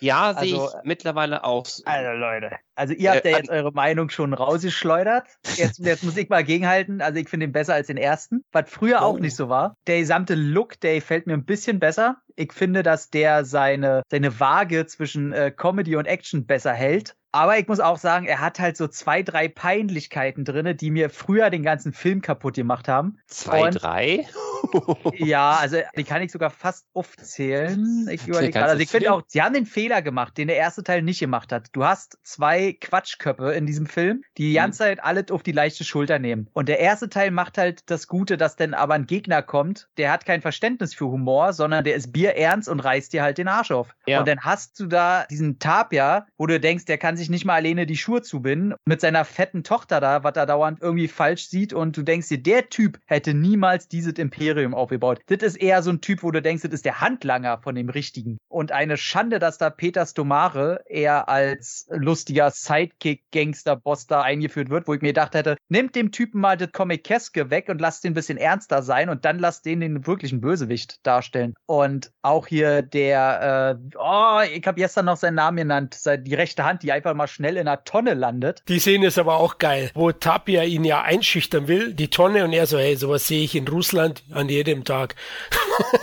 [0.00, 1.66] Ja, also, sehe ich mittlerweile auch.
[1.86, 5.26] Also Leute, also ihr habt äh, ja jetzt eure Meinung schon rausgeschleudert.
[5.56, 7.00] Jetzt, jetzt muss ich mal gegenhalten.
[7.00, 9.04] Also ich finde ihn besser als den ersten, was früher oh.
[9.04, 9.76] auch nicht so war.
[9.86, 12.16] Der gesamte Look, der gefällt mir ein bisschen besser.
[12.36, 17.16] Ich finde, dass der seine, seine Waage zwischen äh, Comedy und Action besser hält.
[17.34, 21.10] Aber ich muss auch sagen, er hat halt so zwei, drei Peinlichkeiten drin, die mir
[21.10, 23.18] früher den ganzen Film kaputt gemacht haben.
[23.26, 24.28] Zwei, und, drei?
[25.14, 28.06] ja, also die kann ich sogar fast aufzählen.
[28.08, 28.70] Ich überlege gerade.
[28.70, 31.50] Also ich finde auch, sie haben den Fehler gemacht, den der erste Teil nicht gemacht
[31.50, 31.70] hat.
[31.72, 34.86] Du hast zwei Quatschköpfe in diesem Film, die die ganze mhm.
[34.86, 36.48] Zeit alles auf die leichte Schulter nehmen.
[36.52, 40.10] Und der erste Teil macht halt das Gute, dass dann aber ein Gegner kommt, der
[40.10, 43.70] hat kein Verständnis für Humor, sondern der ist bierernst und reißt dir halt den Arsch
[43.70, 43.94] auf.
[44.06, 44.20] Ja.
[44.20, 47.54] Und dann hast du da diesen Tapia, wo du denkst, der kann sich nicht mal
[47.54, 51.72] alleine die Schuhe zubinden, mit seiner fetten Tochter da, was er dauernd irgendwie falsch sieht
[51.72, 55.20] und du denkst dir, der Typ hätte niemals dieses Imperium aufgebaut.
[55.26, 57.88] Das ist eher so ein Typ, wo du denkst, das ist der Handlanger von dem
[57.88, 58.38] Richtigen.
[58.48, 64.94] Und eine Schande, dass da Peter Stomare eher als lustiger Sidekick-Gangster-Boss da eingeführt wird, wo
[64.94, 68.14] ich mir gedacht hätte, nimmt dem Typen mal das Comic-Keske weg und lasst den ein
[68.14, 71.54] bisschen ernster sein und dann lasst den den wirklichen Bösewicht darstellen.
[71.66, 76.64] Und auch hier der, äh, oh, ich habe gestern noch seinen Namen genannt, die rechte
[76.64, 78.62] Hand, die einfach mal schnell in einer Tonne landet.
[78.68, 82.52] Die Szene ist aber auch geil, wo Tapia ihn ja einschüchtern will, die Tonne, und
[82.52, 85.14] er so, hey, sowas sehe ich in Russland an jedem Tag.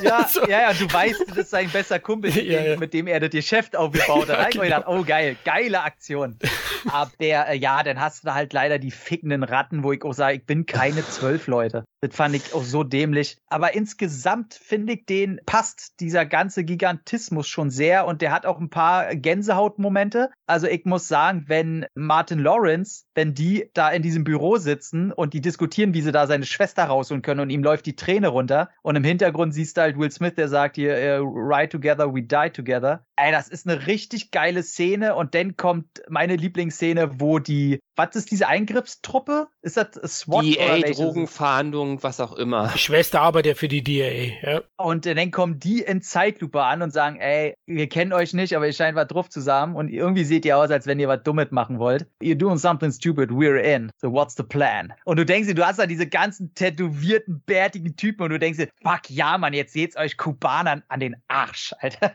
[0.02, 0.42] Ja, so.
[0.48, 2.78] ja, ja, du weißt, das ist sein bester Kumpel, ja, ja.
[2.78, 4.40] mit dem er das Geschäft aufgebaut hat.
[4.40, 4.64] Da genau.
[4.64, 6.38] gedacht, oh geil, geile Aktion.
[6.88, 10.14] Aber der, äh, ja, dann hast du halt leider die fickenden Ratten, wo ich auch
[10.14, 11.86] sage, ich bin keine zwölf Leute.
[12.04, 13.38] Das fand ich auch so dämlich.
[13.48, 18.60] Aber insgesamt finde ich, den passt dieser ganze Gigantismus schon sehr und der hat auch
[18.60, 20.32] ein paar Gänsehautmomente.
[20.48, 25.36] Also ich muss sagen, wenn Martin Lawrence, wenn die da in diesem Büro sitzen und
[25.36, 28.70] die diskutieren, wie sie da seine Schwester rausholen können und ihm läuft die Träne runter
[28.82, 32.24] und im Hintergrund siehst du halt Will Smith, der sagt hier, uh, ride together, we
[32.24, 33.06] die together.
[33.16, 38.16] Ey, das ist eine richtig geile Szene und dann kommt meine Lieblingsszene, wo die, was
[38.16, 39.48] ist diese Eingriffstruppe?
[39.62, 40.44] Ist das SWAT?
[40.44, 42.72] DA, Drogenfahndung, was auch immer.
[42.74, 44.62] Die Schwester arbeitet ja für die DA, ja.
[44.78, 48.66] Und dann kommen die in Zeitlupe an und sagen, ey, wir kennen euch nicht, aber
[48.66, 51.52] ihr scheint was drauf zusammen und irgendwie seht ihr aus, als wenn ihr was Dummes
[51.52, 52.08] machen wollt.
[52.22, 53.92] You're doing something stupid, we're in.
[53.98, 54.94] So what's the plan?
[55.06, 58.58] Und du denkst dir, du hast da diese ganzen tätowierten, bärtigen Typen und du denkst
[58.58, 62.14] dir, fuck ja, Mann, jetzt seht's euch Kubanern an den Arsch, Alter.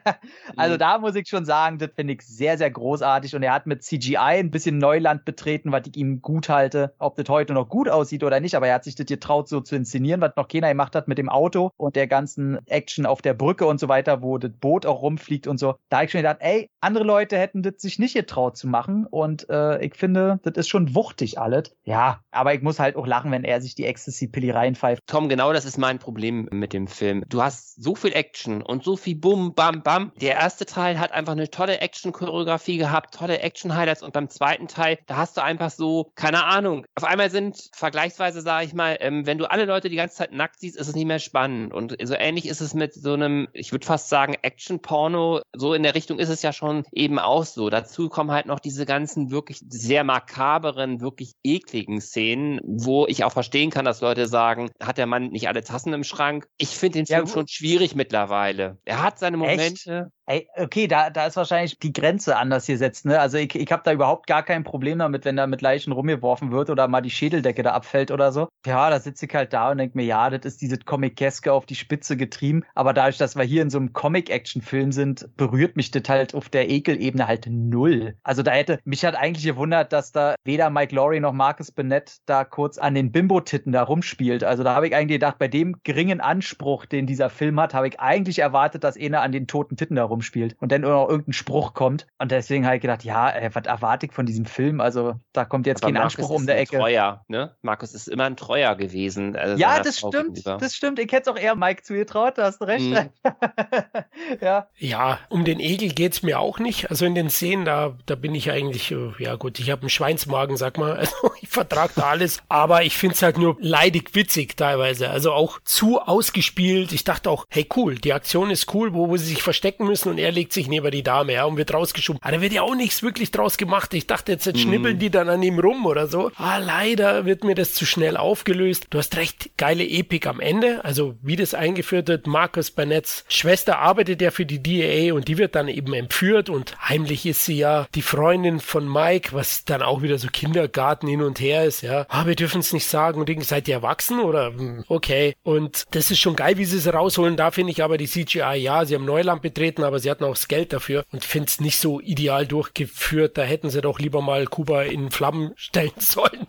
[0.57, 0.78] Also mhm.
[0.78, 3.37] da muss ich schon sagen, das finde ich sehr, sehr großartig.
[3.37, 6.95] Und er hat mit CGI ein bisschen Neuland betreten, was ich ihm gut halte.
[6.99, 9.61] Ob das heute noch gut aussieht oder nicht, aber er hat sich das getraut, so
[9.61, 13.22] zu inszenieren, was noch keiner gemacht hat mit dem Auto und der ganzen Action auf
[13.22, 15.77] der Brücke und so weiter, wo das Boot auch rumfliegt und so.
[15.89, 19.07] Da habe ich schon gedacht, ey, andere Leute hätten das sich nicht getraut zu machen.
[19.07, 21.74] Und äh, ich finde, das ist schon wuchtig alles.
[21.85, 25.03] Ja, aber ich muss halt auch lachen, wenn er sich die Ecstasy-Pilli reinpfeift.
[25.07, 27.24] Tom, genau das ist mein Problem mit dem Film.
[27.29, 30.12] Du hast so viel Action und so viel Bum, Bam, Bam.
[30.20, 34.99] Der erste Teil hat einfach eine tolle Action-Choreografie gehabt, tolle Action-Highlights und beim zweiten Teil,
[35.07, 39.27] da hast du einfach so, keine Ahnung, auf einmal sind vergleichsweise, sage ich mal, ähm,
[39.27, 41.73] wenn du alle Leute die ganze Zeit nackt siehst, ist es nicht mehr spannend.
[41.73, 45.41] Und so ähnlich ist es mit so einem, ich würde fast sagen, Action-Porno.
[45.55, 47.71] So in der Richtung ist es ja schon eben auch so.
[47.71, 53.33] Dazu kommen halt noch diese ganzen wirklich sehr makaberen, wirklich ekligen Szenen, wo ich auch
[53.33, 56.47] verstehen kann, dass Leute sagen, hat der Mann nicht alle Tassen im Schrank?
[56.59, 58.79] Ich finde den Film ja, schon schwierig mittlerweile.
[58.85, 59.91] Er hat seine Momente.
[59.91, 60.16] Echt?
[60.29, 63.05] Ey, okay, da, da ist wahrscheinlich die Grenze anders gesetzt.
[63.05, 63.20] Ne?
[63.20, 66.51] Also ich, ich habe da überhaupt gar kein Problem damit, wenn da mit Leichen rumgeworfen
[66.51, 68.49] wird oder mal die Schädeldecke da abfällt oder so.
[68.66, 71.64] Ja, da sitze ich halt da und denke mir, ja, das ist diese Comic-Keske auf
[71.64, 72.64] die Spitze getrieben.
[72.74, 76.49] Aber dadurch, dass wir hier in so einem Comic-Action-Film sind, berührt mich das halt auf
[76.49, 78.16] der Ekelebene halt null.
[78.24, 82.16] Also da hätte, mich hat eigentlich gewundert, dass da weder Mike Laurie noch Marcus Bennett
[82.27, 84.43] da kurz an den Bimbo-Titten da rumspielt.
[84.43, 87.87] Also da habe ich eigentlich gedacht, bei dem geringen Anspruch, den dieser Film hat, habe
[87.87, 91.09] ich eigentlich erwartet, dass einer an den toten Titten da rumspielt rumspielt und dann noch
[91.09, 92.07] irgendein Spruch kommt.
[92.19, 94.81] Und deswegen habe ich gedacht, ja, ey, was erwarte ich von diesem Film?
[94.81, 96.79] Also da kommt jetzt Aber kein Markus Anspruch um der Ecke.
[96.79, 97.55] Treuer, ne?
[97.62, 99.37] Markus ist immer ein Treuer gewesen.
[99.37, 100.37] Also ja, das Frau stimmt.
[100.37, 100.59] Gegenüber.
[100.59, 100.99] Das stimmt.
[100.99, 102.87] Ich hätte es auch eher Mike zugetraut, da hast du recht.
[102.87, 103.11] Mhm.
[104.41, 104.69] ja.
[104.79, 106.91] ja, um den Egel geht es mir auch nicht.
[106.91, 109.91] Also in den Szenen, da, da bin ich eigentlich, äh, ja gut, ich habe einen
[109.91, 110.97] Schweinsmagen, sag mal.
[111.07, 112.39] Also ich vertrage da alles.
[112.49, 115.11] Aber ich finde es halt nur leidig witzig teilweise.
[115.11, 116.93] Also auch zu ausgespielt.
[116.93, 120.06] Ich dachte auch, hey cool, die Aktion ist cool, wo, wo sie sich verstecken müssen
[120.07, 122.21] und er legt sich neben die Dame, ja, und wird rausgeschoben.
[122.23, 123.95] Aber da wird ja auch nichts wirklich draus gemacht.
[123.95, 124.61] Ich dachte jetzt, jetzt mhm.
[124.61, 126.31] schnippeln die dann an ihm rum oder so.
[126.37, 128.87] Ah, leider wird mir das zu schnell aufgelöst.
[128.91, 130.85] Du hast recht, geile Epik am Ende.
[130.85, 135.39] Also, wie das eingeführt wird, Markus Burnetts Schwester arbeitet ja für die DAA und die
[135.39, 139.83] wird dann eben entführt und heimlich ist sie ja die Freundin von Mike, was dann
[139.83, 142.07] auch wieder so Kindergarten hin und her ist, ja.
[142.09, 145.35] Ah, wir dürfen es nicht sagen und seid ihr erwachsen oder hm, okay.
[145.43, 147.37] Und das ist schon geil, wie sie es rausholen.
[147.37, 150.35] Da finde ich aber die CGI, ja, sie haben Neuland betreten, aber sie hatten auch
[150.35, 153.39] das Geld dafür und finde es nicht so ideal durchgeführt.
[153.39, 156.47] Da hätten sie doch lieber mal Kuba in Flammen stellen sollen.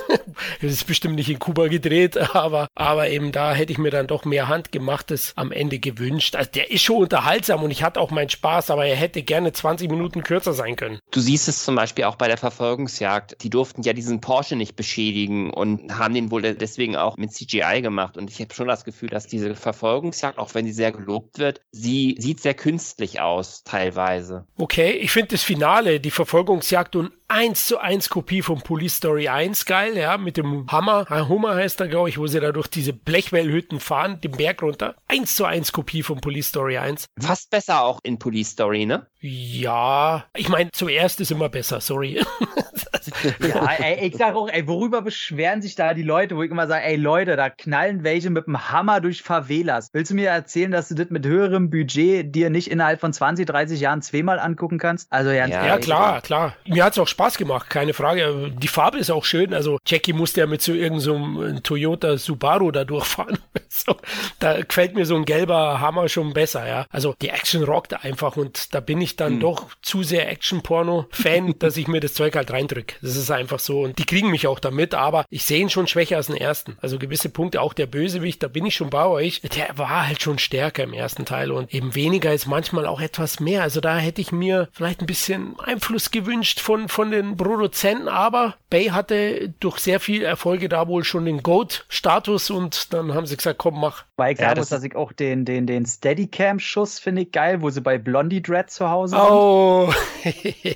[0.62, 4.06] das ist bestimmt nicht in Kuba gedreht, aber, aber eben da hätte ich mir dann
[4.06, 6.36] doch mehr Handgemachtes am Ende gewünscht.
[6.36, 9.52] Also der ist schon unterhaltsam und ich hatte auch meinen Spaß, aber er hätte gerne
[9.52, 10.98] 20 Minuten kürzer sein können.
[11.10, 13.42] Du siehst es zum Beispiel auch bei der Verfolgungsjagd.
[13.42, 17.80] Die durften ja diesen Porsche nicht beschädigen und haben den wohl deswegen auch mit CGI
[17.82, 18.16] gemacht.
[18.16, 21.60] Und ich habe schon das Gefühl, dass diese Verfolgungsjagd, auch wenn sie sehr gelobt wird,
[21.72, 24.46] sie sieht sehr künstlich aus aus, teilweise.
[24.56, 29.28] Okay, ich finde das Finale, die Verfolgungsjagd und 1 zu 1 Kopie von Police Story
[29.28, 32.66] 1 geil, ja, mit dem Hammer, Hummer heißt er, glaube ich, wo sie da durch
[32.66, 34.96] diese Blechwellhütten fahren, den Berg runter.
[35.08, 37.06] 1 zu 1 Kopie von Police Story 1.
[37.20, 39.06] Fast besser auch in Police Story, ne?
[39.20, 42.24] Ja, ich meine, zuerst ist immer besser, sorry.
[43.40, 46.66] ja, ey, ich sag auch, ey, worüber beschweren sich da die Leute, wo ich immer
[46.66, 49.90] sage, ey Leute, da knallen welche mit dem Hammer durch Favelas.
[49.92, 53.46] Willst du mir erzählen, dass du das mit höherem Budget dir nicht innerhalb von 20,
[53.46, 55.10] 30 Jahren zweimal angucken kannst?
[55.10, 56.56] Also ja, ja klar, klar.
[56.66, 58.52] Mir hat's auch Spaß gemacht, keine Frage.
[58.56, 59.54] Die Farbe ist auch schön.
[59.54, 63.38] Also Jackie musste ja mit so irgendeinem so Toyota Subaru da durchfahren.
[63.68, 63.96] so,
[64.38, 66.86] da gefällt mir so ein gelber Hammer schon besser, ja.
[66.90, 69.40] Also die Action rockt einfach und da bin ich dann hm.
[69.40, 72.94] doch zu sehr Action-Porno-Fan, dass ich mir das Zeug halt reindrück.
[73.02, 73.82] Das ist einfach so.
[73.82, 76.76] Und die kriegen mich auch damit, aber ich sehe ihn schon schwächer als den ersten.
[76.80, 79.40] Also gewisse Punkte, auch der Bösewicht, da bin ich schon bei euch.
[79.42, 83.40] Der war halt schon stärker im ersten Teil und eben weniger ist manchmal auch etwas
[83.40, 83.62] mehr.
[83.62, 88.56] Also da hätte ich mir vielleicht ein bisschen Einfluss gewünscht von, von den Produzenten, aber
[88.68, 93.36] Bay hatte durch sehr viel Erfolge da wohl schon den GOAT-Status und dann haben sie
[93.36, 94.04] gesagt, komm, mach.
[94.16, 97.70] Weil ich ja, muss, dass ich auch den, den, den Steadicam-Schuss finde ich geil, wo
[97.70, 99.92] sie bei Blondie Dread zu Hause Oh.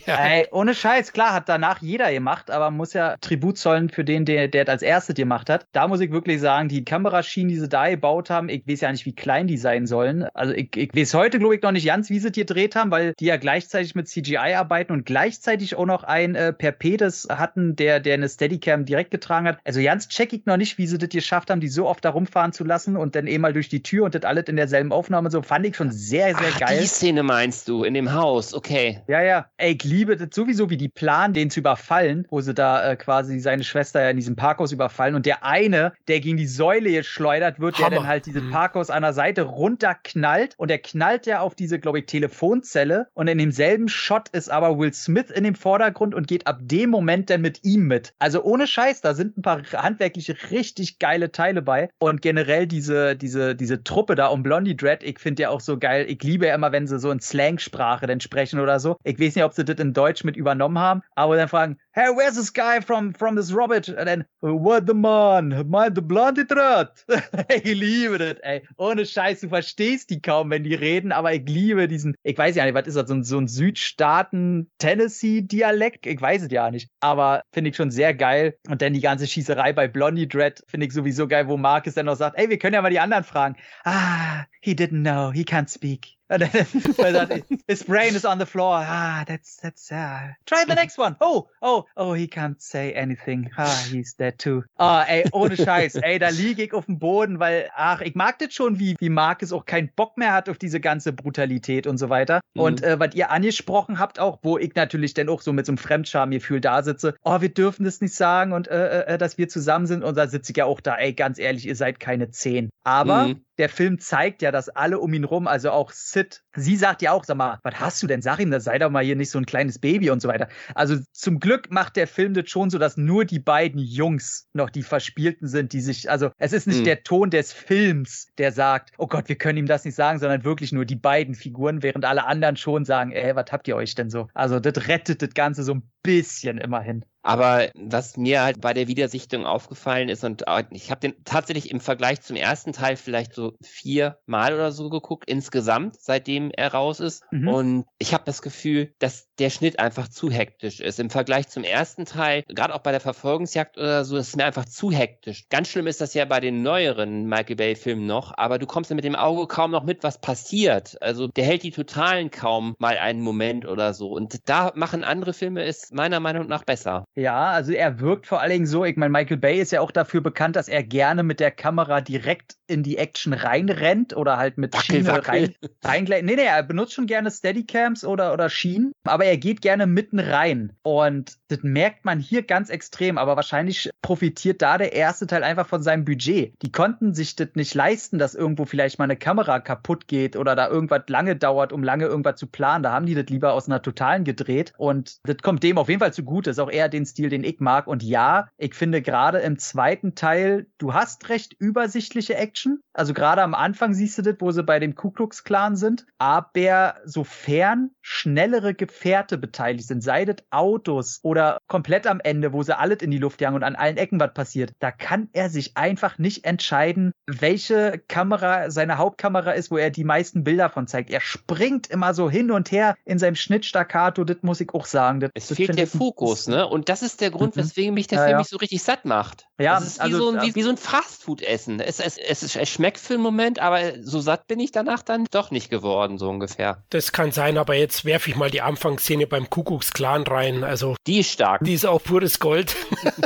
[0.07, 0.17] ja.
[0.17, 4.05] Ey, ohne Scheiß, klar, hat danach jeder gemacht, aber man muss ja Tribut zollen für
[4.05, 5.67] den, der, der als erstes gemacht hat.
[5.73, 8.93] Da muss ich wirklich sagen, die Kameraschienen, die sie da gebaut haben, ich weiß ja
[8.93, 10.25] nicht, wie klein die sein sollen.
[10.35, 12.91] Also ich, ich weiß heute, glaube ich, noch nicht ganz, wie sie die gedreht haben,
[12.91, 17.75] weil die ja gleichzeitig mit CGI arbeiten und gleichzeitig auch noch ein äh, Perpedes hatten,
[17.77, 19.59] der, der eine Steadicam direkt getragen hat.
[19.65, 22.11] Also ganz check ich noch nicht, wie sie das geschafft haben, die so oft da
[22.11, 24.93] rumfahren zu lassen und dann eben mal durch die Tür und das alles in derselben
[24.93, 25.31] Aufnahme.
[25.31, 26.79] So fand ich schon sehr, sehr Ach, geil.
[26.81, 29.03] Die Szene meinst du, in dem Haus, okay.
[29.07, 29.47] Ja, ja.
[29.57, 32.97] Ey, ich liebe das sowieso, wie die planen, den zu überfallen, wo sie da äh,
[32.97, 36.91] quasi seine Schwester ja in diesem Parkhaus überfallen und der eine, der gegen die Säule
[36.91, 37.91] geschleudert wird, Hammer.
[37.91, 38.51] der dann halt dieses mhm.
[38.51, 43.28] Parkhaus an der Seite runterknallt und der knallt ja auf diese, glaube ich, Telefonzelle und
[43.28, 47.31] in demselben Shot ist aber Will Smith in dem Vordergrund und geht ab dem Moment
[47.31, 48.15] dann mit ihm mit.
[48.19, 53.16] Also ohne Scheiß, da sind ein paar handwerkliche richtig geile Teile bei und generell diese,
[53.16, 56.07] diese, diese Truppe da um Blondie Dread, ich finde ja auch so geil.
[56.09, 58.97] Ich liebe ja immer, wenn sie so in Slangsprache dann sprechen oder so.
[59.05, 62.09] Ich weiß nicht, ob sie das in Deutsch mit übernommen haben, aber dann fragen, hey,
[62.15, 63.89] where's this guy from, from this Robert?
[63.89, 65.49] Und dann, what the man?
[65.69, 66.89] Mind the Blondie Dread?
[67.49, 68.67] ich liebe das, ey.
[68.77, 72.57] Ohne Scheiß, du verstehst die kaum, wenn die reden, aber ich liebe diesen, ich weiß
[72.57, 76.07] ja nicht, was ist das, so ein, so ein Südstaaten-Tennessee-Dialekt?
[76.07, 78.59] Ich weiß es ja nicht, aber finde ich schon sehr geil.
[78.69, 82.05] Und dann die ganze Schießerei bei Blondie Dread finde ich sowieso geil, wo Marcus dann
[82.07, 83.57] noch sagt, ey, wir können ja mal die anderen fragen.
[83.85, 86.17] Ah, he didn't know, he can't speak.
[87.69, 88.77] His brain is on the floor.
[88.77, 89.90] Ah, that's that's.
[89.90, 91.16] Uh, try the next one.
[91.20, 93.51] Oh, oh, oh, he can't say anything.
[93.56, 94.65] Ah, he's dead too.
[94.78, 95.97] Ah, ey, ohne Scheiß.
[96.02, 99.09] ey, da liege ich auf dem Boden, weil, ach, ich mag das schon, wie, wie
[99.09, 102.40] Marcus auch keinen Bock mehr hat auf diese ganze Brutalität und so weiter.
[102.55, 102.61] Mhm.
[102.61, 105.73] Und äh, was ihr angesprochen habt, auch, wo ich natürlich dann auch so mit so
[105.73, 109.48] einem Fremdschamgefühl da sitze, oh, wir dürfen das nicht sagen und äh, äh, dass wir
[109.48, 110.02] zusammen sind.
[110.02, 112.70] Und da sitze ich ja auch da, ey, ganz ehrlich, ihr seid keine zehn.
[112.85, 116.24] Aber mhm der Film zeigt ja, dass alle um ihn rum, also auch Sid,
[116.55, 118.23] sie sagt ja auch, sag mal, was hast du denn?
[118.23, 120.49] Sag ihm, da sei doch mal hier nicht so ein kleines Baby und so weiter.
[120.75, 124.71] Also zum Glück macht der Film das schon so, dass nur die beiden Jungs noch
[124.71, 126.85] die Verspielten sind, die sich, also es ist nicht mhm.
[126.85, 130.45] der Ton des Films, der sagt, oh Gott, wir können ihm das nicht sagen, sondern
[130.45, 133.95] wirklich nur die beiden Figuren, während alle anderen schon sagen, ey, was habt ihr euch
[133.95, 134.29] denn so?
[134.35, 137.05] Also das rettet das Ganze so ein bisschen immerhin.
[137.25, 141.81] Aber was mir halt bei der Wiedersichtung aufgefallen ist, und ich habe den tatsächlich im
[141.81, 147.01] Vergleich zum ersten Teil vielleicht so vier Mal oder so geguckt, insgesamt, seitdem er raus
[147.01, 147.25] ist.
[147.31, 147.49] Mhm.
[147.49, 151.01] Und ich habe das Gefühl, dass der Schnitt einfach zu hektisch ist.
[151.01, 154.45] Im Vergleich zum ersten Teil, gerade auch bei der Verfolgungsjagd oder so, ist es mir
[154.45, 155.49] einfach zu hektisch.
[155.49, 158.97] Ganz schlimm ist das ja bei den neueren Michael Bay-Filmen noch, aber du kommst ja
[158.97, 161.01] mit dem Auge kaum noch mit, was passiert.
[161.01, 164.11] Also der hält die Totalen kaum mal einen Moment oder so.
[164.11, 167.07] Und da machen andere Filme es meiner Meinung nach besser.
[167.16, 169.93] Ja, also er wirkt vor allen Dingen so, ich meine, Michael Bay ist ja auch
[169.93, 174.59] dafür bekannt, dass er gerne mit der Kamera direkt in die Action reinrennt oder halt
[174.59, 175.55] mit wackel, Schiene wackel.
[175.85, 176.24] rein, rein.
[176.24, 180.19] Nee, nee, er benutzt schon gerne Steadycams oder, oder Schienen, aber er geht gerne mitten
[180.19, 180.73] rein.
[180.82, 185.69] Und das merkt man hier ganz extrem, aber wahrscheinlich profitiert da der erste Teil einfach
[185.69, 186.55] von seinem Budget.
[186.62, 190.57] Die konnten sich das nicht leisten, dass irgendwo vielleicht mal eine Kamera kaputt geht oder
[190.57, 192.82] da irgendwas lange dauert, um lange irgendwas zu planen.
[192.82, 196.01] Da haben die das lieber aus einer totalen gedreht und das kommt dem auf jeden
[196.01, 196.51] Fall zugute.
[196.51, 197.87] Das ist auch eher den Stil, den ich mag.
[197.87, 202.81] Und ja, ich finde gerade im zweiten Teil, du hast recht übersichtliche Action.
[202.93, 206.07] Also gerade am Anfang siehst du das, wo sie bei dem Ku Klux Klan sind.
[206.19, 212.77] Aber sofern schnellere Gefährte beteiligt sind, sei das Autos oder komplett am Ende, wo sie
[212.77, 215.77] alles in die Luft jagen und an allen Ecken was passiert, da kann er sich
[215.77, 221.11] einfach nicht entscheiden, welche Kamera seine Hauptkamera ist, wo er die meisten Bilder von zeigt.
[221.11, 225.21] Er springt immer so hin und her in seinem Schnittstaccato, das muss ich auch sagen.
[225.21, 226.67] Das, es fehlt der Fokus, ne?
[226.67, 227.61] Und das ist der Grund, mhm.
[227.61, 228.39] weswegen mich der ja, Film ja.
[228.39, 229.47] nicht so richtig satt macht.
[229.59, 231.81] Ja, das ist wie, also, so, ein, wie, wie so ein Fastfood-Essen.
[231.81, 235.27] Es, es, es, es schmeckt für einen Moment, aber so satt bin ich danach dann
[235.31, 236.83] doch nicht geworden, so ungefähr.
[236.91, 240.65] Das kann sein, aber jetzt jetzt werfe ich mal die Anfangsszene beim Kuckucksklan rein.
[240.65, 241.62] Also die ist stark.
[241.65, 242.75] Die ist auch pures Gold.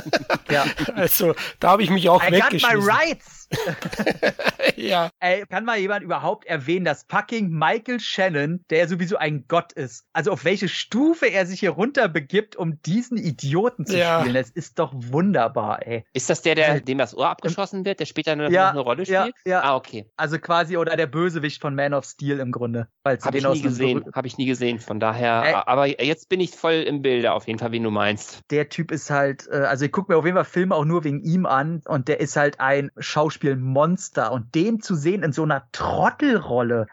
[0.50, 0.64] ja.
[0.94, 2.80] Also da habe ich mich auch I weggeschmissen.
[2.80, 3.47] Got my rights.
[4.76, 5.10] ja.
[5.20, 10.04] Ey, kann mal jemand überhaupt erwähnen, dass fucking Michael Shannon, der sowieso ein Gott ist,
[10.12, 14.20] also auf welche Stufe er sich hier runter begibt, um diesen Idioten zu ja.
[14.20, 14.34] spielen?
[14.34, 16.04] Das ist doch wunderbar, ey.
[16.12, 19.04] Ist das der, der dem das Ohr abgeschossen wird, der später eine, ja, eine Rolle
[19.04, 19.34] spielt?
[19.44, 19.62] Ja, ja.
[19.62, 20.10] Ah, okay.
[20.16, 22.88] Also quasi oder der Bösewicht von Man of Steel im Grunde.
[23.04, 24.04] Habe ich nie gesehen.
[24.14, 24.78] Habe ich nie gesehen.
[24.78, 25.42] Von daher.
[25.44, 25.54] Ey.
[25.54, 28.40] Aber jetzt bin ich voll im Bilde auf jeden Fall, wie du meinst.
[28.50, 31.04] Der Typ ist halt, äh, also ich gucke mir auf jeden Fall Filme auch nur
[31.04, 35.32] wegen ihm an und der ist halt ein Schauspieler Schauspielmonster und den zu sehen in
[35.32, 36.86] so einer Trottelrolle.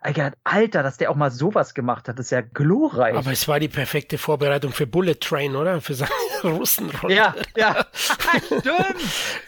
[0.44, 3.16] Alter, dass der auch mal sowas gemacht hat, ist ja glorreich.
[3.16, 5.82] Aber es war die perfekte Vorbereitung für Bullet Train, oder?
[5.82, 6.12] Für seine
[6.44, 7.16] Russenrolle.
[7.16, 7.86] Ja, ja.
[8.46, 8.66] Stimmt.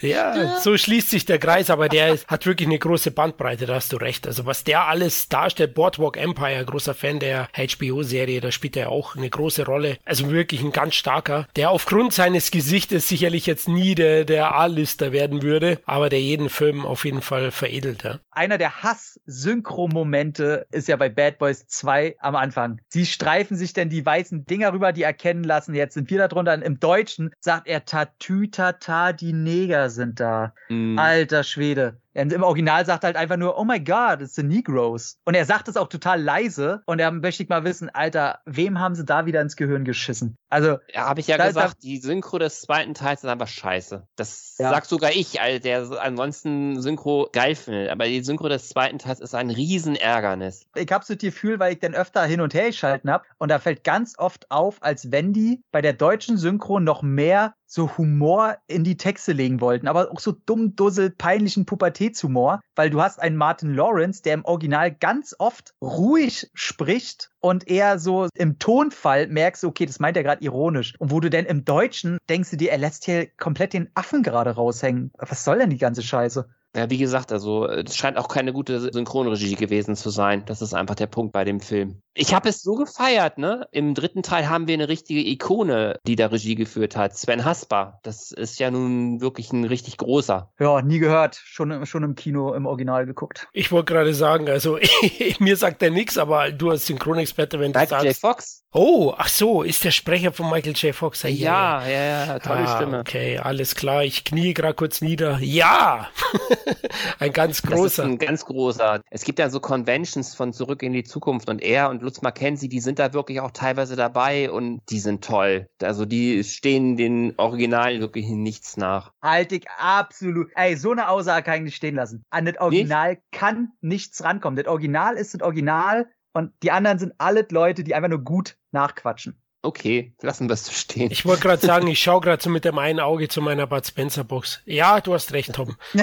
[0.01, 0.59] ja, Stimmt.
[0.61, 3.97] so schließt sich der Kreis, aber der hat wirklich eine große Bandbreite, da hast du
[3.97, 4.27] recht.
[4.27, 9.15] Also was der alles darstellt, Boardwalk Empire, großer Fan der HBO-Serie, da spielt er auch
[9.15, 9.97] eine große Rolle.
[10.05, 15.11] Also wirklich ein ganz starker, der aufgrund seines Gesichtes sicherlich jetzt nie der, der A-Lister
[15.11, 18.03] werden würde, aber der jeden Film auf jeden Fall veredelt.
[18.03, 18.19] Ja.
[18.31, 22.81] Einer der Hass-Synchro-Momente ist ja bei Bad Boys 2 am Anfang.
[22.89, 25.75] Sie streifen sich denn die weißen Dinger rüber, die erkennen lassen.
[25.75, 26.61] Jetzt sind wir da drunter.
[26.61, 30.53] Im Deutschen sagt er Tatütata, die Neger sind da.
[30.69, 30.97] Mm.
[30.97, 31.97] Alter Schwede.
[32.17, 35.19] Im Original sagt er halt einfach nur, oh my God, it's the Negroes.
[35.23, 36.81] Und er sagt es auch total leise.
[36.87, 40.35] Und er möchte ich mal wissen, Alter, wem haben sie da wieder ins Gehirn geschissen?
[40.49, 40.79] Also.
[40.91, 44.07] Ja, habe ich ja gesagt, da, die Synchro des zweiten Teils ist einfach scheiße.
[44.15, 44.71] Das ja.
[44.71, 45.33] sagt sogar ich,
[45.63, 47.89] der ansonsten Synchro geil findet.
[47.89, 50.65] Aber die Synchro des zweiten Teils ist ein Riesenärgernis.
[50.75, 53.25] Ich habe so das Gefühl, weil ich dann öfter hin und her geschalten habe.
[53.37, 57.53] Und da fällt ganz oft auf, als wenn die bei der deutschen Synchro noch mehr
[57.67, 61.65] so Humor in die Texte legen wollten, aber auch so dumm, dussel, peinlichen
[62.07, 67.67] Pubertätshumor, weil du hast einen Martin Lawrence, der im Original ganz oft ruhig spricht und
[67.67, 70.95] eher so im Tonfall merkst okay, das meint er gerade ironisch.
[70.99, 74.23] Und wo du denn im Deutschen denkst du dir, er lässt hier komplett den Affen
[74.23, 75.11] gerade raushängen.
[75.17, 76.47] Was soll denn die ganze Scheiße?
[76.75, 80.43] Ja, wie gesagt, also es scheint auch keine gute Synchronregie gewesen zu sein.
[80.45, 82.01] Das ist einfach der Punkt bei dem Film.
[82.13, 83.67] Ich habe es so gefeiert, ne?
[83.71, 87.17] Im dritten Teil haben wir eine richtige Ikone, die da Regie geführt hat.
[87.17, 87.99] Sven Hasper.
[88.03, 90.51] Das ist ja nun wirklich ein richtig großer.
[90.59, 91.41] Ja, nie gehört.
[91.43, 93.47] Schon, schon im Kino im Original geguckt.
[93.53, 94.77] Ich wollte gerade sagen, also
[95.39, 98.23] mir sagt er nichts, aber du als Synchronexperte, wenn du Michael sagst.
[98.23, 98.31] J.
[98.31, 98.63] Fox?
[98.73, 100.93] Oh, ach so, ist der Sprecher von Michael J.
[100.93, 101.23] Fox.
[101.23, 102.99] Ja, ja, ja, ja tolle ah, Stimme.
[102.99, 104.03] Okay, alles klar.
[104.03, 105.39] Ich knie gerade kurz nieder.
[105.39, 106.09] Ja!
[107.19, 107.83] ein ganz großer.
[107.83, 109.01] Das ist ein ganz großer.
[109.09, 112.69] Es gibt ja so Conventions von Zurück in die Zukunft und er und Lutz Mackenzie,
[112.69, 115.67] die sind da wirklich auch teilweise dabei und die sind toll.
[115.81, 119.11] Also die stehen den Originalen wirklich nichts nach.
[119.21, 120.49] Halt ich absolut.
[120.55, 122.25] Ey, so eine Aussage kann ich nicht stehen lassen.
[122.29, 123.21] An das Original nicht?
[123.31, 124.57] kann nichts rankommen.
[124.57, 128.57] Das Original ist das Original und die anderen sind alle Leute, die einfach nur gut
[128.71, 129.41] nachquatschen.
[129.63, 131.11] Okay, lassen wir es so stehen.
[131.11, 133.85] Ich wollte gerade sagen, ich schaue gerade so mit dem einen Auge zu meiner Bud
[133.85, 134.61] Spencer Box.
[134.65, 135.75] Ja, du hast recht, Tom.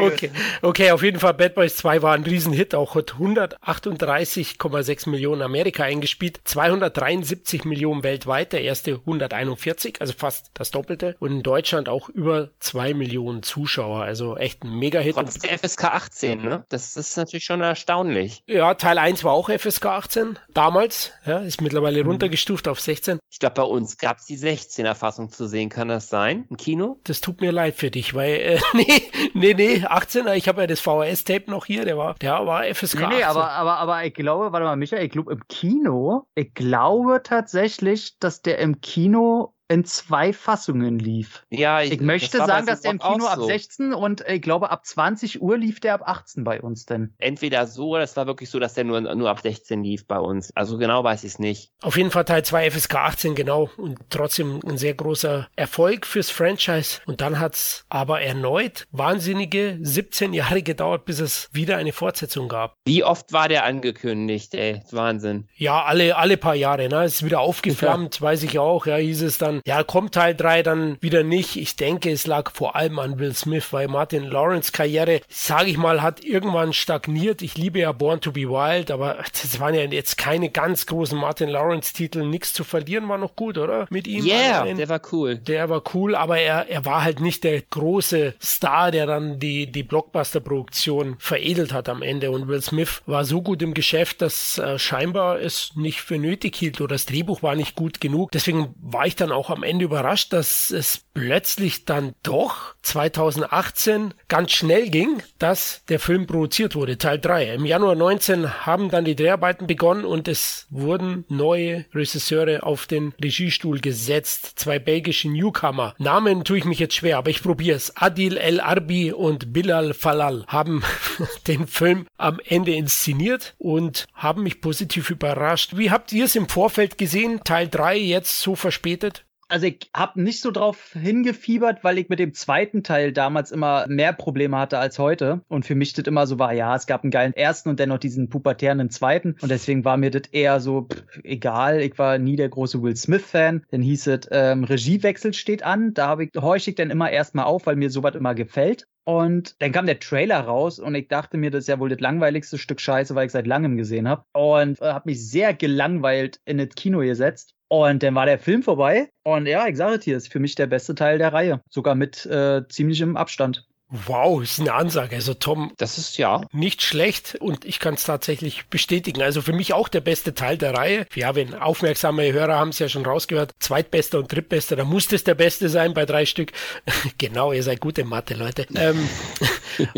[0.00, 0.30] okay.
[0.60, 5.84] okay, auf jeden Fall Bad Boys 2 war ein Riesenhit, auch hat 138,6 Millionen Amerika
[5.84, 12.08] eingespielt, 273 Millionen weltweit, der erste 141, also fast das Doppelte und in Deutschland auch
[12.10, 15.14] über 2 Millionen Zuschauer, also echt ein Mega-Hit.
[15.14, 16.66] Trotz der FSK 18, ne?
[16.68, 18.42] Das ist natürlich schon erstaunlich.
[18.46, 22.10] Ja, Teil 1 war auch FSK 18, damals damals, ja, ist mittlerweile mhm.
[22.10, 23.20] runtergestuft auf 16.
[23.30, 26.46] Ich glaube, bei uns gab es die 16er Fassung zu sehen, kann das sein?
[26.50, 26.98] Im Kino?
[27.04, 29.02] Das tut mir leid für dich, weil, äh, nee,
[29.34, 33.00] nee, nee, 18er, ich habe ja das VHS-Tape noch hier, der war, der war FSK.
[33.00, 33.24] Nee, nee, 18.
[33.24, 38.18] aber, aber, aber ich glaube, warte mal, Michael, ich glaube im Kino, ich glaube tatsächlich,
[38.18, 41.44] dass der im Kino in zwei Fassungen lief.
[41.50, 43.26] Ja, ich, ich möchte das sagen, dass der im Kino so.
[43.26, 47.14] ab 16 und ich glaube ab 20 Uhr lief der ab 18 bei uns denn.
[47.18, 50.18] Entweder so, oder es war wirklich so, dass der nur, nur ab 16 lief bei
[50.18, 50.52] uns.
[50.54, 51.72] Also genau weiß ich es nicht.
[51.82, 53.68] Auf jeden Fall Teil 2 FSK 18, genau.
[53.76, 57.00] Und trotzdem ein sehr großer Erfolg fürs Franchise.
[57.06, 62.48] Und dann hat es aber erneut wahnsinnige 17 Jahre gedauert, bis es wieder eine Fortsetzung
[62.48, 62.76] gab.
[62.84, 64.82] Wie oft war der angekündigt, ey?
[64.92, 65.48] Wahnsinn.
[65.56, 67.04] Ja, alle, alle paar Jahre, ne?
[67.04, 68.20] Ist wieder aufgeflammt, ja.
[68.22, 68.86] weiß ich auch.
[68.86, 71.56] Ja, hieß es dann ja, kommt Teil 3 dann wieder nicht.
[71.56, 75.76] Ich denke, es lag vor allem an Will Smith, weil Martin Lawrence Karriere, sage ich
[75.76, 77.42] mal, hat irgendwann stagniert.
[77.42, 81.18] Ich liebe ja Born to be Wild, aber das waren ja jetzt keine ganz großen
[81.18, 82.24] Martin Lawrence Titel.
[82.26, 83.86] Nichts zu verlieren war noch gut, oder?
[83.90, 84.24] Mit ihm.
[84.24, 84.76] Yeah, allein.
[84.76, 85.36] der war cool.
[85.36, 89.70] Der war cool, aber er, er war halt nicht der große Star, der dann die,
[89.70, 92.30] die Blockbuster-Produktion veredelt hat am Ende.
[92.30, 96.56] Und Will Smith war so gut im Geschäft, dass äh, scheinbar es nicht für nötig
[96.56, 98.32] hielt oder das Drehbuch war nicht gut genug.
[98.32, 104.12] Deswegen war ich dann auch auch am Ende überrascht, dass es plötzlich dann doch 2018
[104.28, 107.54] ganz schnell ging, dass der Film produziert wurde, Teil 3.
[107.54, 113.14] Im Januar 19 haben dann die Dreharbeiten begonnen und es wurden neue Regisseure auf den
[113.22, 114.52] Regiestuhl gesetzt.
[114.56, 115.94] Zwei belgische Newcomer.
[115.98, 117.96] Namen tue ich mich jetzt schwer, aber ich probiere es.
[117.96, 120.82] Adil El Arbi und Bilal Falal haben
[121.46, 125.76] den Film am Ende inszeniert und haben mich positiv überrascht.
[125.76, 127.40] Wie habt ihr es im Vorfeld gesehen?
[127.44, 129.24] Teil 3 jetzt so verspätet?
[129.48, 133.86] Also ich habe nicht so drauf hingefiebert, weil ich mit dem zweiten Teil damals immer
[133.88, 135.42] mehr Probleme hatte als heute.
[135.48, 137.98] Und für mich das immer so war, ja, es gab einen geilen ersten und dennoch
[137.98, 139.36] diesen pubertären zweiten.
[139.40, 141.80] Und deswegen war mir das eher so pff, egal.
[141.80, 143.64] Ich war nie der große Will Smith-Fan.
[143.70, 145.94] Dann hieß es, ähm, Regiewechsel steht an.
[145.94, 148.88] Da habe ich, horche ich dann immer erstmal auf, weil mir sowas immer gefällt.
[149.04, 152.00] Und dann kam der Trailer raus und ich dachte mir, das ist ja wohl das
[152.00, 154.24] langweiligste Stück Scheiße, weil ich seit langem gesehen habe.
[154.32, 157.54] Und äh, habe mich sehr gelangweilt in das Kino gesetzt.
[157.68, 159.08] Und dann war der Film vorbei.
[159.24, 161.60] Und ja, ich sage dir, ist für mich der beste Teil der Reihe.
[161.68, 163.66] Sogar mit äh, ziemlichem Abstand.
[163.88, 165.14] Wow, ist eine Ansage.
[165.14, 166.40] Also Tom, Das ist ja.
[166.52, 169.22] nicht schlecht und ich kann es tatsächlich bestätigen.
[169.22, 171.06] Also für mich auch der beste Teil der Reihe.
[171.14, 173.52] Ja, wenn aufmerksame Hörer haben es ja schon rausgehört.
[173.60, 176.50] Zweitbester und drittbester, da muss das der beste sein bei drei Stück.
[177.18, 178.66] genau, ihr seid gute Mathe, Leute.
[178.74, 179.08] Ähm,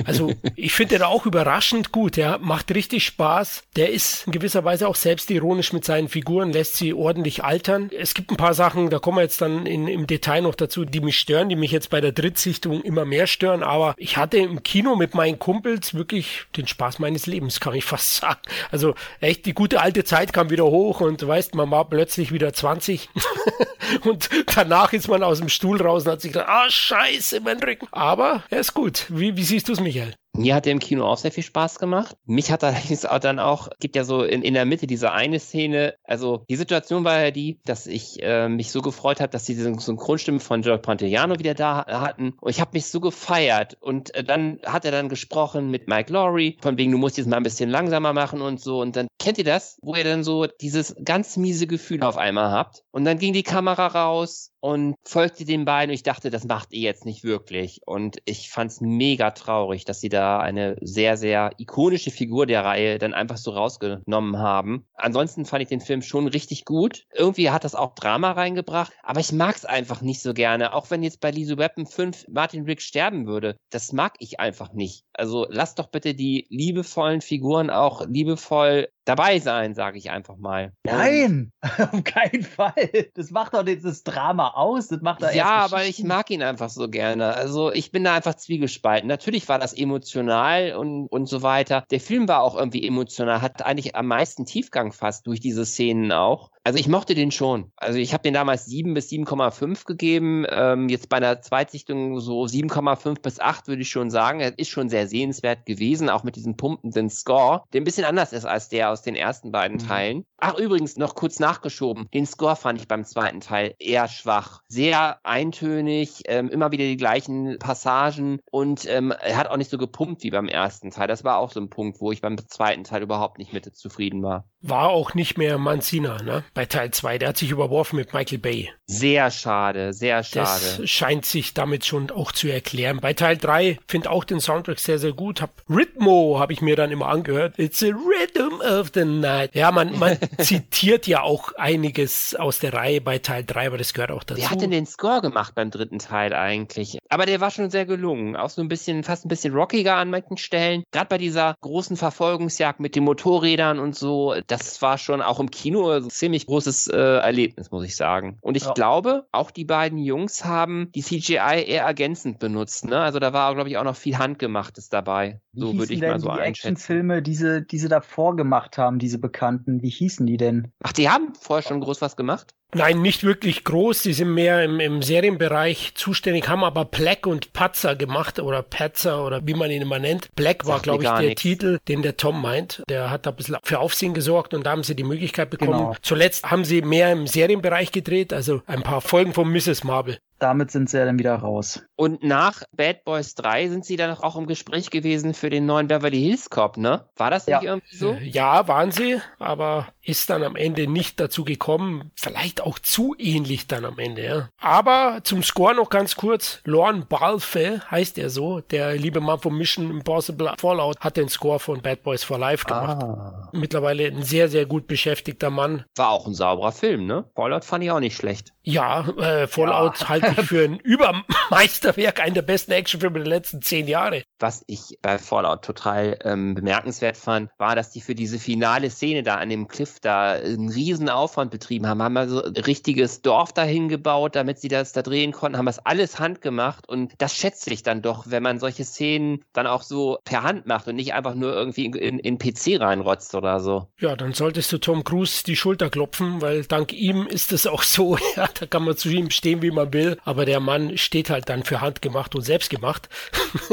[0.04, 2.16] also ich finde den auch überraschend gut.
[2.16, 3.64] Der macht richtig Spaß.
[3.76, 7.90] Der ist in gewisser Weise auch selbstironisch mit seinen Figuren, lässt sie ordentlich altern.
[7.96, 10.84] Es gibt ein paar Sachen, da kommen wir jetzt dann in, im Detail noch dazu,
[10.84, 13.62] die mich stören, die mich jetzt bei der Drittsichtung immer mehr stören.
[13.62, 17.84] Aber ich hatte im Kino mit meinen Kumpels wirklich den Spaß meines Lebens, kann ich
[17.84, 18.40] fast sagen.
[18.70, 22.32] Also echt, die gute alte Zeit kam wieder hoch und du weißt, man war plötzlich
[22.32, 23.08] wieder 20
[24.04, 27.62] und danach ist man aus dem Stuhl raus und hat sich gedacht, ah, scheiße, mein
[27.62, 27.88] Rücken.
[27.92, 29.06] Aber er ist gut.
[29.08, 30.14] Wie, wie siehst du es, Michael?
[30.38, 32.16] Mir hat der im Kino auch sehr viel Spaß gemacht.
[32.24, 35.40] Mich hat allerdings auch dann auch, gibt ja so in, in der Mitte diese eine
[35.40, 39.44] Szene, also die Situation war ja die, dass ich äh, mich so gefreut habe, dass
[39.44, 42.34] die diese Synchronstimme von George Pantagliano wieder da hatten.
[42.40, 43.76] Und ich habe mich so gefeiert.
[43.80, 47.26] Und äh, dann hat er dann gesprochen mit Mike Laurie, von wegen, du musst jetzt
[47.26, 48.80] mal ein bisschen langsamer machen und so.
[48.80, 52.52] Und dann kennt ihr das, wo ihr dann so dieses ganz miese Gefühl auf einmal
[52.52, 52.84] habt.
[52.92, 55.90] Und dann ging die Kamera raus und folgte den beiden.
[55.90, 57.80] Und ich dachte, das macht ihr jetzt nicht wirklich.
[57.86, 62.98] Und ich fand's mega traurig, dass sie da eine sehr, sehr ikonische Figur der Reihe
[62.98, 64.86] dann einfach so rausgenommen haben.
[64.94, 67.06] Ansonsten fand ich den Film schon richtig gut.
[67.14, 70.74] Irgendwie hat das auch Drama reingebracht, aber ich mag's einfach nicht so gerne.
[70.74, 74.72] Auch wenn jetzt bei Lisa Weapon 5 Martin Riggs sterben würde, das mag ich einfach
[74.72, 75.04] nicht.
[75.12, 80.72] Also lasst doch bitte die liebevollen Figuren auch liebevoll dabei sein, sage ich einfach mal.
[80.84, 83.08] Nein, auf keinen Fall.
[83.14, 84.88] Das macht doch dieses Drama aus.
[84.88, 87.34] Das macht doch Ja, aber ich mag ihn einfach so gerne.
[87.34, 89.08] Also ich bin da einfach zwiegespalten.
[89.08, 91.84] Natürlich war das emotional und, und so weiter.
[91.90, 96.12] Der Film war auch irgendwie emotional, hat eigentlich am meisten Tiefgang fast durch diese Szenen
[96.12, 96.50] auch.
[96.68, 97.72] Also ich mochte den schon.
[97.76, 100.44] Also ich habe den damals 7 bis 7,5 gegeben.
[100.50, 104.40] Ähm, jetzt bei einer Zweitsichtung so 7,5 bis 8 würde ich schon sagen.
[104.40, 108.34] Er ist schon sehr sehenswert gewesen, auch mit diesem pumpenden Score, der ein bisschen anders
[108.34, 109.88] ist als der aus den ersten beiden Mhm.
[109.88, 110.24] Teilen.
[110.36, 112.06] Ach, übrigens, noch kurz nachgeschoben.
[112.12, 114.60] Den Score fand ich beim zweiten Teil eher schwach.
[114.68, 119.78] Sehr eintönig, ähm, immer wieder die gleichen Passagen und ähm, er hat auch nicht so
[119.78, 121.08] gepumpt wie beim ersten Teil.
[121.08, 124.22] Das war auch so ein Punkt, wo ich beim zweiten Teil überhaupt nicht mit zufrieden
[124.22, 124.44] war.
[124.60, 126.44] War auch nicht mehr Mancina, ne?
[126.58, 127.18] Bei Teil 2.
[127.18, 128.68] Der hat sich überworfen mit Michael Bay.
[128.88, 130.88] Sehr schade, sehr Das schade.
[130.88, 132.98] scheint sich damit schon auch zu erklären.
[133.00, 135.40] Bei Teil 3 finde auch den Soundtrack sehr, sehr gut.
[135.40, 137.56] Hab Rhythmo habe ich mir dann immer angehört.
[137.58, 139.54] It's a rhythm of the night.
[139.54, 143.94] Ja, man, man zitiert ja auch einiges aus der Reihe bei Teil 3, aber das
[143.94, 144.40] gehört auch dazu.
[144.40, 146.98] Wer hat denn den Score gemacht beim dritten Teil eigentlich?
[147.08, 148.34] Aber der war schon sehr gelungen.
[148.34, 150.82] Auch so ein bisschen, fast ein bisschen rockiger an manchen Stellen.
[150.90, 155.52] Gerade bei dieser großen Verfolgungsjagd mit den Motorrädern und so, das war schon auch im
[155.52, 158.38] Kino ziemlich großes äh, Erlebnis, muss ich sagen.
[158.40, 158.72] Und ich Ja.
[158.72, 162.86] glaube, auch die beiden Jungs haben die CGI eher ergänzend benutzt.
[162.86, 162.98] Ne?
[162.98, 165.40] Also da war, glaube ich, auch noch viel Handgemachtes dabei.
[165.52, 166.68] Wie So würde ich denn mal so die einschätzen.
[166.68, 169.82] Actionfilme, diese, die sie davor gemacht haben, diese bekannten?
[169.82, 170.72] Wie hießen die denn?
[170.82, 172.54] Ach, die haben vorher schon groß was gemacht?
[172.74, 174.02] Nein, nicht wirklich groß.
[174.02, 179.24] Die sind mehr im, im Serienbereich zuständig, haben aber Black und Patzer gemacht oder Patzer
[179.24, 180.28] oder wie man ihn immer nennt.
[180.36, 181.40] Black war, glaube ich, der nix.
[181.40, 182.82] Titel, den der Tom meint.
[182.90, 185.72] Der hat da ein bisschen für Aufsehen gesorgt und da haben sie die Möglichkeit bekommen.
[185.72, 185.96] Genau.
[186.02, 189.84] Zuletzt haben sie mehr im Serienbereich gedreht, also ein paar Folgen von Mrs.
[189.84, 190.18] Marvel.
[190.38, 191.82] Damit sind sie ja dann wieder raus.
[191.96, 195.88] Und nach Bad Boys 3 sind sie dann auch im Gespräch gewesen für den neuen
[195.88, 197.06] Beverly Hills Cop, ne?
[197.16, 197.62] War das nicht Ja.
[197.62, 198.12] irgendwie so?
[198.12, 202.10] Äh, Ja, waren sie, aber ist dann am Ende nicht dazu gekommen.
[202.14, 204.48] Vielleicht auch zu ähnlich dann am Ende, ja.
[204.60, 206.60] Aber zum Score noch ganz kurz.
[206.64, 208.60] Lorne Balfe heißt er so.
[208.60, 212.64] Der liebe Mann von Mission Impossible Fallout hat den Score von Bad Boys for Life
[212.64, 213.02] gemacht.
[213.02, 213.48] Ah.
[213.52, 215.84] Mittlerweile ein sehr, sehr gut beschäftigter Mann.
[215.96, 217.24] War auch ein sauberer Film, ne?
[217.34, 218.52] Fallout fand ich auch nicht schlecht.
[218.62, 223.86] Ja, äh, Fallout halte ich für ein Übermeisterwerk, einen der besten Actionfilme der letzten zehn
[223.86, 224.22] Jahre.
[224.38, 229.22] Was ich bei Fallout total ähm, bemerkenswert fand, war, dass die für diese finale Szene
[229.22, 232.02] da an dem Cliff da einen riesen Aufwand betrieben haben.
[232.02, 235.84] Haben also ein richtiges Dorf dahin gebaut, damit sie das da drehen konnten, haben das
[235.84, 240.18] alles handgemacht und das schätze ich dann doch, wenn man solche Szenen dann auch so
[240.24, 243.88] per Hand macht und nicht einfach nur irgendwie in, in, in PC reinrotzt oder so.
[243.98, 247.82] Ja, dann solltest du Tom Cruise die Schulter klopfen, weil dank ihm ist es auch
[247.82, 251.30] so, ja, da kann man zu ihm stehen, wie man will, aber der Mann steht
[251.30, 253.08] halt dann für handgemacht und selbstgemacht.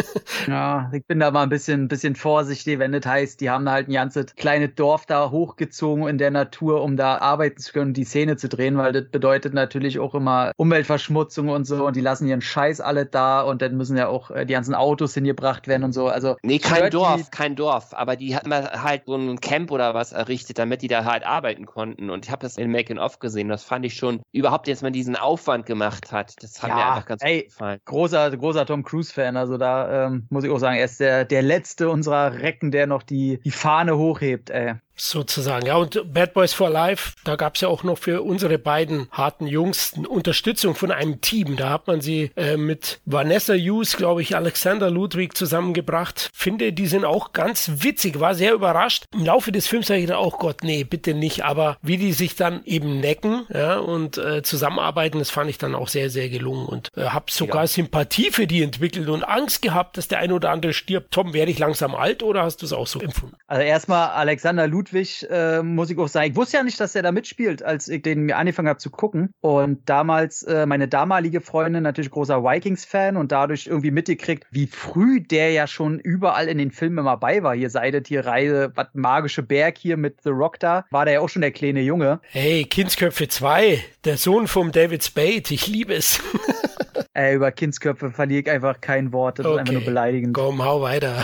[0.48, 3.88] Ja, ich bin da mal ein bisschen, bisschen vorsichtig, wenn das heißt, die haben halt
[3.88, 8.04] ein ganzes kleines Dorf da hochgezogen in der Natur, um da arbeiten zu können, die
[8.04, 12.28] Szene zu drehen, weil das bedeutet natürlich auch immer Umweltverschmutzung und so und die lassen
[12.28, 15.84] ihren Scheiß alle da und dann müssen ja auch äh, die ganzen Autos hingebracht werden
[15.84, 16.08] und so.
[16.08, 17.94] Also Nee, kein Dorf, die- kein Dorf.
[17.94, 21.66] Aber die hatten halt so ein Camp oder was errichtet, damit die da halt arbeiten
[21.66, 22.10] konnten.
[22.10, 23.50] Und ich habe das in Making-of gesehen.
[23.50, 26.35] Das fand ich schon überhaupt, dass man diesen Aufwand gemacht hat.
[26.40, 27.44] Das hat Ja, mir einfach ganz ey.
[27.44, 27.82] gut gefallen.
[27.86, 29.38] großer, großer Tom Cruise-Fan.
[29.38, 32.88] Also da ähm, muss ich auch sagen, er ist der, der letzte unserer Recken, der
[32.88, 34.76] noch die, die Fahne hochhebt, ey.
[34.98, 35.76] Sozusagen, ja.
[35.76, 39.94] Und Bad Boys for Life, da gab's ja auch noch für unsere beiden harten Jungs
[40.08, 41.58] Unterstützung von einem Team.
[41.58, 46.30] Da hat man sie äh, mit Vanessa Hughes, glaube ich, Alexander Ludwig zusammengebracht.
[46.34, 49.06] Finde, die sind auch ganz witzig, war sehr überrascht.
[49.14, 51.44] Im Laufe des Films habe ich gedacht, oh Gott, nee, bitte nicht.
[51.44, 55.76] Aber wie die sich dann eben necken ja, und äh, zusammenarbeiten, das fand ich dann
[55.76, 56.66] auch sehr, sehr gelungen.
[56.66, 57.68] Und äh, habe sogar Ja.
[57.68, 61.12] Sympathie für die entwickelt und Angst gehabt, dass der ein oder andere stirbt.
[61.12, 63.36] Tom, werde ich langsam alt oder hast du es auch so empfunden?
[63.48, 66.32] Also erstmal Alexander Ludwig, äh, muss ich auch sagen.
[66.32, 68.90] Ich wusste ja nicht, dass er da mitspielt, als ich den mir angefangen habe zu
[68.90, 69.32] gucken.
[69.42, 75.22] Und damals, äh, meine damalige Freundin, natürlich großer Vikings-Fan und dadurch irgendwie mitgekriegt, wie früh
[75.22, 77.56] der ja schon überall in den Filmen immer bei war.
[77.56, 81.20] Hier seidet hier Reihe, was magische Berg hier mit The Rock da, war der ja
[81.22, 82.20] auch schon der kleine Junge.
[82.32, 86.22] Hey, Kindsköpfe 2, der Sohn vom David Spade, ich liebe es.
[87.14, 89.90] Ey, über Kindsköpfe verliere ich einfach kein Wort, das ist einfach nur Okay.
[89.90, 90.34] beleidigend.
[90.34, 91.24] Komm, hau weiter.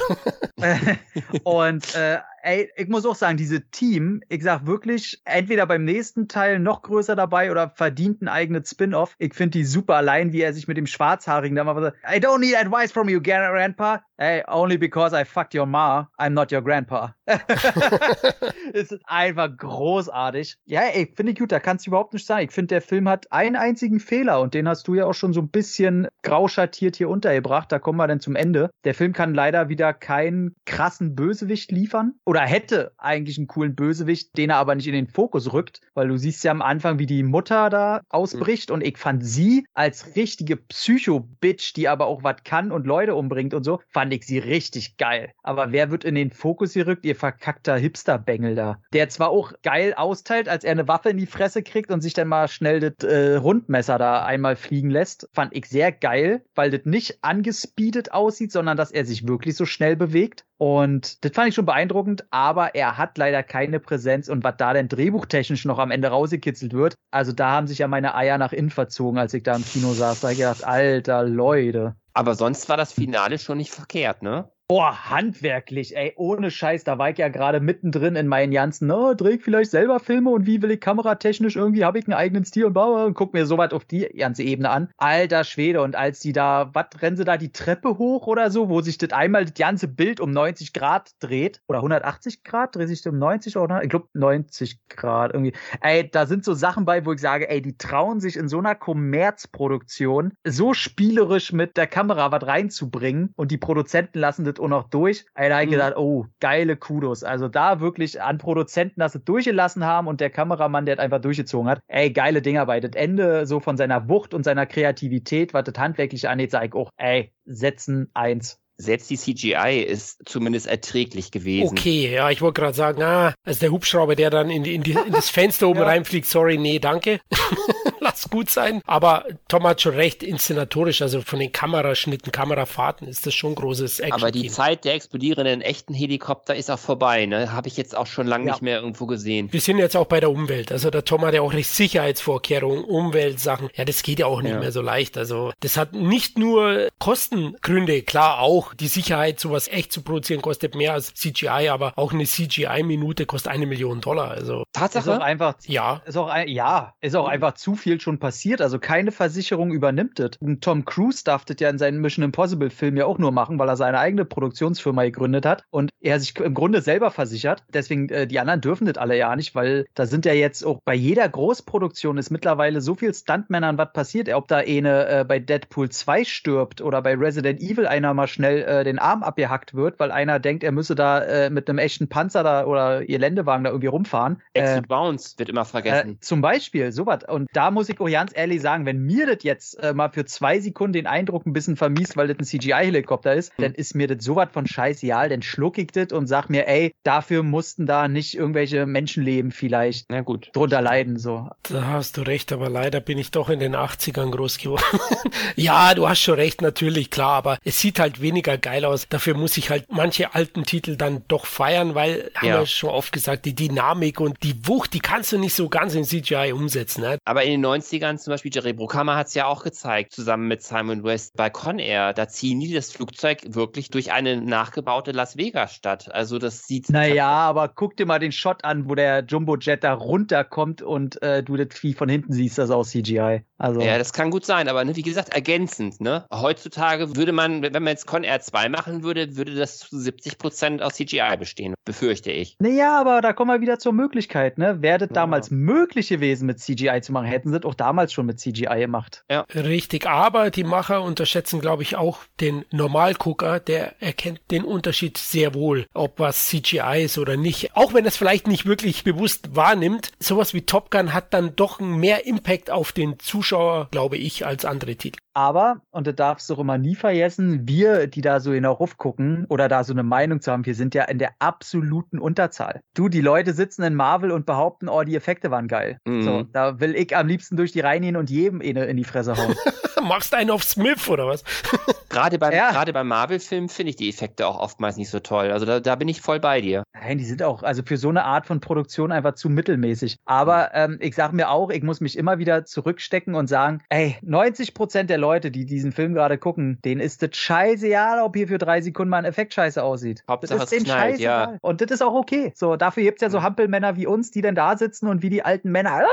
[1.44, 6.28] und äh, ey, ich muss auch sagen, diese Team, ich sag wirklich, entweder beim nächsten
[6.28, 9.16] Teil noch größer dabei oder verdient ein eigenes Spin-off.
[9.20, 12.20] Ich finde die super allein, wie er sich mit dem Schwarzhaarigen da mal sagt, I
[12.20, 14.04] don't need advice from you, Grandpa.
[14.22, 17.16] Hey, only because I fucked your ma, I'm not your grandpa.
[17.26, 20.58] es ist einfach großartig.
[20.66, 22.46] Ja, ey, finde ich gut, da kannst du überhaupt nicht sagen.
[22.46, 25.34] Ich finde, der Film hat einen einzigen Fehler und den hast du ja auch schon
[25.34, 27.72] so ein bisschen grau schattiert hier untergebracht.
[27.72, 28.70] Da kommen wir dann zum Ende.
[28.84, 34.38] Der Film kann leider wieder keinen krassen Bösewicht liefern oder hätte eigentlich einen coolen Bösewicht,
[34.38, 37.06] den er aber nicht in den Fokus rückt, weil du siehst ja am Anfang, wie
[37.06, 42.38] die Mutter da ausbricht und ich fand sie als richtige Psycho-Bitch, die aber auch was
[42.46, 45.34] kann und Leute umbringt und so, fand ich sie richtig geil.
[45.44, 47.04] Aber wer wird in den Fokus gerückt?
[47.04, 48.80] Ihr verkackter Hipster-Bengel da.
[48.94, 52.14] Der zwar auch geil austeilt, als er eine Waffe in die Fresse kriegt und sich
[52.14, 56.72] dann mal schnell das äh, Rundmesser da einmal fliegen lässt, fand ich sehr geil, weil
[56.72, 60.46] das nicht angespeedet aussieht, sondern dass er sich wirklich so schnell bewegt.
[60.62, 64.74] Und das fand ich schon beeindruckend, aber er hat leider keine Präsenz und was da
[64.74, 68.54] denn drehbuchtechnisch noch am Ende rausgekitzelt wird, also da haben sich ja meine Eier nach
[68.54, 70.22] innen verzogen, als ich da im Kino saß.
[70.22, 71.96] Da hab ich gedacht, alter Leute.
[72.14, 74.50] Aber sonst war das Finale schon nicht verkehrt, ne?
[74.72, 79.16] Boah, handwerklich, ey, ohne Scheiß, da war ich ja gerade mittendrin in meinen ganzen, ne,
[79.18, 82.46] dreh ich vielleicht selber Filme und wie will ich kameratechnisch irgendwie, habe ich einen eigenen
[82.46, 84.88] Stil und bla, und guck mir so weit auf die ganze Ebene an.
[84.96, 88.70] Alter Schwede, und als die da, was, rennen sie da die Treppe hoch oder so,
[88.70, 92.88] wo sich das einmal das ganze Bild um 90 Grad dreht, oder 180 Grad, dreht
[92.88, 95.52] sich um 90 oder, ich glaube 90 Grad irgendwie.
[95.82, 98.60] Ey, da sind so Sachen bei, wo ich sage, ey, die trauen sich in so
[98.60, 104.68] einer Kommerzproduktion so spielerisch mit der Kamera was reinzubringen und die Produzenten lassen das auch
[104.68, 105.26] noch durch.
[105.36, 105.72] Ey, da hab ich Mhm.
[105.72, 107.24] gedacht, oh, geile Kudos.
[107.24, 111.22] Also da wirklich an Produzenten, dass sie durchgelassen haben und der Kameramann, der das einfach
[111.22, 111.80] durchgezogen hat.
[111.88, 112.80] Ey, geile Dinger bei.
[112.80, 116.74] Das Ende so von seiner Wucht und seiner Kreativität, was das Handwerkliche angeht, sag ich
[116.74, 118.60] auch, ey, setzen eins.
[118.78, 121.78] Selbst die CGI ist zumindest erträglich gewesen.
[121.78, 124.82] Okay, ja, ich wollte gerade sagen, ah, also der Hubschrauber, der dann in, die, in,
[124.82, 125.86] die, in das Fenster oben Ja.
[125.86, 127.20] reinfliegt, sorry, nee, danke.
[128.02, 128.82] lass gut sein.
[128.86, 134.00] Aber Tom hat schon recht, inszenatorisch, also von den Kameraschnitten, Kamerafahrten ist das schon großes
[134.00, 134.22] Action.
[134.22, 137.54] Aber die Zeit der explodierenden echten Helikopter ist auch vorbei, ne?
[137.54, 138.54] Habe ich jetzt auch schon lange ja.
[138.54, 139.48] nicht mehr irgendwo gesehen.
[139.52, 140.72] Wir sind jetzt auch bei der Umwelt.
[140.72, 143.70] Also der Tom hat ja auch recht Sicherheitsvorkehrungen, Umweltsachen.
[143.76, 144.60] Ja, das geht ja auch nicht ja.
[144.60, 145.18] mehr so leicht.
[145.18, 148.74] Also das hat nicht nur Kostengründe, klar auch.
[148.74, 153.52] Die Sicherheit, sowas echt zu produzieren, kostet mehr als CGI, aber auch eine CGI-Minute kostet
[153.52, 154.32] eine Million Dollar.
[154.32, 155.12] Also Tatsache?
[155.12, 156.02] Ist auch einfach, ja.
[156.06, 158.62] Ist auch ein, ja, ist auch einfach zu viel schon passiert.
[158.62, 160.32] Also keine Versicherung übernimmt das.
[160.62, 163.70] Tom Cruise darf das ja in seinen Mission Impossible Film ja auch nur machen, weil
[163.70, 167.64] er seine eigene Produktionsfirma gegründet hat und er sich im Grunde selber versichert.
[167.74, 170.80] Deswegen, äh, die anderen dürfen das alle ja nicht, weil da sind ja jetzt auch
[170.86, 174.32] bei jeder Großproduktion ist mittlerweile so viel Stuntmännern was passiert.
[174.34, 178.64] Ob da eine äh, bei Deadpool 2 stirbt oder bei Resident Evil einer mal schnell
[178.64, 182.08] äh, den Arm abgehackt wird, weil einer denkt, er müsse da äh, mit einem echten
[182.08, 184.42] Panzer da oder ihr Ländewagen da irgendwie rumfahren.
[184.54, 186.14] Exit äh, Bounce wird immer vergessen.
[186.14, 187.24] Äh, zum Beispiel, sowas.
[187.28, 190.26] Und da muss ich auch ganz ehrlich sagen, wenn mir das jetzt äh, mal für
[190.26, 193.64] zwei Sekunden den Eindruck ein bisschen vermisst, weil das ein CGI-Helikopter ist, hm.
[193.64, 196.94] dann ist mir das sowas von scheißegal, dann schluck ich das und sag mir, ey,
[197.04, 200.50] dafür mussten da nicht irgendwelche Menschenleben vielleicht Na gut.
[200.54, 201.18] drunter leiden.
[201.18, 201.50] So.
[201.64, 204.84] Da hast du recht, aber leider bin ich doch in den 80ern groß geworden.
[205.56, 209.08] ja, du hast schon recht, natürlich, klar, aber es sieht halt weniger geil aus.
[209.10, 212.42] Dafür muss ich halt manche alten Titel dann doch feiern, weil, ja.
[212.42, 215.70] haben wir schon oft gesagt, die Dynamik und die Wucht, die kannst du nicht so
[215.70, 217.02] ganz in CGI umsetzen.
[217.02, 217.18] Ne?
[217.26, 220.62] Aber in den 90ern zum Beispiel, Jerry Bruckheimer hat es ja auch gezeigt, zusammen mit
[220.62, 222.14] Simon West bei Con Air.
[222.14, 226.14] Da ziehen die das Flugzeug wirklich durch eine nachgebaute Las Vegas-Stadt.
[226.14, 226.90] Also das sieht.
[226.90, 231.44] Naja, aber guck dir mal den Shot an, wo der Jumbo-Jet da runterkommt und äh,
[231.44, 233.44] du das Vieh von hinten siehst, das aus CGI.
[233.62, 233.80] Also.
[233.80, 236.02] Ja, das kann gut sein, aber ne, wie gesagt, ergänzend.
[236.02, 236.26] Ne?
[236.34, 240.40] Heutzutage würde man, wenn man jetzt Con Air 2 machen würde, würde das zu 70
[240.40, 242.56] Prozent aus CGI bestehen, befürchte ich.
[242.60, 244.58] Naja, aber da kommen wir wieder zur Möglichkeit.
[244.58, 244.82] Ne?
[244.82, 245.14] Wäre das ja.
[245.14, 248.80] damals möglich gewesen, mit CGI zu machen, hätten sie das auch damals schon mit CGI
[248.80, 249.24] gemacht.
[249.30, 249.46] Ja.
[249.54, 255.54] Richtig, aber die Macher unterschätzen, glaube ich, auch den Normalgucker, der erkennt den Unterschied sehr
[255.54, 257.76] wohl, ob was CGI ist oder nicht.
[257.76, 261.80] Auch wenn es vielleicht nicht wirklich bewusst wahrnimmt, sowas wie Top Gun hat dann doch
[261.80, 265.20] mehr Impact auf den Zuschauer Zuschauer, glaube ich, als andere Titel.
[265.34, 268.72] Aber, und da darfst du auch immer nie vergessen, wir, die da so in der
[268.72, 272.18] Ruf gucken oder da so eine Meinung zu haben, wir sind ja in der absoluten
[272.18, 272.82] Unterzahl.
[272.94, 276.00] Du, die Leute sitzen in Marvel und behaupten, oh, die Effekte waren geil.
[276.06, 276.22] Mhm.
[276.22, 279.36] So, da will ich am liebsten durch die Reihen gehen und jedem in die Fresse
[279.36, 279.56] hauen.
[280.08, 281.44] Machst einen auf Smith oder was?
[282.10, 282.72] gerade beim, ja.
[282.72, 285.52] gerade beim Marvel-Film finde ich die Effekte auch oftmals nicht so toll.
[285.52, 286.84] Also da, da bin ich voll bei dir.
[286.94, 290.18] Nein, die sind auch, also für so eine Art von Produktion einfach zu mittelmäßig.
[290.26, 290.94] Aber mhm.
[290.94, 294.74] ähm, ich sage mir auch, ich muss mich immer wieder zurückstecken und sagen, ey, 90
[294.74, 298.58] Prozent der Leute, die diesen Film gerade gucken, denen ist das scheißegal, ob hier für
[298.58, 300.24] drei Sekunden mal ein Effekt scheiße aussieht.
[300.28, 301.58] Hauptsache das ist denen knallt, ja.
[301.62, 302.52] Und das ist auch okay.
[302.56, 305.30] So, dafür gibt es ja so Hampelmänner wie uns, die dann da sitzen und wie
[305.30, 306.04] die alten Männer.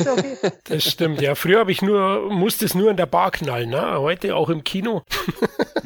[0.00, 0.36] Okay.
[0.64, 1.34] Das stimmt, ja.
[1.34, 3.98] Früher habe ich nur, musste es nur in der Bar knallen, ne?
[3.98, 5.02] Heute auch im Kino.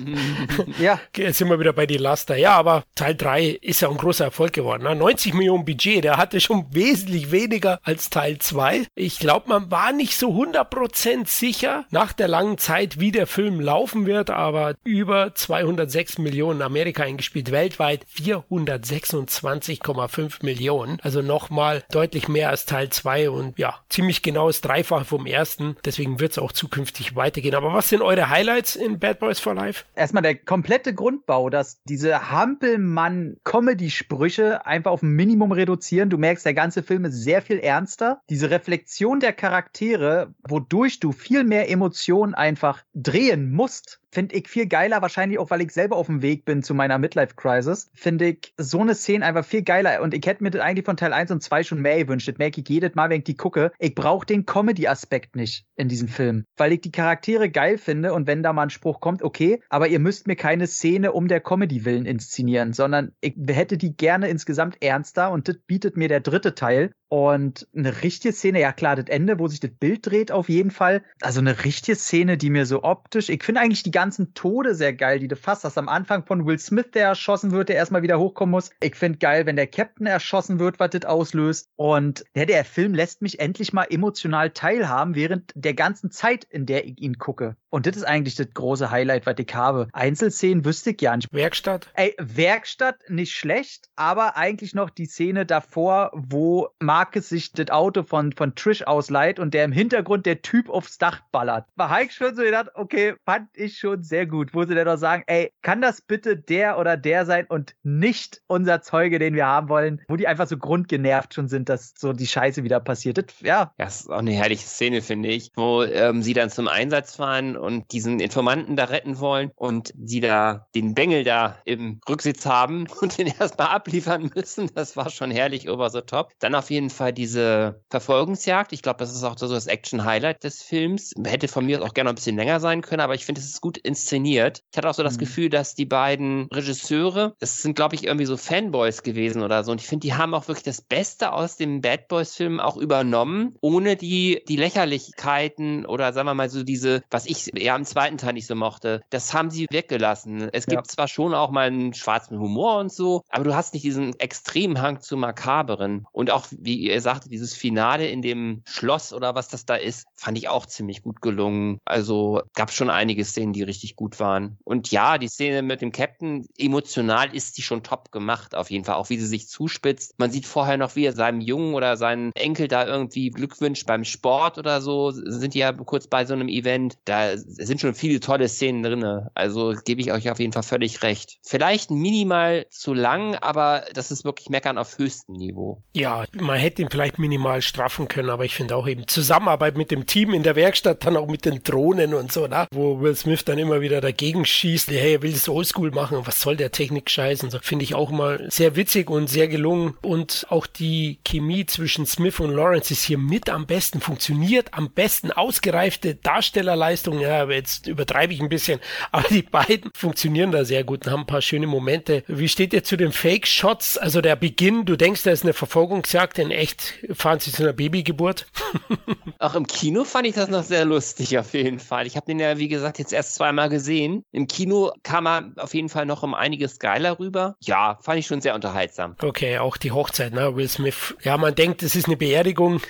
[0.79, 1.01] ja.
[1.17, 2.37] Jetzt sind wir wieder bei die Laster.
[2.37, 4.85] Ja, aber Teil 3 ist ja ein großer Erfolg geworden.
[4.85, 4.95] Ne?
[4.95, 8.87] 90 Millionen Budget, der hatte schon wesentlich weniger als Teil 2.
[8.95, 13.61] Ich glaube, man war nicht so 100% sicher nach der langen Zeit, wie der Film
[13.61, 20.99] laufen wird, aber über 206 Millionen Amerika eingespielt, weltweit 426,5 Millionen.
[21.03, 25.77] Also nochmal deutlich mehr als Teil 2 und ja, ziemlich genau das Dreifache vom ersten.
[25.85, 27.55] Deswegen wird es auch zukünftig weitergehen.
[27.55, 29.85] Aber was sind eure Highlights in Bad Boys for Life?
[29.95, 36.11] Erstmal der komplette Grundbau, dass diese Hampelmann-Comedy-Sprüche einfach auf ein Minimum reduzieren.
[36.11, 38.21] Du merkst, der ganze Film ist sehr viel ernster.
[38.29, 44.67] Diese Reflexion der Charaktere, wodurch du viel mehr Emotionen einfach drehen musst, finde ich viel
[44.67, 48.55] geiler, wahrscheinlich auch, weil ich selber auf dem Weg bin zu meiner Midlife-Crisis, finde ich
[48.57, 50.01] so eine Szene einfach viel geiler.
[50.03, 52.29] Und ich hätte mir das eigentlich von Teil 1 und 2 schon mehr gewünscht.
[52.29, 53.73] Das merke ich jedes Mal, wenn ich die gucke.
[53.79, 58.27] Ich brauche den Comedy-Aspekt nicht in diesem Film, weil ich die Charaktere geil finde und
[58.27, 61.41] wenn da mal ein Spruch kommt, okay, aber ihr müsst mir keine Szene um der
[61.41, 66.21] Comedy willen inszenieren, sondern ich hätte die gerne insgesamt ernster und das bietet mir der
[66.21, 66.93] dritte Teil.
[67.09, 70.71] Und eine richtige Szene, ja klar, das Ende, wo sich das Bild dreht, auf jeden
[70.71, 71.03] Fall.
[71.23, 74.93] Also eine richtige Szene, die mir so optisch, ich finde eigentlich die ganzen Tode sehr
[74.93, 75.79] geil, die du fast hast.
[75.79, 78.71] Am Anfang von Will Smith, der erschossen wird, der erstmal wieder hochkommen muss.
[78.83, 81.71] Ich finde geil, wenn der Captain erschossen wird, was das auslöst.
[81.77, 86.67] Und der, der Film lässt mich endlich mal emotional teilhaben, während der ganzen Zeit, in
[86.67, 87.57] der ich ihn gucke.
[87.71, 89.89] Und das ist eigentlich das große Highlight, was ich habe.
[89.93, 91.33] Einzelszenen wüsste ich ja nicht.
[91.33, 91.91] Werkstatt?
[91.95, 96.69] Ey, Werkstatt nicht schlecht, aber eigentlich noch die Szene davor, wo
[96.99, 100.99] Marcus sich das Auto von, von Trish ausleiht und der im Hintergrund der Typ aufs
[100.99, 101.65] Dach ballert.
[101.77, 104.97] War Heik schon so gedacht, okay, fand ich schon sehr gut, wo sie dann doch
[104.97, 109.47] sagen, ey, kann das bitte der oder der sein und nicht unser Zeuge, den wir
[109.47, 113.19] haben wollen, wo die einfach so grundgenervt schon sind, dass so die Scheiße wieder passiert.
[113.19, 113.73] Das, ja.
[113.79, 117.57] Das ist auch eine herrliche Szene, finde ich, wo ähm, sie dann zum Einsatz fahren
[117.57, 122.89] und diesen Informanten da retten wollen und sie da den Bengel da im Rücksitz haben
[123.01, 124.69] und den erstmal abliefern müssen.
[124.75, 126.33] Das war schon herrlich over the top.
[126.41, 128.73] Dann auf jeden Fall diese Verfolgungsjagd.
[128.73, 131.13] Ich glaube, das ist auch so das Action-Highlight des Films.
[131.25, 133.61] Hätte von mir auch gerne ein bisschen länger sein können, aber ich finde, es ist
[133.61, 134.63] gut inszeniert.
[134.73, 135.21] Ich hatte auch so das mhm.
[135.21, 139.73] Gefühl, dass die beiden Regisseure, es sind, glaube ich, irgendwie so Fanboys gewesen oder so.
[139.73, 143.55] Und ich finde, die haben auch wirklich das Beste aus dem Bad Boys-Film auch übernommen,
[143.61, 148.19] ohne die, die Lächerlichkeiten oder sagen wir mal so diese, was ich eher am zweiten
[148.19, 150.49] Teil nicht so mochte, das haben sie weggelassen.
[150.53, 150.89] Es gibt ja.
[150.89, 154.81] zwar schon auch mal einen schwarzen Humor und so, aber du hast nicht diesen extremen
[154.81, 156.07] Hang zu Makaberen.
[156.13, 160.07] Und auch, wie ihr sagte, dieses Finale in dem Schloss oder was das da ist,
[160.15, 161.81] fand ich auch ziemlich gut gelungen.
[161.85, 164.59] Also gab schon einige Szenen, die richtig gut waren.
[164.65, 168.85] Und ja, die Szene mit dem Captain, emotional ist die schon top gemacht, auf jeden
[168.85, 168.97] Fall.
[168.97, 170.15] Auch wie sie sich zuspitzt.
[170.19, 173.87] Man sieht vorher noch, wie er seinem Jungen oder seinen Enkel da irgendwie Glück wünscht
[173.87, 175.11] beim Sport oder so.
[175.11, 176.99] Sind die ja kurz bei so einem Event.
[177.05, 179.29] Da sind schon viele tolle Szenen drin.
[179.35, 181.39] Also gebe ich euch auf jeden Fall völlig recht.
[181.43, 185.83] Vielleicht minimal zu lang, aber das ist wirklich Meckern auf höchstem Niveau.
[185.95, 189.91] Ja, man hätte ihn vielleicht minimal straffen können, aber ich finde auch eben Zusammenarbeit mit
[189.91, 193.15] dem Team in der Werkstatt, dann auch mit den Drohnen und so, na, wo Will
[193.15, 196.73] Smith dann immer wieder dagegen schießt, hey, er will es oldschool machen, was soll der
[196.73, 201.21] Technik scheißen, so finde ich auch mal sehr witzig und sehr gelungen und auch die
[201.25, 207.21] Chemie zwischen Smith und Lawrence ist hier mit am besten, funktioniert am besten, ausgereifte Darstellerleistung,
[207.21, 208.81] ja, aber jetzt übertreibe ich ein bisschen,
[209.13, 212.25] aber die beiden funktionieren da sehr gut und haben ein paar schöne Momente.
[212.27, 213.99] Wie steht ihr zu den Fake-Shots?
[213.99, 217.73] Also der Beginn, du denkst, da ist eine Verfolgungsjagd, in echt fahren sie zu einer
[217.73, 218.47] Babygeburt.
[219.39, 222.07] Auch im Kino fand ich das noch sehr lustig auf jeden Fall.
[222.07, 224.25] Ich habe den ja, wie gesagt, jetzt erst zweimal gesehen.
[224.33, 227.57] Im Kino kam er auf jeden Fall noch um einiges geiler rüber.
[227.61, 229.17] Ja, fand ich schon sehr unterhaltsam.
[229.23, 230.57] Okay, auch die Hochzeit, ne?
[230.57, 231.15] Will Smith.
[231.23, 232.81] Ja, man denkt, es ist eine Beerdigung.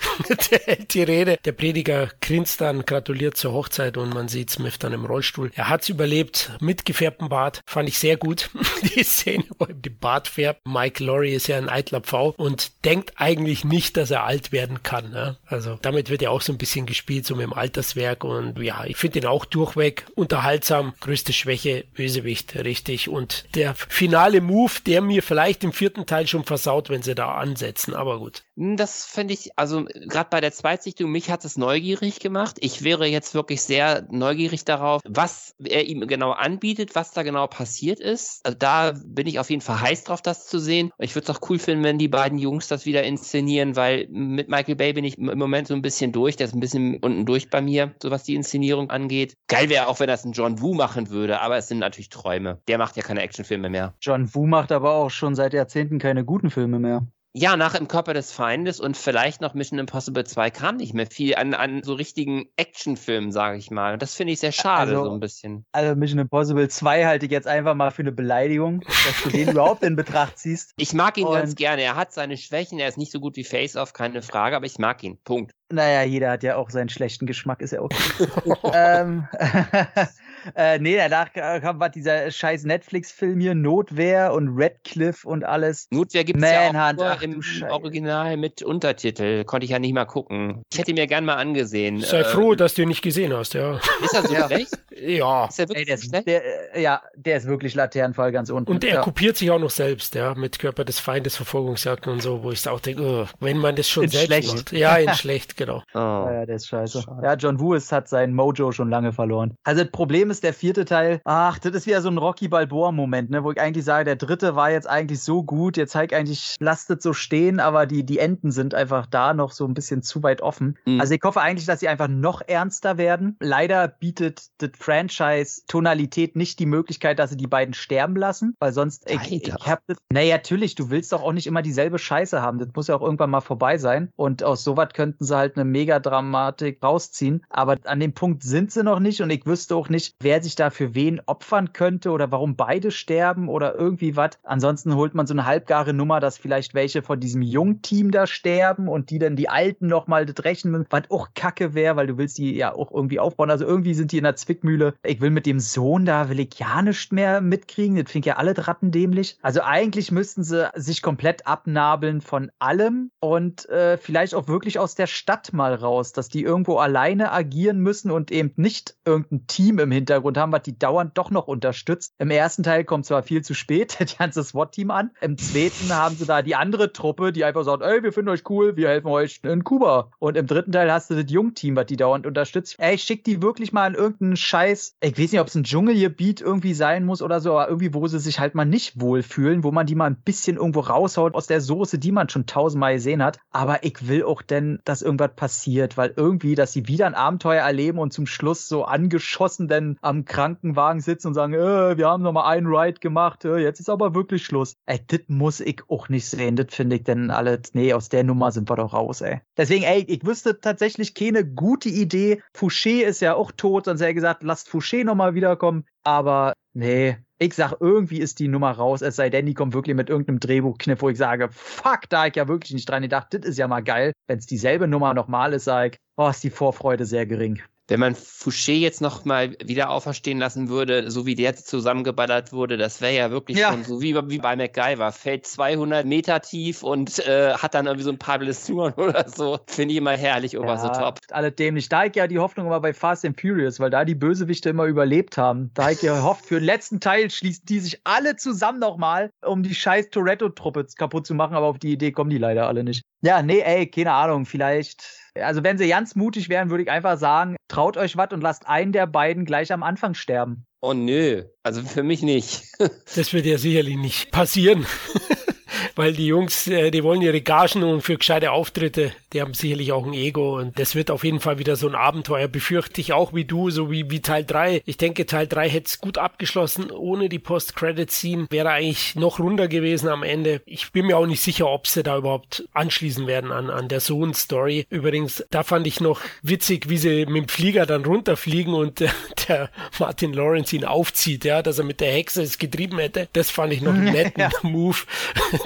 [0.91, 1.39] die Rede.
[1.45, 5.51] Der Prediger grinst dann, gratuliert zur Hochzeit und man sieht Smith dann im Rollstuhl.
[5.55, 7.61] Er hat's überlebt mit gefärbtem Bart.
[7.67, 8.51] Fand ich sehr gut.
[8.95, 10.67] die Szene, wo ihm die Bart färbt.
[10.67, 14.83] Mike Laurie ist ja ein eitler Pfau und denkt eigentlich nicht, dass er alt werden
[14.83, 15.11] kann.
[15.11, 15.37] Ne?
[15.47, 18.85] Also damit wird ja auch so ein bisschen gespielt, so mit dem Alterswerk und ja,
[18.85, 20.95] ich finde ihn auch durchweg unterhaltsam.
[21.01, 23.09] Größte Schwäche, Bösewicht, richtig.
[23.09, 27.33] Und der finale Move, der mir vielleicht im vierten Teil schon versaut, wenn sie da
[27.33, 28.43] ansetzen, aber gut.
[28.59, 32.57] Hm, das finde ich, also gerade bei der Zweitsichtung, mich hat es neugierig gemacht.
[32.59, 37.47] Ich wäre jetzt wirklich sehr neugierig darauf, was er ihm genau anbietet, was da genau
[37.47, 38.41] passiert ist.
[38.45, 40.91] Also da bin ich auf jeden Fall heiß drauf, das zu sehen.
[40.99, 44.49] Ich würde es auch cool finden, wenn die beiden Jungs das wieder inszenieren, weil mit
[44.49, 46.35] Michael Bay bin ich im Moment so ein bisschen durch.
[46.35, 49.35] Der ist ein bisschen unten durch bei mir, so was die Inszenierung angeht.
[49.47, 52.61] Geil wäre auch, wenn das ein John Woo machen würde, aber es sind natürlich Träume.
[52.67, 53.95] Der macht ja keine Actionfilme mehr.
[54.01, 57.07] John Woo macht aber auch schon seit Jahrzehnten keine guten Filme mehr.
[57.35, 61.07] Ja, nach Im Körper des Feindes und vielleicht noch Mission Impossible 2 kam nicht mehr
[61.07, 63.93] viel an, an so richtigen Actionfilmen, sage ich mal.
[63.93, 65.67] Und das finde ich sehr schade, also, so ein bisschen.
[65.73, 69.49] Also Mission Impossible 2 halte ich jetzt einfach mal für eine Beleidigung, dass du den
[69.51, 70.73] überhaupt in Betracht ziehst.
[70.79, 71.83] Ich mag ihn und ganz gerne.
[71.83, 74.67] Er hat seine Schwächen, er ist nicht so gut wie Face Off, keine Frage, aber
[74.67, 75.19] ich mag ihn.
[75.23, 75.53] Punkt.
[75.71, 78.27] Naja, jeder hat ja auch seinen schlechten Geschmack, ist ja okay.
[78.73, 79.29] ähm,
[80.55, 85.89] äh, nee, danach kam was dieser scheiß Netflix-Film hier, Notwehr und Redcliffe und alles.
[85.91, 89.45] Notwehr gibt es ja auch nur im Original mit Untertitel.
[89.45, 90.63] Konnte ich ja nicht mal gucken.
[90.73, 92.01] Ich hätte mir gern mal angesehen.
[92.01, 93.79] Sei ähm, froh, dass du ihn nicht gesehen hast, ja.
[94.03, 94.47] Ist er so ja.
[94.47, 94.79] schlecht?
[95.01, 95.47] Ja.
[95.47, 98.71] Ist er wirklich Ey, der ist, der, äh, ja, der ist wirklich Laternenfall ganz unten.
[98.71, 99.01] Und er ja.
[99.01, 102.69] kopiert sich auch noch selbst, ja, mit Körper des Feindes, Verfolgungsjagden und so, wo ich
[102.69, 104.55] auch denke, oh, wenn man das schon in selbst schlecht.
[104.55, 104.73] macht.
[104.73, 105.83] Ja, in schlecht, genau.
[105.95, 105.99] Oh.
[105.99, 107.03] Ja, der ist scheiße.
[107.03, 107.21] Schade.
[107.23, 109.55] Ja, John Woo hat sein Mojo schon lange verloren.
[109.65, 113.31] Also das Problem ist, der vierte Teil, ach, das ist wieder so ein Rocky Balboa-Moment,
[113.31, 116.57] ne, wo ich eigentlich sage, der dritte war jetzt eigentlich so gut, jetzt zeigt eigentlich,
[116.61, 120.23] lastet so stehen, aber die, die Enden sind einfach da noch so ein bisschen zu
[120.23, 120.79] weit offen.
[120.87, 121.01] Mhm.
[121.01, 123.37] Also ich hoffe eigentlich, dass sie einfach noch ernster werden.
[123.41, 128.73] Leider bietet das Franchise Tonalität nicht die Möglichkeit, dass sie die beiden sterben lassen, weil
[128.73, 132.41] sonst, ich, ich hab das, naja, natürlich, du willst doch auch nicht immer dieselbe Scheiße
[132.41, 132.59] haben.
[132.59, 134.13] Das muss ja auch irgendwann mal vorbei sein.
[134.17, 137.45] Und aus sowas könnten sie halt eine Megadramatik rausziehen.
[137.51, 140.57] Aber an dem Punkt sind sie noch nicht und ich wüsste auch nicht, wer sich
[140.57, 144.31] da für wen opfern könnte oder warum beide sterben oder irgendwie was.
[144.43, 148.89] Ansonsten holt man so eine halbgare Nummer, dass vielleicht welche von diesem Jungteam da sterben
[148.89, 152.39] und die dann die Alten nochmal das rechnen, was auch kacke wäre, weil du willst
[152.39, 153.51] die ja auch irgendwie aufbauen.
[153.51, 154.95] Also irgendwie sind die in der Zwickmühle.
[155.05, 158.03] Ich will mit dem Sohn da, will ich ja nicht mehr mitkriegen.
[158.03, 159.39] Das ich ja alle Ratten dämlich.
[159.43, 164.97] Also eigentlich müssten sie sich komplett abnabeln von allem und äh, vielleicht auch wirklich aus
[164.97, 169.79] der Stadt mal raus, dass die irgendwo alleine agieren müssen und eben nicht irgendein Team
[169.79, 172.15] im Hintergrund Hintergrund haben, was die dauernd doch noch unterstützt.
[172.19, 175.11] Im ersten Teil kommt zwar viel zu spät das ganze SWAT-Team an.
[175.21, 178.49] Im zweiten haben sie da die andere Truppe, die einfach sagt, ey, wir finden euch
[178.49, 180.11] cool, wir helfen euch in Kuba.
[180.19, 182.77] Und im dritten Teil hast du das Jungteam, was die dauernd unterstützt.
[182.79, 184.97] Ey, schick die wirklich mal in irgendeinen Scheiß.
[185.01, 188.07] Ich weiß nicht, ob es ein Dschungelgebiet irgendwie sein muss oder so, aber irgendwie, wo
[188.07, 191.47] sie sich halt mal nicht wohlfühlen, wo man die mal ein bisschen irgendwo raushaut aus
[191.47, 193.39] der Soße, die man schon tausendmal gesehen hat.
[193.51, 197.63] Aber ich will auch denn, dass irgendwas passiert, weil irgendwie, dass sie wieder ein Abenteuer
[197.63, 202.23] erleben und zum Schluss so angeschossen denn am Krankenwagen sitzen und sagen, äh, wir haben
[202.23, 204.75] noch mal einen Ride gemacht, äh, jetzt ist aber wirklich Schluss.
[204.87, 206.57] Ey, das muss ich auch nicht sehen.
[206.57, 209.41] Das finde ich denn alles, nee, aus der Nummer sind wir doch raus, ey.
[209.57, 212.43] Deswegen, ey, ich wüsste tatsächlich keine gute Idee.
[212.55, 215.85] Fouché ist ja auch tot, sonst hätte er gesagt, lasst Fouché noch mal wiederkommen.
[216.05, 219.95] Aber nee, ich sag, irgendwie ist die Nummer raus, es sei denn, die kommt wirklich
[219.95, 223.43] mit irgendeinem Drehbuchkniff, wo ich sage, fuck, da ich ja wirklich nicht dran gedacht, das
[223.43, 224.13] ist ja mal geil.
[224.27, 228.01] Wenn es dieselbe Nummer nochmal ist, sag ich, oh, ist die Vorfreude sehr gering wenn
[228.01, 233.01] man Fouché jetzt noch mal wieder auferstehen lassen würde, so wie der zusammengeballert wurde, das
[233.01, 233.71] wäre ja wirklich ja.
[233.71, 235.11] schon so wie, wie bei MacGyver.
[235.11, 239.59] Fällt 200 Meter tief und äh, hat dann irgendwie so ein paar Blessuren oder so.
[239.67, 241.19] Finde ich immer herrlich, over ja, the top.
[241.31, 241.89] Alle dämlich.
[241.89, 244.85] Da ich ja die Hoffnung immer bei Fast and Furious, weil da die Bösewichte immer
[244.85, 245.71] überlebt haben.
[245.73, 249.63] Da ich ja gehofft, für den letzten Teil schließen die sich alle zusammen nochmal, um
[249.63, 253.03] die scheiß Toretto-Truppe kaputt zu machen, aber auf die Idee kommen die leider alle nicht.
[253.23, 255.05] Ja, nee, ey, keine Ahnung, vielleicht
[255.43, 258.67] also wenn sie ganz mutig wären, würde ich einfach sagen, traut euch was und lasst
[258.67, 260.67] einen der beiden gleich am Anfang sterben.
[260.81, 262.63] Oh nö, also für mich nicht.
[263.17, 264.87] das wird ja sicherlich nicht passieren
[265.97, 269.93] weil die Jungs, äh, die wollen ihre Gagen und für gescheite Auftritte, die haben sicherlich
[269.93, 273.13] auch ein Ego und das wird auf jeden Fall wieder so ein Abenteuer, befürchte ich
[273.13, 274.83] auch wie du, so wie, wie Teil 3.
[274.87, 279.69] Ich denke, Teil 3 hätte es gut abgeschlossen, ohne die Post-Credit-Scene wäre eigentlich noch runter
[279.69, 280.63] gewesen am Ende.
[280.65, 284.01] Ich bin mir auch nicht sicher, ob sie da überhaupt anschließen werden an, an der
[284.01, 284.87] Sohn-Story.
[284.91, 289.09] Übrigens, da fand ich noch witzig, wie sie mit dem Flieger dann runterfliegen und äh,
[289.49, 293.29] der Martin Lawrence ihn aufzieht, ja, dass er mit der Hexe es getrieben hätte.
[293.33, 294.51] Das fand ich noch einen netten ja.
[294.63, 294.99] Move.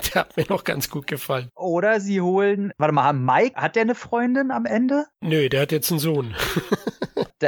[0.15, 1.49] der hat mir noch ganz gut gefallen.
[1.55, 5.07] Oder sie holen, warte mal, Mike, hat der eine Freundin am Ende?
[5.21, 6.35] Nö, der hat jetzt einen Sohn.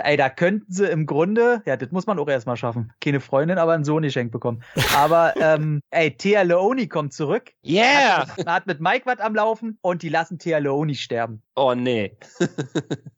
[0.02, 2.92] ey, da könnten sie im Grunde, ja, das muss man auch erstmal schaffen.
[3.00, 4.62] Keine Freundin, aber einen Sohn geschenkt bekommen.
[4.96, 7.52] Aber, ähm, ey, Thea Leoni kommt zurück.
[7.64, 8.26] Yeah!
[8.26, 11.42] Hat, hat mit Mike was am Laufen und die lassen Thea Leoni sterben.
[11.54, 12.16] Oh, nee.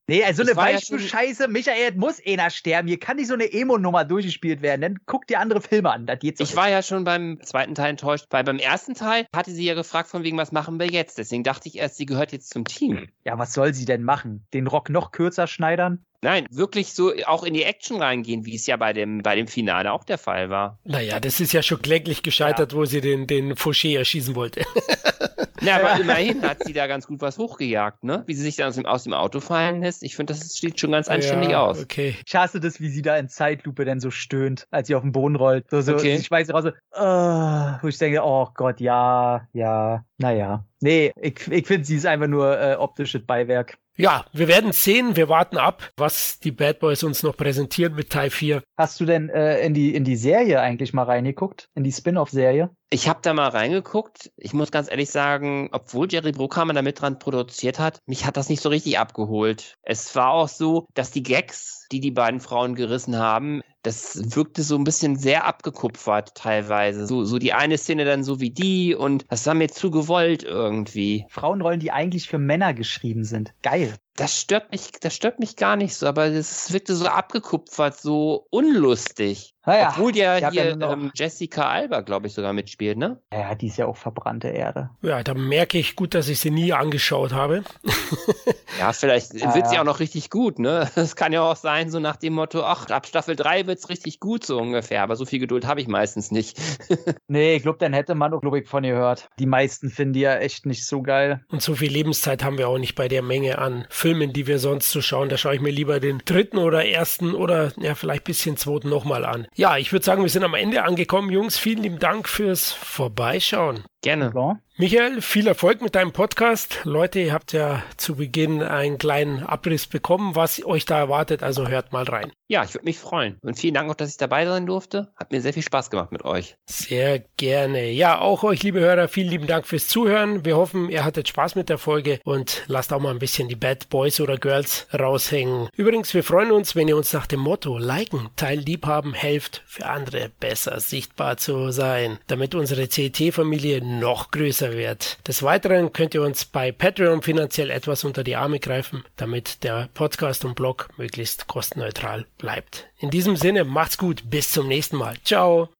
[0.06, 2.88] Nee, also eine Beispielscheiße, ja Michael, muss einer sterben.
[2.88, 4.80] Hier kann nicht so eine Emo-Nummer durchgespielt werden.
[4.82, 6.06] Dann guck dir andere Filme an.
[6.06, 9.50] Das geht's ich war ja schon beim zweiten Teil enttäuscht, weil beim ersten Teil hatte
[9.50, 11.18] sie ja gefragt, von wegen, was machen wir jetzt?
[11.18, 13.08] Deswegen dachte ich erst, sie gehört jetzt zum Team.
[13.24, 14.46] Ja, was soll sie denn machen?
[14.54, 16.04] Den Rock noch kürzer schneidern?
[16.22, 19.46] Nein, wirklich so auch in die Action reingehen, wie es ja bei dem, bei dem
[19.46, 20.78] Finale auch der Fall war.
[20.84, 22.78] Naja, das ist ja schon kläglich gescheitert, ja.
[22.78, 24.64] wo sie den, den Fauché erschießen wollte.
[25.66, 28.22] Na, aber immerhin hat sie da ganz gut was hochgejagt, ne?
[28.26, 30.02] Wie sie sich dann aus dem, aus dem Auto fallen lässt.
[30.02, 31.82] Ich finde, das sieht schon ganz anständig ja, aus.
[31.82, 32.16] Okay.
[32.24, 35.12] Ich hasse das, wie sie da in Zeitlupe denn so stöhnt, als sie auf den
[35.12, 35.66] Boden rollt.
[35.70, 36.16] So, so, okay.
[36.16, 40.66] Ich weiß raus, so, uh, wo ich denke, oh Gott, ja, ja, naja.
[40.80, 43.78] Nee, ich, ich finde, sie ist einfach nur äh, optisches Beiwerk.
[43.98, 48.10] Ja, wir werden sehen, wir warten ab, was die Bad Boys uns noch präsentieren mit
[48.10, 48.62] Teil 4.
[48.76, 51.70] Hast du denn äh, in, die, in die Serie eigentlich mal reingeguckt?
[51.74, 52.68] In die Spin-off-Serie?
[52.90, 54.30] Ich habe da mal reingeguckt.
[54.36, 58.36] Ich muss ganz ehrlich sagen, obwohl Jerry Bruckheimer da mit dran produziert hat, mich hat
[58.36, 59.76] das nicht so richtig abgeholt.
[59.82, 64.62] Es war auch so, dass die Gags, die die beiden Frauen gerissen haben, das wirkte
[64.62, 67.06] so ein bisschen sehr abgekupfert teilweise.
[67.06, 70.42] So, so die eine Szene dann so wie die und das war mir zu gewollt
[70.42, 71.24] irgendwie.
[71.28, 73.54] Frauenrollen, die eigentlich für Männer geschrieben sind.
[73.62, 73.94] Geil.
[74.16, 78.46] Das stört mich, das stört mich gar nicht so, aber es wirkte so abgekupfert, so
[78.50, 79.54] unlustig.
[79.66, 83.20] Naja, Obwohl ja hier ja ähm, Jessica Alba, glaube ich, sogar mitspielt, ne?
[83.32, 84.90] Ja, die ist ja auch verbrannte Erde.
[85.02, 87.64] Ja, da merke ich gut, dass ich sie nie angeschaut habe.
[88.78, 90.88] ja, vielleicht ja, wird sie auch noch richtig gut, ne?
[90.96, 94.20] Das kann ja auch sein, so nach dem Motto, ach, ab Staffel 3 wird's richtig
[94.20, 95.02] gut, so ungefähr.
[95.02, 96.58] Aber so viel Geduld habe ich meistens nicht.
[97.28, 99.28] nee, ich glaube, dann hätte man auch, glaube ich, von ihr gehört.
[99.38, 101.44] Die meisten finden die ja echt nicht so geil.
[101.48, 104.58] Und so viel Lebenszeit haben wir auch nicht bei der Menge an Filmen, die wir
[104.58, 105.28] sonst so schauen.
[105.28, 108.88] Da schaue ich mir lieber den dritten oder ersten oder ja, vielleicht ein bisschen zweiten
[108.88, 109.48] nochmal an.
[109.56, 111.30] Ja, ich würde sagen, wir sind am Ende angekommen.
[111.30, 113.84] Jungs, vielen lieben Dank fürs Vorbeischauen.
[114.02, 114.32] Gerne.
[114.34, 114.60] Ja.
[114.78, 116.80] Michael, viel Erfolg mit deinem Podcast.
[116.84, 121.66] Leute, ihr habt ja zu Beginn einen kleinen Abriss bekommen, was euch da erwartet, also
[121.66, 122.30] hört mal rein.
[122.48, 123.38] Ja, ich würde mich freuen.
[123.40, 125.08] Und vielen Dank auch, dass ich dabei sein durfte.
[125.16, 126.56] Hat mir sehr viel Spaß gemacht mit euch.
[126.66, 127.90] Sehr gerne.
[127.90, 130.44] Ja, auch euch, liebe Hörer, vielen lieben Dank fürs Zuhören.
[130.44, 133.56] Wir hoffen, ihr hattet Spaß mit der Folge und lasst auch mal ein bisschen die
[133.56, 135.70] Bad Boys oder Girls raushängen.
[135.74, 139.86] Übrigens, wir freuen uns, wenn ihr uns nach dem Motto liken, teilen, liebhaben, helft, für
[139.86, 144.30] andere besser sichtbar zu sein, damit unsere CT-Familie noch
[144.66, 145.18] größer wird.
[145.26, 149.88] Des Weiteren könnt ihr uns bei Patreon finanziell etwas unter die Arme greifen, damit der
[149.94, 152.88] Podcast und Blog möglichst kostenneutral bleibt.
[152.98, 155.16] In diesem Sinne, macht's gut, bis zum nächsten Mal.
[155.24, 155.75] Ciao!